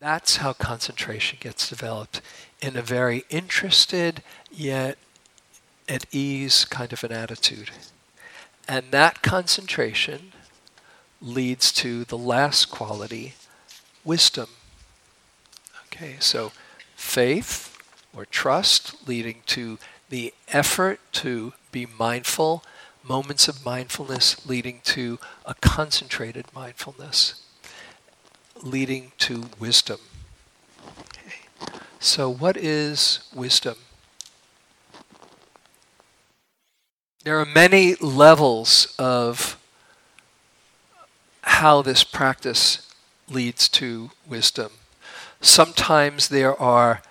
That's 0.00 0.36
how 0.36 0.54
concentration 0.54 1.38
gets 1.40 1.68
developed 1.68 2.22
in 2.62 2.76
a 2.76 2.82
very 2.82 3.24
interested 3.28 4.22
yet 4.50 4.96
at 5.88 6.06
ease 6.10 6.64
kind 6.64 6.92
of 6.92 7.04
an 7.04 7.12
attitude. 7.12 7.70
And 8.66 8.90
that 8.92 9.22
concentration 9.22 10.32
leads 11.20 11.70
to 11.72 12.04
the 12.04 12.16
last 12.16 12.70
quality, 12.70 13.34
wisdom. 14.04 14.48
Okay, 15.86 16.16
so 16.18 16.52
faith 16.94 17.76
or 18.16 18.24
trust 18.24 19.06
leading 19.06 19.42
to 19.46 19.78
the 20.08 20.32
effort 20.48 21.00
to 21.12 21.52
be 21.72 21.86
mindful, 21.86 22.64
moments 23.02 23.48
of 23.48 23.64
mindfulness 23.64 24.46
leading 24.46 24.80
to 24.84 25.18
a 25.44 25.54
concentrated 25.54 26.46
mindfulness, 26.54 27.42
leading 28.62 29.12
to 29.18 29.48
wisdom. 29.58 29.98
Okay. 31.16 31.36
So, 31.98 32.28
what 32.28 32.56
is 32.56 33.20
wisdom? 33.34 33.76
There 37.22 37.38
are 37.38 37.46
many 37.46 37.96
levels 37.96 38.94
of 38.98 39.58
how 41.42 41.82
this 41.82 42.02
practice 42.02 42.90
leads 43.28 43.68
to 43.68 44.10
wisdom. 44.26 44.72
Sometimes 45.40 46.28
there 46.28 46.60
are 46.60 47.02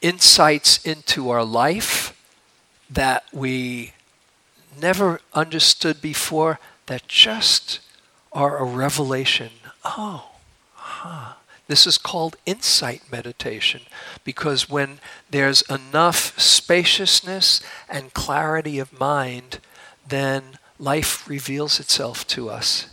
insights 0.00 0.84
into 0.84 1.30
our 1.30 1.44
life 1.44 2.17
that 2.90 3.24
we 3.32 3.92
never 4.80 5.20
understood 5.34 6.00
before 6.00 6.58
that 6.86 7.08
just 7.08 7.80
are 8.32 8.58
a 8.58 8.64
revelation. 8.64 9.50
Oh, 9.84 10.30
huh. 10.74 11.34
This 11.66 11.86
is 11.86 11.98
called 11.98 12.36
insight 12.46 13.02
meditation 13.12 13.82
because 14.24 14.70
when 14.70 15.00
there's 15.30 15.60
enough 15.62 16.38
spaciousness 16.40 17.60
and 17.90 18.14
clarity 18.14 18.78
of 18.78 18.98
mind, 18.98 19.60
then 20.06 20.58
life 20.78 21.28
reveals 21.28 21.78
itself 21.78 22.26
to 22.28 22.48
us. 22.48 22.86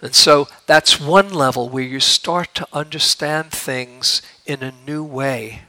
And 0.00 0.14
so 0.14 0.48
that's 0.66 1.00
one 1.00 1.34
level 1.34 1.68
where 1.68 1.82
you 1.82 2.00
start 2.00 2.54
to 2.54 2.68
understand 2.72 3.50
things 3.50 4.22
in 4.46 4.62
a 4.62 4.72
new 4.86 5.02
way. 5.02 5.62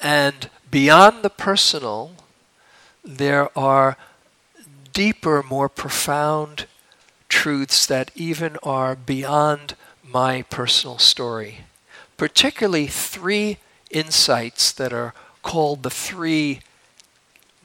And 0.00 0.50
beyond 0.72 1.22
the 1.22 1.30
personal, 1.30 2.12
there 3.04 3.56
are 3.56 3.96
deeper, 4.92 5.44
more 5.48 5.68
profound 5.68 6.66
truths 7.28 7.86
that 7.86 8.10
even 8.16 8.56
are 8.62 8.96
beyond 8.96 9.76
my 10.02 10.42
personal 10.42 10.98
story. 10.98 11.58
Particularly 12.16 12.86
three 12.86 13.58
insights 13.90 14.72
that 14.72 14.92
are 14.92 15.14
called 15.42 15.82
the 15.82 15.90
three 15.90 16.60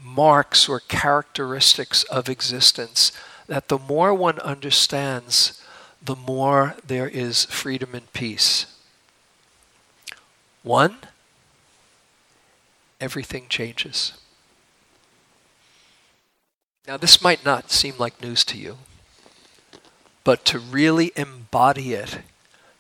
marks 0.04 0.68
or 0.68 0.80
characteristics 0.80 2.04
of 2.04 2.30
existence 2.30 3.12
that 3.48 3.70
the 3.70 3.80
more 3.80 4.14
one 4.14 4.40
understands, 4.40 5.62
the 6.02 6.16
more 6.16 6.76
there 6.86 7.08
is 7.08 7.46
freedom 7.46 7.96
and 7.96 8.12
peace. 8.12 8.66
One, 10.64 10.98
everything 13.00 13.46
changes. 13.50 14.14
Now, 16.88 16.98
this 16.98 17.22
might 17.22 17.44
not 17.44 17.70
seem 17.70 17.96
like 17.98 18.22
news 18.22 18.46
to 18.46 18.58
you, 18.58 18.78
but 20.24 20.46
to 20.46 20.60
really 20.60 21.12
embody 21.16 21.94
it, 21.94 22.20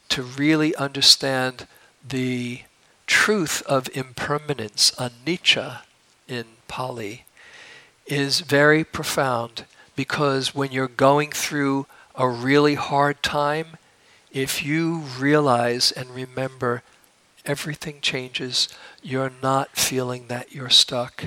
to 0.09 0.23
really 0.23 0.75
understand 0.75 1.67
the 2.07 2.61
truth 3.05 3.61
of 3.63 3.89
impermanence, 3.93 4.91
anicca 4.91 5.81
in 6.27 6.45
Pali, 6.67 7.25
is 8.05 8.39
very 8.39 8.83
profound 8.85 9.65
because 9.97 10.55
when 10.55 10.71
you're 10.71 10.87
going 10.87 11.31
through 11.31 11.85
a 12.15 12.29
really 12.29 12.75
hard 12.75 13.21
time, 13.21 13.77
if 14.31 14.63
you 14.63 14.99
realize 15.19 15.91
and 15.91 16.09
remember 16.11 16.83
everything 17.47 17.99
changes, 18.01 18.69
you're 19.01 19.31
not 19.41 19.75
feeling 19.75 20.27
that 20.27 20.53
you're 20.53 20.69
stuck. 20.69 21.25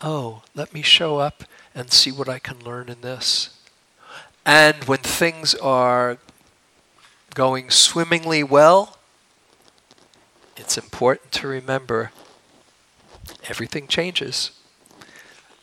Oh, 0.00 0.42
let 0.54 0.72
me 0.72 0.82
show 0.82 1.18
up 1.18 1.44
and 1.74 1.92
see 1.92 2.12
what 2.12 2.28
I 2.28 2.38
can 2.38 2.62
learn 2.64 2.88
in 2.88 3.00
this. 3.00 3.56
And 4.44 4.84
when 4.84 4.98
things 4.98 5.54
are 5.56 6.18
going 7.34 7.70
swimmingly 7.70 8.44
well, 8.44 8.98
it's 10.56 10.76
important 10.76 11.32
to 11.32 11.48
remember 11.48 12.12
everything 13.48 13.86
changes. 13.86 14.50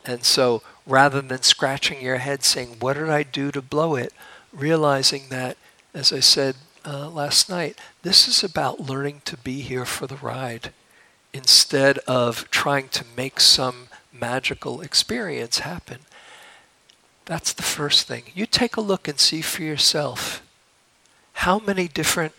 And 0.05 0.23
so 0.23 0.63
rather 0.87 1.21
than 1.21 1.43
scratching 1.43 2.01
your 2.01 2.17
head 2.17 2.43
saying, 2.43 2.77
What 2.79 2.93
did 2.95 3.09
I 3.09 3.23
do 3.23 3.51
to 3.51 3.61
blow 3.61 3.95
it? 3.95 4.13
realizing 4.51 5.23
that, 5.29 5.57
as 5.93 6.11
I 6.13 6.19
said 6.19 6.55
uh, 6.85 7.09
last 7.09 7.49
night, 7.49 7.77
this 8.01 8.27
is 8.27 8.43
about 8.43 8.79
learning 8.79 9.21
to 9.25 9.37
be 9.37 9.61
here 9.61 9.85
for 9.85 10.07
the 10.07 10.15
ride 10.15 10.71
instead 11.33 11.99
of 11.99 12.49
trying 12.49 12.89
to 12.89 13.05
make 13.15 13.39
some 13.39 13.87
magical 14.11 14.81
experience 14.81 15.59
happen. 15.59 15.99
That's 17.25 17.53
the 17.53 17.63
first 17.63 18.07
thing. 18.07 18.23
You 18.33 18.45
take 18.45 18.75
a 18.75 18.81
look 18.81 19.07
and 19.07 19.19
see 19.19 19.41
for 19.41 19.61
yourself 19.61 20.41
how 21.33 21.59
many 21.59 21.87
different 21.87 22.33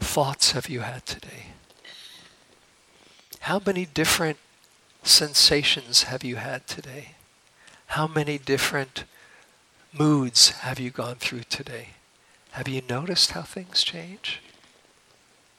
thoughts 0.00 0.52
have 0.52 0.68
you 0.68 0.80
had 0.80 1.06
today? 1.06 1.46
How 3.40 3.62
many 3.64 3.86
different 3.86 4.38
sensations 5.04 6.04
have 6.04 6.24
you 6.24 6.36
had 6.36 6.66
today? 6.66 7.12
How 7.88 8.06
many 8.06 8.38
different 8.38 9.04
moods 9.92 10.50
have 10.50 10.80
you 10.80 10.90
gone 10.90 11.16
through 11.16 11.44
today? 11.44 11.90
Have 12.56 12.68
you 12.68 12.80
noticed 12.88 13.32
how 13.32 13.42
things 13.42 13.82
change? 13.82 14.40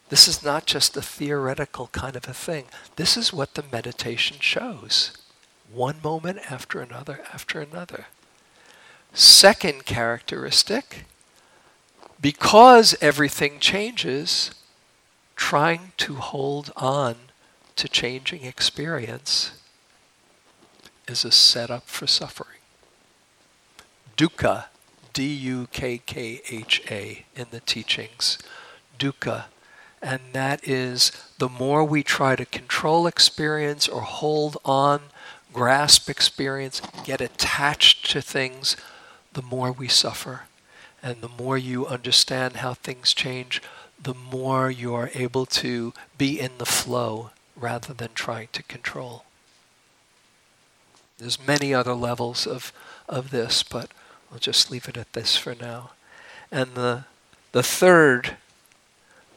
This 0.09 0.27
is 0.27 0.43
not 0.43 0.65
just 0.65 0.97
a 0.97 1.01
theoretical 1.03 1.89
kind 1.91 2.15
of 2.15 2.27
a 2.27 2.33
thing. 2.33 2.65
This 2.95 3.15
is 3.15 3.31
what 3.31 3.53
the 3.53 3.63
meditation 3.71 4.37
shows. 4.39 5.15
One 5.71 5.97
moment 6.03 6.39
after 6.49 6.81
another 6.81 7.19
after 7.31 7.61
another. 7.61 8.07
Second 9.13 9.85
characteristic 9.85 11.05
because 12.19 12.95
everything 12.99 13.59
changes, 13.59 14.55
trying 15.35 15.91
to 15.97 16.15
hold 16.15 16.73
on 16.75 17.15
to 17.75 17.87
changing 17.87 18.43
experience 18.43 19.51
is 21.07 21.23
a 21.23 21.31
setup 21.31 21.87
for 21.87 22.07
suffering. 22.07 22.57
Dukkha, 24.17 24.65
D 25.17 25.33
U 25.33 25.67
K 25.71 25.97
K 25.97 26.43
H 26.47 26.83
A, 26.91 27.25
in 27.35 27.47
the 27.49 27.59
teachings. 27.61 28.37
Dukkha. 28.99 29.45
And 29.99 30.21
that 30.33 30.67
is 30.67 31.11
the 31.39 31.49
more 31.49 31.83
we 31.83 32.03
try 32.03 32.35
to 32.35 32.45
control 32.45 33.07
experience 33.07 33.87
or 33.87 34.01
hold 34.01 34.57
on, 34.63 35.01
grasp 35.51 36.07
experience, 36.07 36.83
get 37.03 37.19
attached 37.19 38.11
to 38.11 38.21
things, 38.21 38.77
the 39.33 39.41
more 39.41 39.71
we 39.71 39.87
suffer. 39.87 40.41
And 41.01 41.21
the 41.21 41.29
more 41.29 41.57
you 41.57 41.87
understand 41.87 42.57
how 42.57 42.75
things 42.75 43.11
change, 43.11 43.59
the 43.99 44.13
more 44.13 44.69
you 44.69 44.93
are 44.93 45.09
able 45.15 45.47
to 45.47 45.95
be 46.19 46.39
in 46.39 46.59
the 46.59 46.65
flow 46.67 47.31
rather 47.55 47.91
than 47.91 48.09
trying 48.13 48.49
to 48.51 48.61
control. 48.61 49.23
There's 51.17 51.47
many 51.47 51.73
other 51.73 51.95
levels 51.95 52.45
of, 52.45 52.71
of 53.09 53.31
this, 53.31 53.63
but 53.63 53.89
I'll 54.31 54.39
just 54.39 54.69
leave 54.71 54.87
it 54.87 54.97
at 54.97 55.13
this 55.13 55.37
for 55.37 55.55
now. 55.55 55.91
And 56.51 56.75
the, 56.75 57.05
the 57.51 57.63
third, 57.63 58.37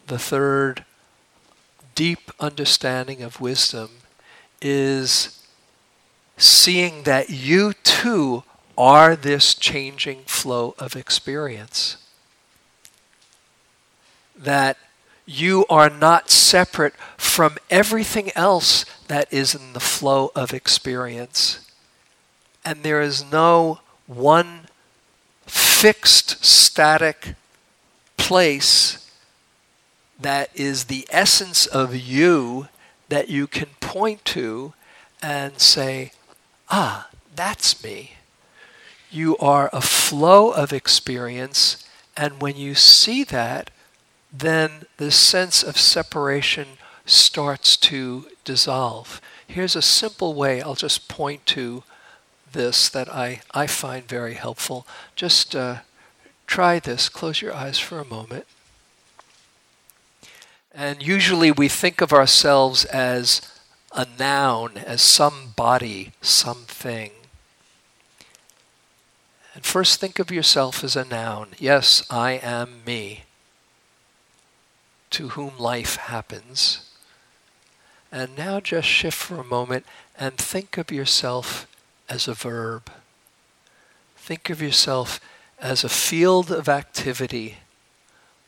the 0.07 0.19
third 0.19 0.85
deep 1.95 2.31
understanding 2.41 3.23
of 3.23 3.41
wisdom 3.41 3.91
is 4.63 5.45
seeing 6.37 7.03
that 7.03 7.31
you 7.31 7.73
too 7.85 8.43
are 8.77 9.15
this 9.15 9.55
changing 9.55 10.23
flow 10.23 10.75
of 10.79 10.97
experience. 10.97 11.99
That 14.35 14.79
you 15.27 15.67
are 15.69 15.91
not 15.91 16.31
separate 16.31 16.95
from 17.17 17.59
everything 17.69 18.31
else 18.35 18.85
that 19.09 19.33
is 19.33 19.55
in 19.55 19.75
the 19.75 19.81
flow 19.81 20.33
of 20.35 20.55
experience. 20.55 21.71
And 22.65 22.83
there 22.83 23.01
is 23.01 23.31
no 23.31 23.81
one 24.07 24.67
fixed, 25.51 26.45
static 26.45 27.35
place 28.17 29.11
that 30.21 30.51
is 30.55 30.85
the 30.85 31.07
essence 31.11 31.67
of 31.67 31.97
you 31.97 32.69
that 33.09 33.29
you 33.29 33.47
can 33.47 33.69
point 33.81 34.25
to 34.25 34.75
and 35.23 35.59
say, 35.59 36.13
ah, 36.69 37.09
that's 37.35 37.83
me. 37.83 38.13
You 39.11 39.37
are 39.39 39.71
a 39.73 39.81
flow 39.81 40.51
of 40.51 40.73
experience, 40.73 41.85
and 42.17 42.41
when 42.41 42.57
you 42.57 42.75
see 42.75 43.25
that, 43.25 43.71
then 44.33 44.85
the 44.99 45.11
sense 45.11 45.63
of 45.63 45.77
separation 45.77 46.79
starts 47.05 47.77
to 47.79 48.27
dissolve. 48.45 49.21
Here's 49.47 49.75
a 49.75 49.83
simple 49.83 50.35
way 50.35 50.63
I'll 50.63 50.77
just 50.77 51.09
point 51.09 51.45
to 51.47 51.83
this 52.53 52.89
that 52.89 53.09
I, 53.09 53.41
I 53.53 53.67
find 53.67 54.07
very 54.07 54.35
helpful. 54.35 54.87
Just 55.15 55.55
uh, 55.55 55.79
try 56.47 56.79
this. 56.79 57.09
Close 57.09 57.41
your 57.41 57.55
eyes 57.55 57.79
for 57.79 57.99
a 57.99 58.05
moment. 58.05 58.47
And 60.73 61.03
usually 61.03 61.51
we 61.51 61.69
think 61.69 62.01
of 62.01 62.13
ourselves 62.13 62.85
as 62.87 63.41
a 63.93 64.07
noun, 64.19 64.79
as 64.79 65.03
some 65.03 65.53
body, 65.57 66.13
something. 66.23 67.11
And 69.55 69.65
first 69.65 70.01
think 70.01 70.19
of 70.19 70.31
yourself 70.31 70.85
as 70.85 70.95
a 70.95 71.05
noun. 71.05 71.49
Yes, 71.59 72.05
I 72.09 72.33
am 72.33 72.85
me 72.87 73.25
to 75.11 75.31
whom 75.31 75.59
life 75.59 75.97
happens. 75.97 76.89
And 78.13 78.37
now 78.37 78.61
just 78.61 78.89
shift 78.89 79.17
for 79.19 79.41
a 79.41 79.45
moment 79.45 79.85
and 80.19 80.37
think 80.37 80.79
of 80.79 80.91
yourself 80.91 81.67
as 82.11 82.27
a 82.27 82.35
verb. 82.35 82.91
Think 84.17 84.51
of 84.51 84.61
yourself 84.61 85.21
as 85.61 85.85
a 85.85 85.89
field 85.89 86.51
of 86.51 86.69
activity, 86.69 87.59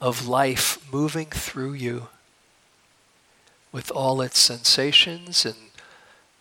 of 0.00 0.26
life 0.26 0.84
moving 0.92 1.26
through 1.26 1.74
you 1.74 2.08
with 3.70 3.90
all 3.92 4.20
its 4.20 4.38
sensations 4.38 5.46
and 5.46 5.54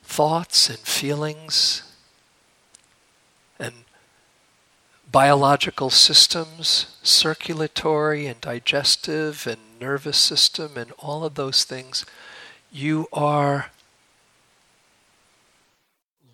thoughts 0.04 0.70
and 0.70 0.80
feelings 0.80 1.84
and 3.60 3.74
biological 5.10 5.90
systems, 5.90 6.98
circulatory 7.04 8.26
and 8.26 8.42
digestive 8.42 9.46
and 9.46 9.60
nervous 9.80 10.18
system 10.18 10.72
and 10.76 10.92
all 10.98 11.24
of 11.24 11.36
those 11.36 11.64
things, 11.64 12.06
you 12.72 13.08
are 13.14 13.70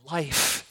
life 0.09 0.66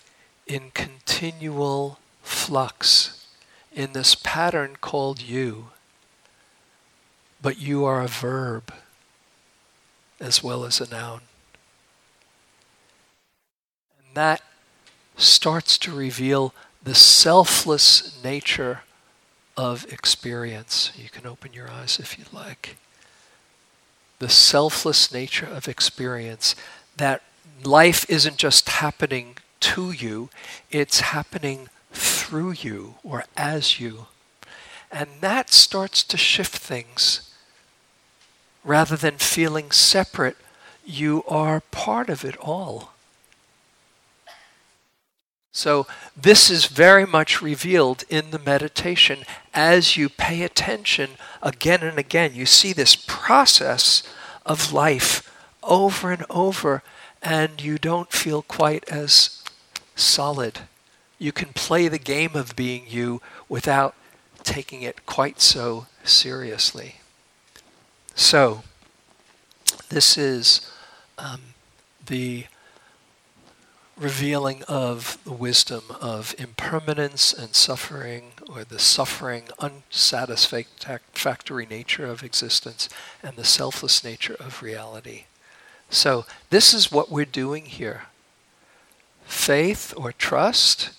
in 0.47 0.71
continual 0.73 1.99
flux 2.23 3.27
in 3.75 3.93
this 3.93 4.15
pattern 4.15 4.77
called 4.81 5.21
you. 5.21 5.69
But 7.43 7.59
you 7.59 7.85
are 7.85 8.03
a 8.03 8.09
verb 8.09 8.73
as 10.21 10.43
well 10.43 10.65
as 10.65 10.81
a 10.81 10.89
noun. 10.89 11.21
And 13.99 14.15
that 14.15 14.43
starts 15.17 15.79
to 15.79 15.95
reveal 15.95 16.55
the 16.83 16.95
selfless 16.95 18.23
nature 18.23 18.81
of 19.57 19.91
experience. 19.93 20.93
You 20.97 21.09
can 21.09 21.27
open 21.27 21.53
your 21.53 21.71
eyes 21.71 21.99
if 21.99 22.19
you'd 22.19 22.33
like. 22.33 22.77
The 24.19 24.29
selfless 24.29 25.13
nature 25.13 25.47
of 25.47 25.69
experience, 25.69 26.55
that 26.97 27.23
life 27.63 28.09
isn't 28.09 28.37
just 28.37 28.69
happening 28.69 29.37
to 29.61 29.91
you, 29.91 30.31
it's 30.71 31.01
happening 31.01 31.69
through 31.93 32.53
you 32.53 32.95
or 33.03 33.25
as 33.37 33.81
you. 33.81 34.07
And 34.91 35.09
that 35.21 35.51
starts 35.51 36.03
to 36.05 36.17
shift 36.17 36.57
things. 36.57 37.33
Rather 38.65 38.97
than 38.97 39.19
feeling 39.19 39.71
separate, 39.71 40.37
you 40.85 41.25
are 41.29 41.61
part 41.61 42.09
of 42.09 42.25
it 42.25 42.37
all. 42.39 42.93
So, 45.53 45.87
this 46.15 46.51
is 46.51 46.67
very 46.67 47.07
much 47.07 47.41
revealed 47.41 48.05
in 48.11 48.31
the 48.31 48.39
meditation 48.39 49.21
as 49.55 49.97
you 49.97 50.11
pay 50.11 50.43
attention 50.43 51.13
again 51.43 51.83
and 51.83 51.99
again. 51.99 52.35
You 52.35 52.45
see 52.45 52.75
this 52.75 52.95
process 52.95 54.03
of 54.45 54.73
life 54.73 55.33
over 55.63 56.13
and 56.13 56.27
over, 56.29 56.83
and 57.23 57.63
you 57.63 57.79
don't 57.79 58.13
feel 58.13 58.43
quite 58.43 58.87
as 58.91 59.36
solid. 59.97 60.61
You 61.19 61.33
can 61.33 61.55
play 61.55 61.89
the 61.89 61.99
game 61.99 62.37
of 62.37 62.55
being 62.55 62.85
you 62.87 63.21
without 63.49 63.97
taking 64.45 64.83
it 64.83 65.07
quite 65.07 65.41
so 65.41 65.87
seriously. 66.05 66.97
So, 68.15 68.63
this 69.89 70.17
is 70.17 70.71
um, 71.19 71.55
the 72.07 72.47
revealing 73.97 74.63
of 74.65 75.19
the 75.25 75.33
wisdom 75.33 75.85
of 76.01 76.35
impermanence 76.39 77.33
and 77.33 77.55
suffering, 77.55 78.33
or 78.49 78.63
the 78.63 78.79
suffering, 78.79 79.49
unsatisfactory 79.59 81.67
nature 81.67 82.07
of 82.07 82.23
existence, 82.23 82.89
and 83.23 83.37
the 83.37 83.45
selfless 83.45 84.05
nature 84.05 84.37
of 84.39 84.63
reality. 84.63 85.25
So, 85.89 86.27
this 86.51 86.75
is 86.75 86.93
what 86.93 87.11
we're 87.11 87.25
doing 87.25 87.65
here. 87.67 88.03
Faith 89.27 89.93
or 89.97 90.13
trust 90.13 90.91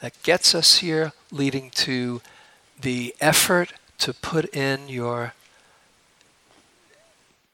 that 0.00 0.20
gets 0.22 0.54
us 0.54 0.78
here, 0.78 1.12
leading 1.30 1.70
to 1.70 2.20
the 2.80 3.14
effort 3.20 3.72
to 3.98 4.14
put 4.14 4.54
in 4.54 4.88
your 4.88 5.34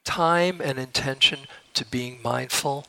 time 0.05 0.61
and 0.61 0.79
intention 0.79 1.41
to 1.75 1.85
being 1.85 2.21
mindful 2.23 2.87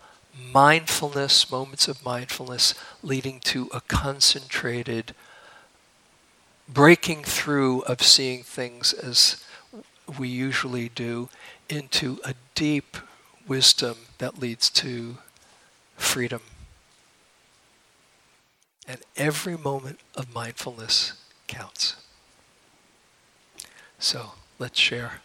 mindfulness, 0.54 1.50
moments 1.52 1.88
of 1.88 2.04
mindfulness, 2.06 2.74
leading 3.02 3.40
to 3.40 3.70
a 3.74 3.82
concentrated 3.82 5.14
breaking 6.68 7.24
through 7.24 7.82
of 7.82 8.02
seeing 8.02 8.44
things 8.44 8.94
as 8.94 9.44
we 10.20 10.28
usually 10.28 10.90
do 10.90 11.30
into 11.70 12.20
a 12.24 12.34
deep 12.56 12.98
wisdom 13.48 13.96
that 14.18 14.40
leads 14.40 14.70
to 14.70 15.18
freedom. 15.98 16.42
And 18.88 19.02
every 19.18 19.58
moment 19.58 20.00
of 20.16 20.34
mindfulness 20.34 21.14
counts. 21.48 21.98
So 24.00 24.32
let's 24.60 24.80
share 24.80 25.22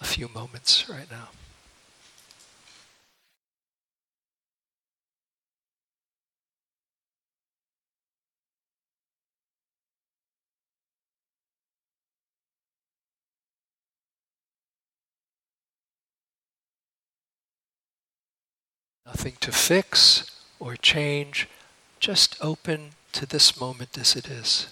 a 0.00 0.04
few 0.04 0.28
moments 0.28 0.88
right 0.88 1.10
now. 1.10 1.28
Nothing 19.14 19.36
to 19.40 19.52
fix 19.52 20.24
or 20.58 20.74
change, 20.74 21.46
just 22.00 22.34
open 22.40 22.92
to 23.12 23.26
this 23.26 23.60
moment 23.60 23.98
as 23.98 24.16
it 24.16 24.28
is. 24.28 24.68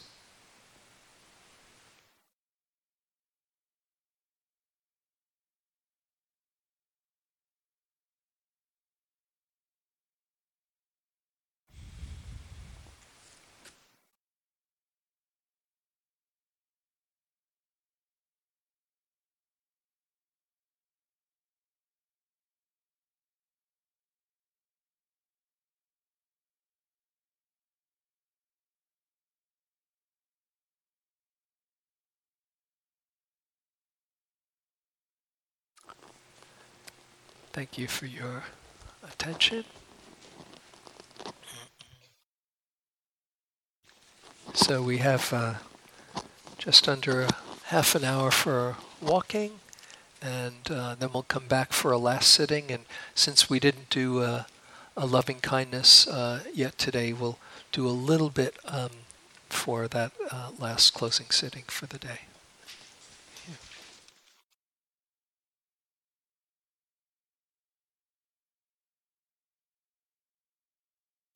Thank 37.52 37.78
you 37.78 37.88
for 37.88 38.06
your 38.06 38.44
attention. 39.02 39.64
So 44.54 44.82
we 44.82 44.98
have 44.98 45.32
uh, 45.32 45.54
just 46.58 46.88
under 46.88 47.26
half 47.64 47.94
an 47.94 48.04
hour 48.04 48.30
for 48.30 48.76
walking, 49.00 49.60
and 50.22 50.70
uh, 50.70 50.94
then 50.96 51.10
we'll 51.12 51.22
come 51.24 51.46
back 51.46 51.72
for 51.72 51.92
a 51.92 51.98
last 51.98 52.30
sitting. 52.30 52.70
And 52.70 52.84
since 53.14 53.50
we 53.50 53.58
didn't 53.60 53.90
do 53.90 54.22
a, 54.22 54.46
a 54.96 55.06
loving 55.06 55.40
kindness 55.40 56.06
uh, 56.06 56.42
yet 56.54 56.78
today, 56.78 57.12
we'll 57.12 57.38
do 57.72 57.86
a 57.86 57.90
little 57.90 58.30
bit 58.30 58.56
um, 58.64 58.90
for 59.48 59.88
that 59.88 60.12
uh, 60.30 60.50
last 60.58 60.94
closing 60.94 61.30
sitting 61.30 61.64
for 61.66 61.86
the 61.86 61.98
day. 61.98 62.20